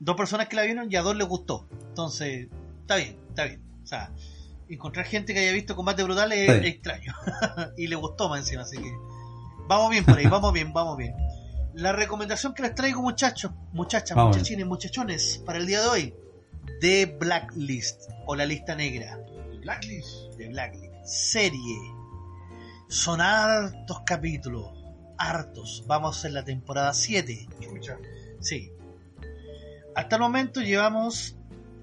[0.00, 1.68] Dos personas que la vieron y a dos les gustó.
[1.88, 2.48] Entonces,
[2.80, 3.62] está bien, está bien.
[3.84, 4.10] O sea,
[4.74, 7.14] encontrar gente que haya visto combate brutal es extraño.
[7.76, 8.92] y le gustó más encima, así que
[9.66, 11.14] vamos bien por ahí, vamos bien, vamos bien.
[11.74, 14.36] La recomendación que les traigo, muchachos, muchachas, Vamos.
[14.36, 16.14] muchachines, muchachones, para el día de hoy,
[16.80, 19.18] de Blacklist o la lista negra
[19.60, 20.34] Blacklist.
[20.36, 20.92] de Blacklist.
[21.04, 21.78] Serie.
[22.88, 24.70] Son hartos capítulos.
[25.18, 25.84] Hartos.
[25.86, 27.48] Vamos en la temporada 7.
[27.60, 27.98] Chucha.
[28.40, 28.72] Sí.
[29.94, 31.36] Hasta el momento llevamos.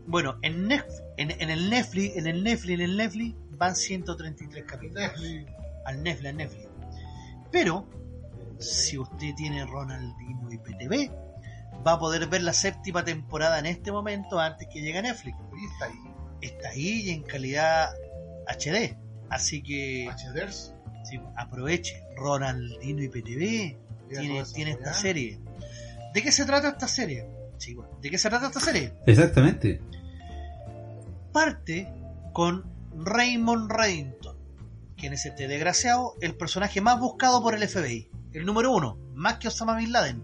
[0.08, 4.64] Bueno, en, Nef- en, en el Netflix, en el Netflix, en el Netflix van 133
[4.66, 5.04] capítulos.
[5.04, 5.52] Netflix.
[5.86, 6.68] Al Netflix, al Netflix.
[7.52, 7.88] Pero,
[8.60, 11.12] si usted tiene Ronaldinho y PTV,
[11.86, 15.38] va a poder ver la séptima temporada en este momento antes que llegue a Netflix.
[15.74, 16.00] Está ahí.
[16.42, 17.90] Está ahí y en calidad
[18.48, 18.96] HD.
[19.30, 20.74] Así que HDers.
[21.04, 22.04] Sí, aproveche.
[22.16, 23.78] Ronaldinho y PTV
[24.10, 25.40] tiene, tiene esta serie.
[26.14, 27.28] ¿De qué se trata esta serie?
[27.58, 28.94] Sí, bueno, ¿De qué se trata esta serie?
[29.06, 29.82] Exactamente.
[31.38, 31.88] Parte
[32.34, 32.66] con
[32.96, 34.36] Raymond Reddington,
[34.98, 38.10] quien es este desgraciado, el personaje más buscado por el FBI.
[38.34, 40.20] El número uno, más que Osama Bin Laden.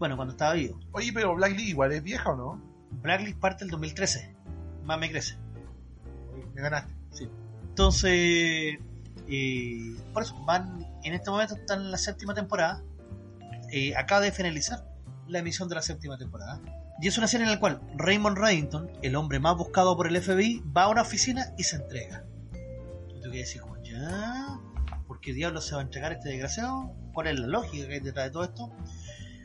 [0.00, 0.80] Bueno, cuando estaba vivo.
[0.90, 2.60] Oye, pero Black Lee igual es vieja o no?
[3.00, 4.34] Blacklist parte el 2013.
[4.82, 5.38] Más me crece.
[6.52, 6.92] Me ganaste.
[7.68, 8.80] Entonces,
[9.28, 12.82] eh, por eso, van, en este momento están en la séptima temporada.
[13.70, 14.84] Eh, acaba de finalizar
[15.28, 16.60] la emisión de la séptima temporada.
[17.00, 20.20] Y es una serie en la cual Raymond Reddington, el hombre más buscado por el
[20.20, 22.24] FBI, va a una oficina y se entrega.
[23.08, 23.62] Y tú quieres decir,
[25.06, 26.92] ¿por qué diablos se va a entregar este desgraciado?
[27.12, 28.72] ¿Cuál es la lógica que hay detrás de todo esto?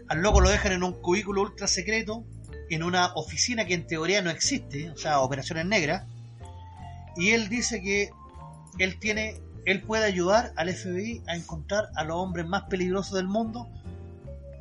[0.08, 2.26] Al loco lo dejan en un cubículo ultra secreto,
[2.70, 6.06] en una oficina que en teoría no existe, o sea, operaciones negras.
[7.18, 8.12] Y él dice que
[8.80, 13.28] él tiene, él puede ayudar al FBI a encontrar a los hombres más peligrosos del
[13.28, 13.70] mundo,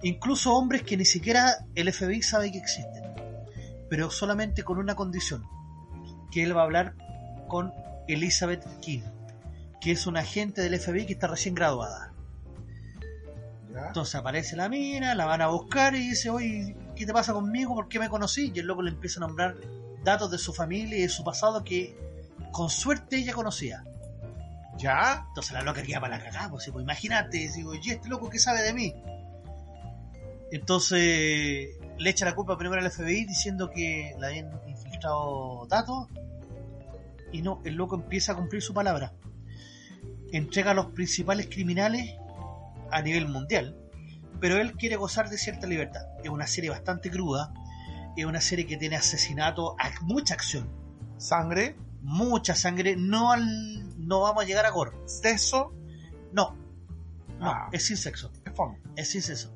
[0.02, 3.04] incluso hombres que ni siquiera el FBI sabe que existen,
[3.88, 5.44] pero solamente con una condición,
[6.30, 6.94] que él va a hablar
[7.48, 7.72] con
[8.08, 9.02] Elizabeth King,
[9.80, 12.12] que es una agente del FBI que está recién graduada.
[13.72, 13.86] ¿Ya?
[13.88, 17.74] Entonces aparece la mina, la van a buscar y dice, oye, ¿qué te pasa conmigo?
[17.74, 18.52] ¿Por qué me conocí?
[18.54, 19.56] Y el loco le empieza a nombrar
[20.02, 21.96] datos de su familia y de su pasado que
[22.52, 23.84] con suerte ella conocía.
[24.76, 25.24] ¿Ya?
[25.28, 28.38] Entonces la loca queda para la cagada, pues, pues, imagínate, digo, ¿y este loco qué
[28.38, 28.94] sabe de mí?
[30.52, 36.08] Entonces le echa la culpa primero al FBI diciendo que le habían infiltrado datos
[37.32, 39.12] y no, el loco empieza a cumplir su palabra.
[40.32, 42.16] Entrega a los principales criminales
[42.90, 43.76] a nivel mundial,
[44.40, 46.02] pero él quiere gozar de cierta libertad.
[46.24, 47.52] Es una serie bastante cruda,
[48.16, 50.68] es una serie que tiene asesinato, mucha acción,
[51.18, 51.76] ¿Sangre?
[52.02, 53.44] mucha sangre, no al,
[54.06, 54.92] no vamos a llegar a gore.
[55.06, 55.74] ¿Sexo?
[56.32, 56.56] No.
[57.38, 57.68] No, Ah.
[57.72, 58.32] es sin sexo.
[58.44, 58.52] Es.
[58.96, 59.52] Es sin sexo.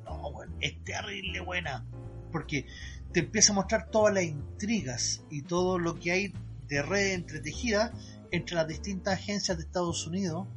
[0.59, 1.85] Es terrible buena.
[2.31, 2.65] Porque
[3.11, 6.33] te empieza a mostrar todas las intrigas y todo lo que hay
[6.67, 7.93] de red entretejida
[8.31, 10.47] entre las distintas agencias de Estados Unidos,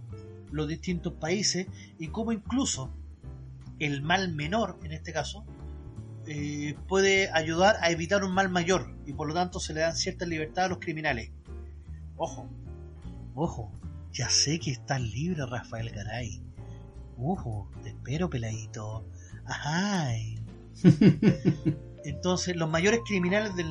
[0.51, 1.67] los distintos países,
[1.99, 2.91] y cómo incluso
[3.79, 5.45] el mal menor, en este caso,
[6.27, 9.95] eh, puede ayudar a evitar un mal mayor, y por lo tanto se le dan
[9.95, 11.31] cierta libertad a los criminales.
[12.17, 12.49] Ojo,
[13.35, 13.73] ojo,
[14.13, 16.43] ya sé que estás libre, Rafael Garay.
[17.19, 19.05] Ojo, te espero, peladito.
[19.49, 20.13] Ajá.
[22.05, 23.69] Entonces, los mayores criminales del,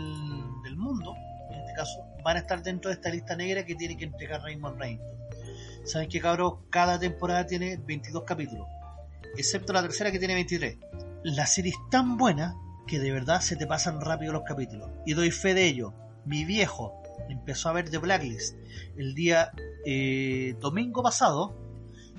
[0.64, 1.16] del mundo,
[1.52, 4.42] en este caso, van a estar dentro de esta lista negra que tiene que entregar
[4.42, 5.18] Raymond Reddington.
[5.86, 8.68] Saben que, cabros, cada temporada tiene 22 capítulos,
[9.38, 10.78] excepto la tercera que tiene 23.
[11.24, 12.56] La serie es tan buena
[12.88, 14.90] que de verdad se te pasan rápido los capítulos.
[15.06, 15.94] Y doy fe de ello.
[16.26, 18.56] Mi viejo empezó a ver The Blacklist
[18.98, 19.52] el día
[19.86, 21.56] eh, domingo pasado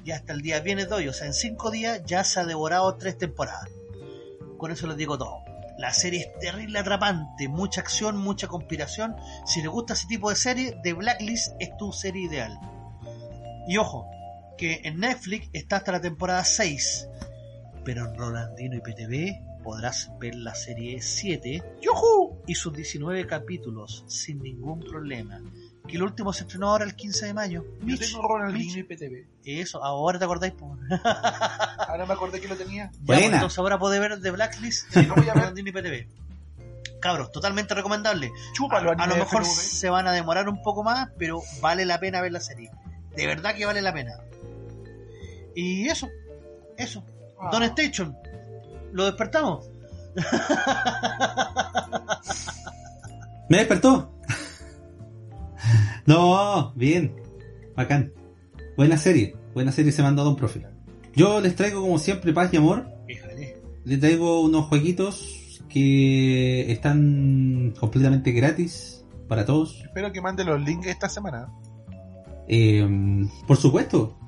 [0.09, 2.47] y hasta el día viernes de hoy, o sea, en cinco días ya se ha
[2.47, 3.68] devorado tres temporadas.
[4.56, 5.44] Con eso les digo todo.
[5.76, 9.16] La serie es terrible atrapante, mucha acción, mucha conspiración.
[9.44, 12.59] Si les gusta ese tipo de serie, The Blacklist es tu serie ideal.
[13.68, 14.09] Y ojo,
[14.56, 17.06] que en Netflix está hasta la temporada 6,
[17.85, 22.40] pero en Rolandino y PTV podrás ver la serie 7 ¡Yujú!
[22.47, 25.39] y sus 19 capítulos sin ningún problema.
[25.89, 27.65] Que el último se estrenó ahora el 15 de mayo.
[27.81, 28.77] Yo Mitch, tengo Ronaldinho Mitch.
[28.77, 29.27] y PTV.
[29.44, 30.52] Eso, ahora te acordáis.
[30.52, 30.77] po?
[31.89, 32.90] Ahora me acordé que lo tenía.
[32.93, 33.23] Ya, Buena.
[33.23, 35.44] pues, entonces ahora podés ver The Blacklist Sí, lo voy a ver.
[35.44, 36.06] en Disney PTV.
[37.01, 38.31] Cabros, totalmente recomendable.
[38.52, 39.55] Chúpalo, a, a lo mejor FNV.
[39.55, 42.70] se van a demorar un poco más, pero vale la pena ver la serie.
[43.16, 44.12] De verdad que vale la pena.
[45.55, 46.09] Y eso,
[46.77, 47.02] eso.
[47.40, 47.48] Ah.
[47.51, 48.15] Don Station,
[48.93, 49.70] ¿lo despertamos?
[53.48, 54.12] ¿Me despertó?
[56.07, 57.15] no, bien.
[57.77, 58.12] Bacán.
[58.77, 59.35] Buena serie.
[59.55, 60.66] Buena serie se mandó Don Profe.
[61.15, 62.89] Yo les traigo como siempre paz y amor.
[63.07, 63.61] Fíjate.
[63.85, 69.82] Les traigo unos jueguitos que están completamente gratis para todos.
[69.82, 71.49] Espero que mande los links esta semana.
[72.47, 72.86] Eh,
[73.47, 74.19] por supuesto.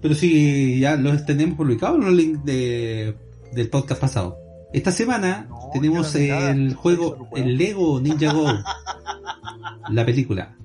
[0.00, 3.16] Pero si ya los tenemos publicados los links de,
[3.52, 4.47] del podcast pasado.
[4.72, 8.46] Esta semana No, tenemos el juego, el Lego Ninja Go.
[9.90, 10.56] la película.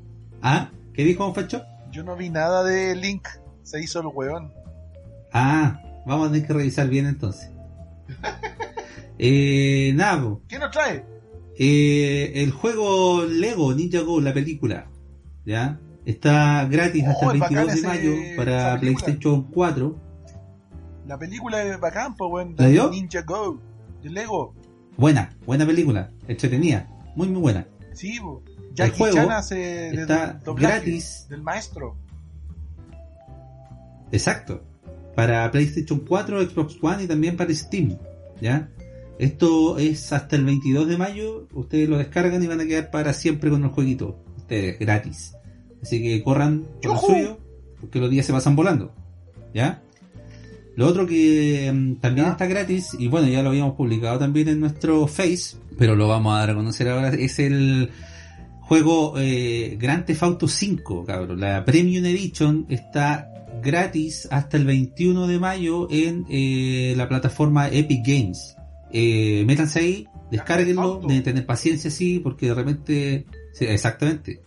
[0.41, 0.69] ¿Ah?
[0.93, 1.63] ¿Qué dijo Facho?
[1.91, 3.27] Yo no vi nada de Link.
[3.63, 4.51] Se hizo el weón.
[5.31, 7.49] Ah, vamos a tener que revisar bien entonces.
[9.17, 10.37] eh, nada.
[10.47, 11.05] ¿Qué nos trae?
[11.57, 14.87] Eh, el juego Lego Ninja Go, la película,
[15.45, 15.79] ¿ya?
[16.05, 18.79] Está gratis hasta Oh, el es 22 de mayo para.
[18.79, 19.95] PlayStation 4.
[21.07, 22.55] La película es bacán, pues, weón.
[22.57, 22.89] ¿La dio?
[22.89, 23.59] Ninja Go.
[24.03, 24.53] De Lego.
[24.97, 27.67] Buena, buena película, entretenida, muy muy buena.
[27.93, 28.43] Sí, po.
[28.73, 31.27] Jackie juego Chan hace está del gratis.
[31.29, 31.95] del maestro.
[34.11, 34.63] Exacto.
[35.15, 37.97] Para PlayStation 4, Xbox One y también para Steam.
[38.41, 38.69] ¿Ya?
[39.19, 41.47] Esto es hasta el 22 de mayo.
[41.53, 44.19] Ustedes lo descargan y van a quedar para siempre con el jueguito.
[44.37, 45.35] Ustedes, gratis.
[45.81, 47.39] Así que corran por el suyo,
[47.79, 48.91] porque los días se pasan volando.
[49.53, 49.82] ¿Ya?
[50.75, 52.31] Lo otro que mm, también Ya.
[52.31, 56.35] está gratis, y bueno, ya lo habíamos publicado también en nuestro Face, pero lo vamos
[56.35, 57.89] a dar a conocer ahora, es el
[58.61, 61.39] juego eh, Grand Theft Auto 5, cabrón.
[61.39, 63.29] La Premium Edition está
[63.63, 68.55] gratis hasta el 21 de mayo en eh, la plataforma Epic Games.
[68.91, 74.41] Eh, métanse ahí, descárguenlo, deben tener paciencia, sí, porque de repente, sí, exactamente,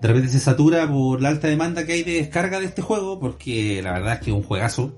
[0.00, 3.18] de repente se satura por la alta demanda que hay de descarga de este juego,
[3.18, 4.94] porque la verdad es que es un juegazo.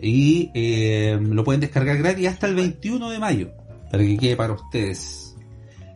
[0.00, 3.50] Y eh, lo pueden descargar gratis hasta el 21 de mayo,
[3.90, 5.34] para que quede para ustedes.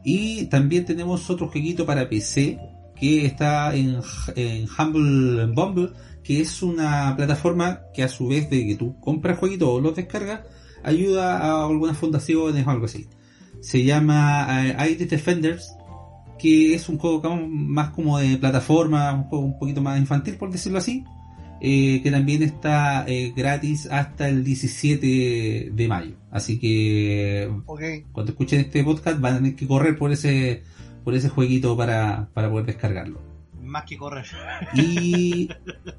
[0.05, 2.59] Y también tenemos otro jueguito para PC
[2.97, 4.01] que está en,
[4.37, 5.91] en Humble Bumble,
[6.23, 9.97] que es una plataforma que a su vez de que tú compras jueguitos o los
[9.97, 10.41] descargas,
[10.83, 13.09] ayuda a algunas fundaciones o algo así.
[13.61, 15.75] Se llama eh, ID Defenders,
[16.39, 20.51] que es un juego más como de plataforma, un juego un poquito más infantil por
[20.51, 21.05] decirlo así,
[21.65, 26.17] eh, que también está eh, gratis hasta el 17 de mayo.
[26.31, 27.49] Así que
[28.11, 30.65] cuando escuchen este podcast van a tener que correr por ese
[31.05, 33.21] por ese jueguito para, para poder descargarlo.
[33.63, 34.27] Más que correr.
[34.75, 35.49] Y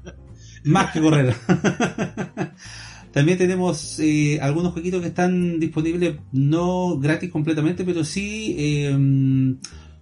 [0.64, 1.34] más que correr.
[3.12, 9.56] También tenemos eh, algunos jueguitos que están disponibles no gratis completamente, pero sí eh,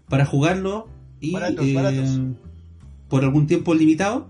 [0.09, 0.89] para jugarlo
[1.21, 2.21] y Baratos, eh, baratos.
[3.09, 4.29] por algún tiempo limitado.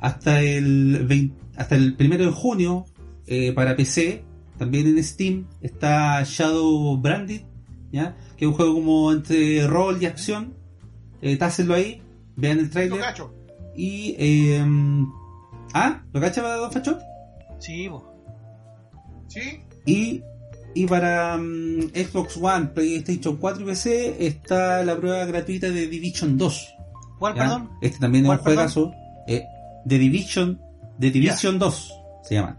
[0.00, 2.86] Hasta el 20 hasta el primero de junio
[3.26, 4.24] eh, para PC,
[4.58, 7.42] también en Steam está Shadow Branded,
[7.92, 8.16] ¿ya?
[8.38, 10.54] que es un juego como entre rol y acción.
[11.20, 12.02] Eh, tácenlo ahí,
[12.36, 13.00] vean el Lo trailer.
[13.00, 13.34] cacho.
[13.76, 14.16] Y.
[14.18, 14.64] Eh,
[15.74, 16.98] ah, ¿lo cacha para Don Facho?
[17.58, 18.10] Sí, po.
[19.28, 19.60] ¿Sí?
[19.84, 20.22] Y,
[20.74, 26.38] y para mm, Xbox One, PlayStation 4 y PC está la prueba gratuita de Division
[26.38, 26.74] 2.
[27.18, 27.42] ¿Cuál, ¿ya?
[27.42, 27.70] perdón?
[27.82, 28.92] Este también es un juegazo.
[29.26, 29.44] Eh,
[29.88, 30.60] The Division,
[30.98, 31.92] The Division 2
[32.24, 32.58] se llama.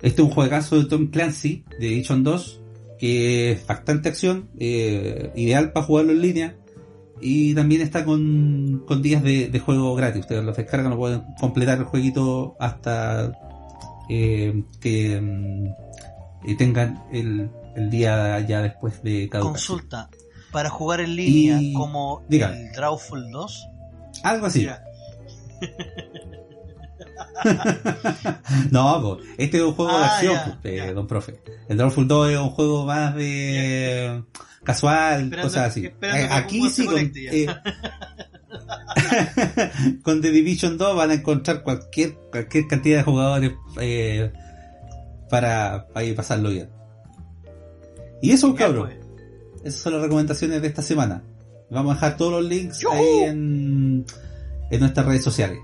[0.00, 2.60] Este es un juegazo de Tom Clancy, de Division 2,
[2.98, 6.56] que es bastante acción, eh, ideal para jugarlo en línea.
[7.20, 10.22] Y también está con, con días de, de juego gratis.
[10.22, 13.32] Ustedes los descargan, lo pueden completar el jueguito hasta
[14.10, 15.66] eh, que mm,
[16.48, 20.08] eh, tengan el, el día ya después de cada Consulta.
[20.50, 22.66] Para jugar en línea Y- como dígame.
[22.66, 23.68] el Drawful 2.
[24.24, 24.66] Algo así.
[28.70, 31.40] No, este es un juego de Ah, acción, ya, pues, eh, don profe.
[31.68, 34.22] El Drawful 2 es un juego más de
[34.64, 35.86] casual, Esperando- cosas así.
[35.86, 37.46] Eh, aquí sí, con, eh,
[40.02, 43.52] con The Division 2 van a encontrar cualquier cualquier cantidad de jugadores
[45.30, 46.68] para, para pasarlo bien.
[48.20, 48.88] Y eso, cabrón.
[48.88, 49.02] pues.
[49.64, 51.22] Esas son las recomendaciones de esta semana.
[51.70, 54.04] Vamos a dejar todos los links ahí en,
[54.70, 55.58] en nuestras redes sociales.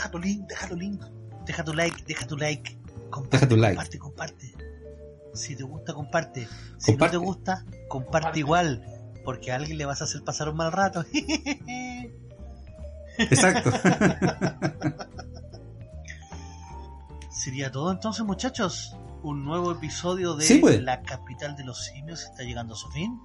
[0.00, 1.02] Deja tu link, deja tu link.
[1.44, 2.78] deja tu like, deja tu like.
[3.10, 3.74] Comparte, Deja tu like.
[3.76, 4.54] comparte, comparte.
[5.34, 6.48] Si te gusta, comparte.
[6.78, 7.16] Si Comparte.
[7.16, 8.38] no te gusta, comparte, Comparte.
[8.38, 8.84] igual.
[9.24, 11.04] Porque a alguien le vas a hacer pasar un mal rato.
[13.18, 13.70] Exacto.
[17.30, 18.96] Sería todo entonces, muchachos.
[19.22, 20.80] Un nuevo episodio de Sí, pues.
[20.82, 23.20] La capital de los simios está llegando a su fin.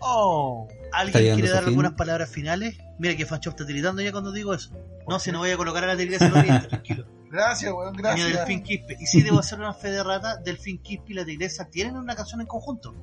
[0.00, 2.76] Oh, ¿alguien quiere dar algunas palabras finales?
[2.98, 4.70] Mira que Fanchop está tiritando ya cuando digo eso.
[5.08, 7.06] No, si no voy a colocar a la diente, tranquilo.
[7.30, 8.28] Gracias, weón, gracias.
[8.32, 8.96] Delfín Quispe.
[9.00, 12.14] Y si debo hacer una fe de rata, Delfín Quispe y la tigresa tienen una
[12.14, 12.94] canción en conjunto.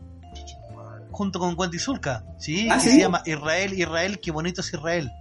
[1.11, 2.25] Junto con Wendy Zulka.
[2.39, 2.91] Sí, ¿Ah, que sí?
[2.91, 5.11] se llama Israel, Israel, qué bonito es Israel.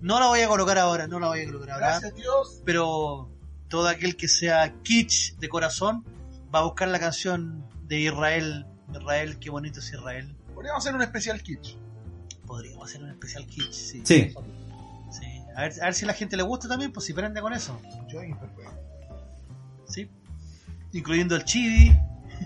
[0.00, 1.86] No la voy a colocar ahora, no la voy a colocar ahora.
[1.86, 2.62] Gracias, Dios.
[2.64, 3.30] Pero
[3.68, 6.04] todo aquel que sea kitsch de corazón
[6.52, 8.66] va a buscar la canción de Israel.
[8.92, 10.34] Israel, qué bonito es Israel.
[10.62, 11.76] Podríamos hacer un especial kitsch.
[12.46, 14.02] Podríamos hacer un especial kitsch, sí.
[14.04, 14.34] Sí.
[15.10, 15.26] Sí.
[15.56, 17.52] A, ver, a ver si a la gente le gusta también, pues si prende con
[17.52, 17.80] eso.
[18.08, 18.70] Yo imperfecto.
[19.88, 20.08] Sí.
[20.92, 21.98] Incluyendo el chibi,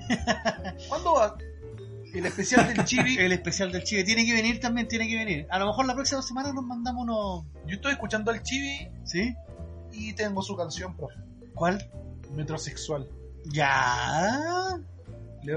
[0.88, 1.36] ¿Cuándo va?
[2.14, 3.16] El especial del chibi.
[3.18, 4.02] el especial del chibi.
[4.04, 5.46] Tiene que venir también, tiene que venir.
[5.50, 7.44] A lo mejor la próxima semana nos mandamos unos.
[7.66, 9.34] Yo estoy escuchando al chibi ¿Sí?
[9.92, 11.20] y tengo su canción, profe.
[11.54, 11.90] ¿Cuál?
[12.34, 13.06] Metrosexual.
[13.44, 14.80] Ya.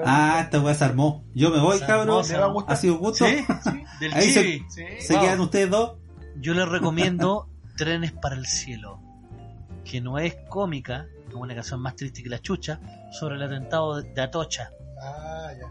[0.06, 1.24] Ah, esta weá se armó.
[1.34, 2.24] Yo me voy, cabrón.
[2.68, 3.26] Ha sido un gusto.
[3.26, 3.45] ¿Sí?
[3.64, 4.84] Sí, Del Ahí se- sí.
[5.02, 5.24] Se Wow.
[5.24, 5.98] quedan ustedes dos.
[6.38, 8.99] Yo les recomiendo Trenes para el Cielo,
[9.86, 12.80] que no es cómica, es una canción más triste que la chucha,
[13.11, 14.72] sobre el atentado de Atocha.
[15.02, 15.68] Ah, ya.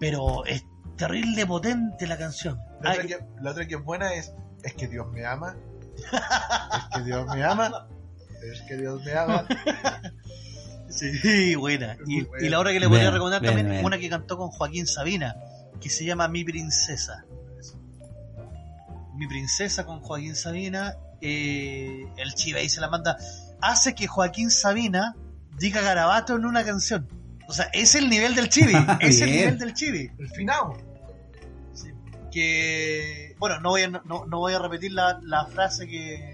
[0.00, 0.64] Pero es
[0.96, 2.58] terrible potente la canción.
[2.82, 4.32] La otra, que, la otra que es buena es
[4.62, 5.56] Es que Dios me ama.
[5.96, 7.86] Es que Dios me ama.
[8.52, 9.44] Es que Dios me ama.
[10.88, 11.96] Sí, buena.
[12.06, 12.46] Y, Muy buena.
[12.46, 13.86] y la otra que le podría Buena, recomendar también, buena.
[13.86, 15.36] una que cantó con Joaquín Sabina,
[15.80, 17.24] que se llama Mi Princesa.
[19.14, 20.96] Mi Princesa con Joaquín Sabina.
[21.20, 23.16] eh, el chive ahí se la manda.
[23.60, 25.14] Hace que Joaquín Sabina
[25.58, 27.08] diga garabato en una canción.
[27.48, 28.74] O sea, es el nivel del chibi.
[29.00, 30.10] es el nivel del chibi.
[30.18, 30.74] El finado.
[31.74, 31.88] Sí.
[32.30, 36.32] Que bueno, no voy a, no, no voy a repetir la, la frase que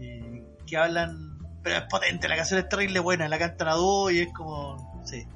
[0.00, 1.29] eh, que hablan,
[1.62, 5.02] pero es potente, la canción es terrible buena, la cantan a dúo y es como
[5.04, 5.26] sí.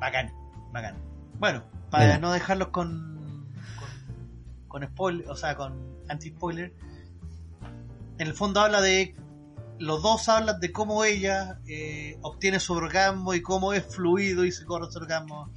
[0.00, 0.32] Bacán,
[0.72, 0.96] bacán.
[1.38, 2.20] Bueno, para Bueno.
[2.28, 3.14] no dejarlos con
[3.78, 5.74] con, con spoiler, o sea, con
[6.08, 6.72] anti spoiler.
[8.18, 9.14] En el fondo habla de
[9.78, 14.52] los dos hablan de cómo ella eh, obtiene su orgasmo y cómo es fluido y
[14.52, 15.50] se corre su orgasmo.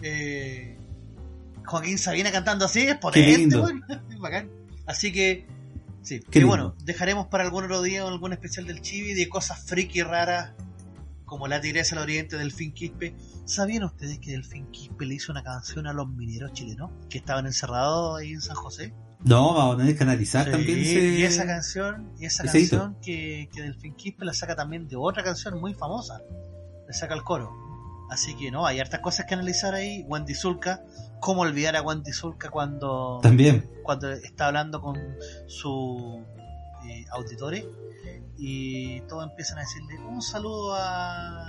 [0.00, 0.78] Eh,
[1.66, 3.84] Joaquín Sabina cantando así es potente, weón.
[4.10, 4.50] Es bacán.
[4.86, 5.46] Así que,
[6.02, 6.20] sí.
[6.30, 6.48] Qué y lindo.
[6.48, 10.52] bueno, dejaremos para algún otro día algún especial del Chibi de cosas friki raras
[11.32, 13.16] como la tigresa del oriente del Fin Quispe.
[13.46, 17.46] ¿Sabían ustedes que Delfín Quispe le hizo una canción a los mineros chilenos que estaban
[17.46, 18.92] encerrados ahí en San José?
[19.24, 20.78] No, vamos a tener que analizar Sí, también.
[20.80, 25.24] Y esa canción, y esa canción que, que Delfín Quispe la saca también de otra
[25.24, 26.20] canción muy famosa.
[26.86, 27.71] Le saca el coro.
[28.12, 30.04] Así que no, hay hartas cosas que analizar ahí.
[30.06, 30.82] Wendy Zulka,
[31.18, 33.70] cómo olvidar a Wendy Zulka cuando, También.
[33.82, 34.98] cuando está hablando con
[35.46, 36.20] sus
[36.86, 37.64] eh, auditores
[38.36, 41.42] y todos empiezan a decirle un saludo a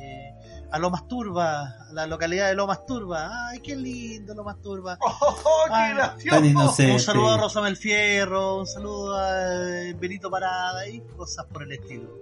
[0.00, 0.32] eh,
[0.70, 3.48] a Lomas Turba, a la localidad de Lomas Turba.
[3.48, 4.96] Ay, qué lindo Lomas Turba.
[5.00, 6.44] ¡Oh, qué gracioso!
[6.44, 6.92] Inocente.
[6.92, 11.72] Un saludo a Rosamel Fierro, un saludo a eh, Benito Parada y cosas por el
[11.72, 12.16] estilo.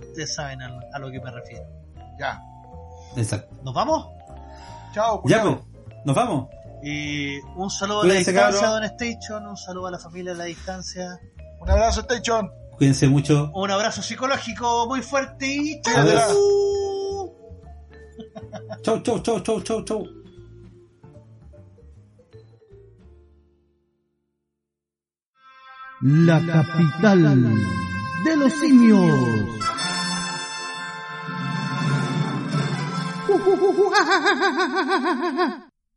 [0.00, 1.66] Ustedes saben a, a lo que me refiero.
[2.18, 2.40] Ya.
[3.16, 3.54] Exacto.
[3.62, 4.06] ¿Nos vamos?
[4.94, 5.56] Chao, Ya, pues.
[6.04, 6.48] Nos vamos.
[6.82, 8.80] Y un saludo a la Cuídense, distancia, cabros.
[8.80, 11.18] Don Station, un saludo a la familia a la distancia,
[11.60, 12.50] Un abrazo, Station.
[12.78, 13.50] Cuídense mucho.
[13.54, 16.04] un abrazo psicológico muy fuerte y chao.
[18.82, 20.06] Chau, chau, chau, chau, chau, chau.
[26.02, 27.22] La capital
[28.24, 29.10] de los simios.
[33.38, 35.69] 呼呼呼呼哈哈哈哈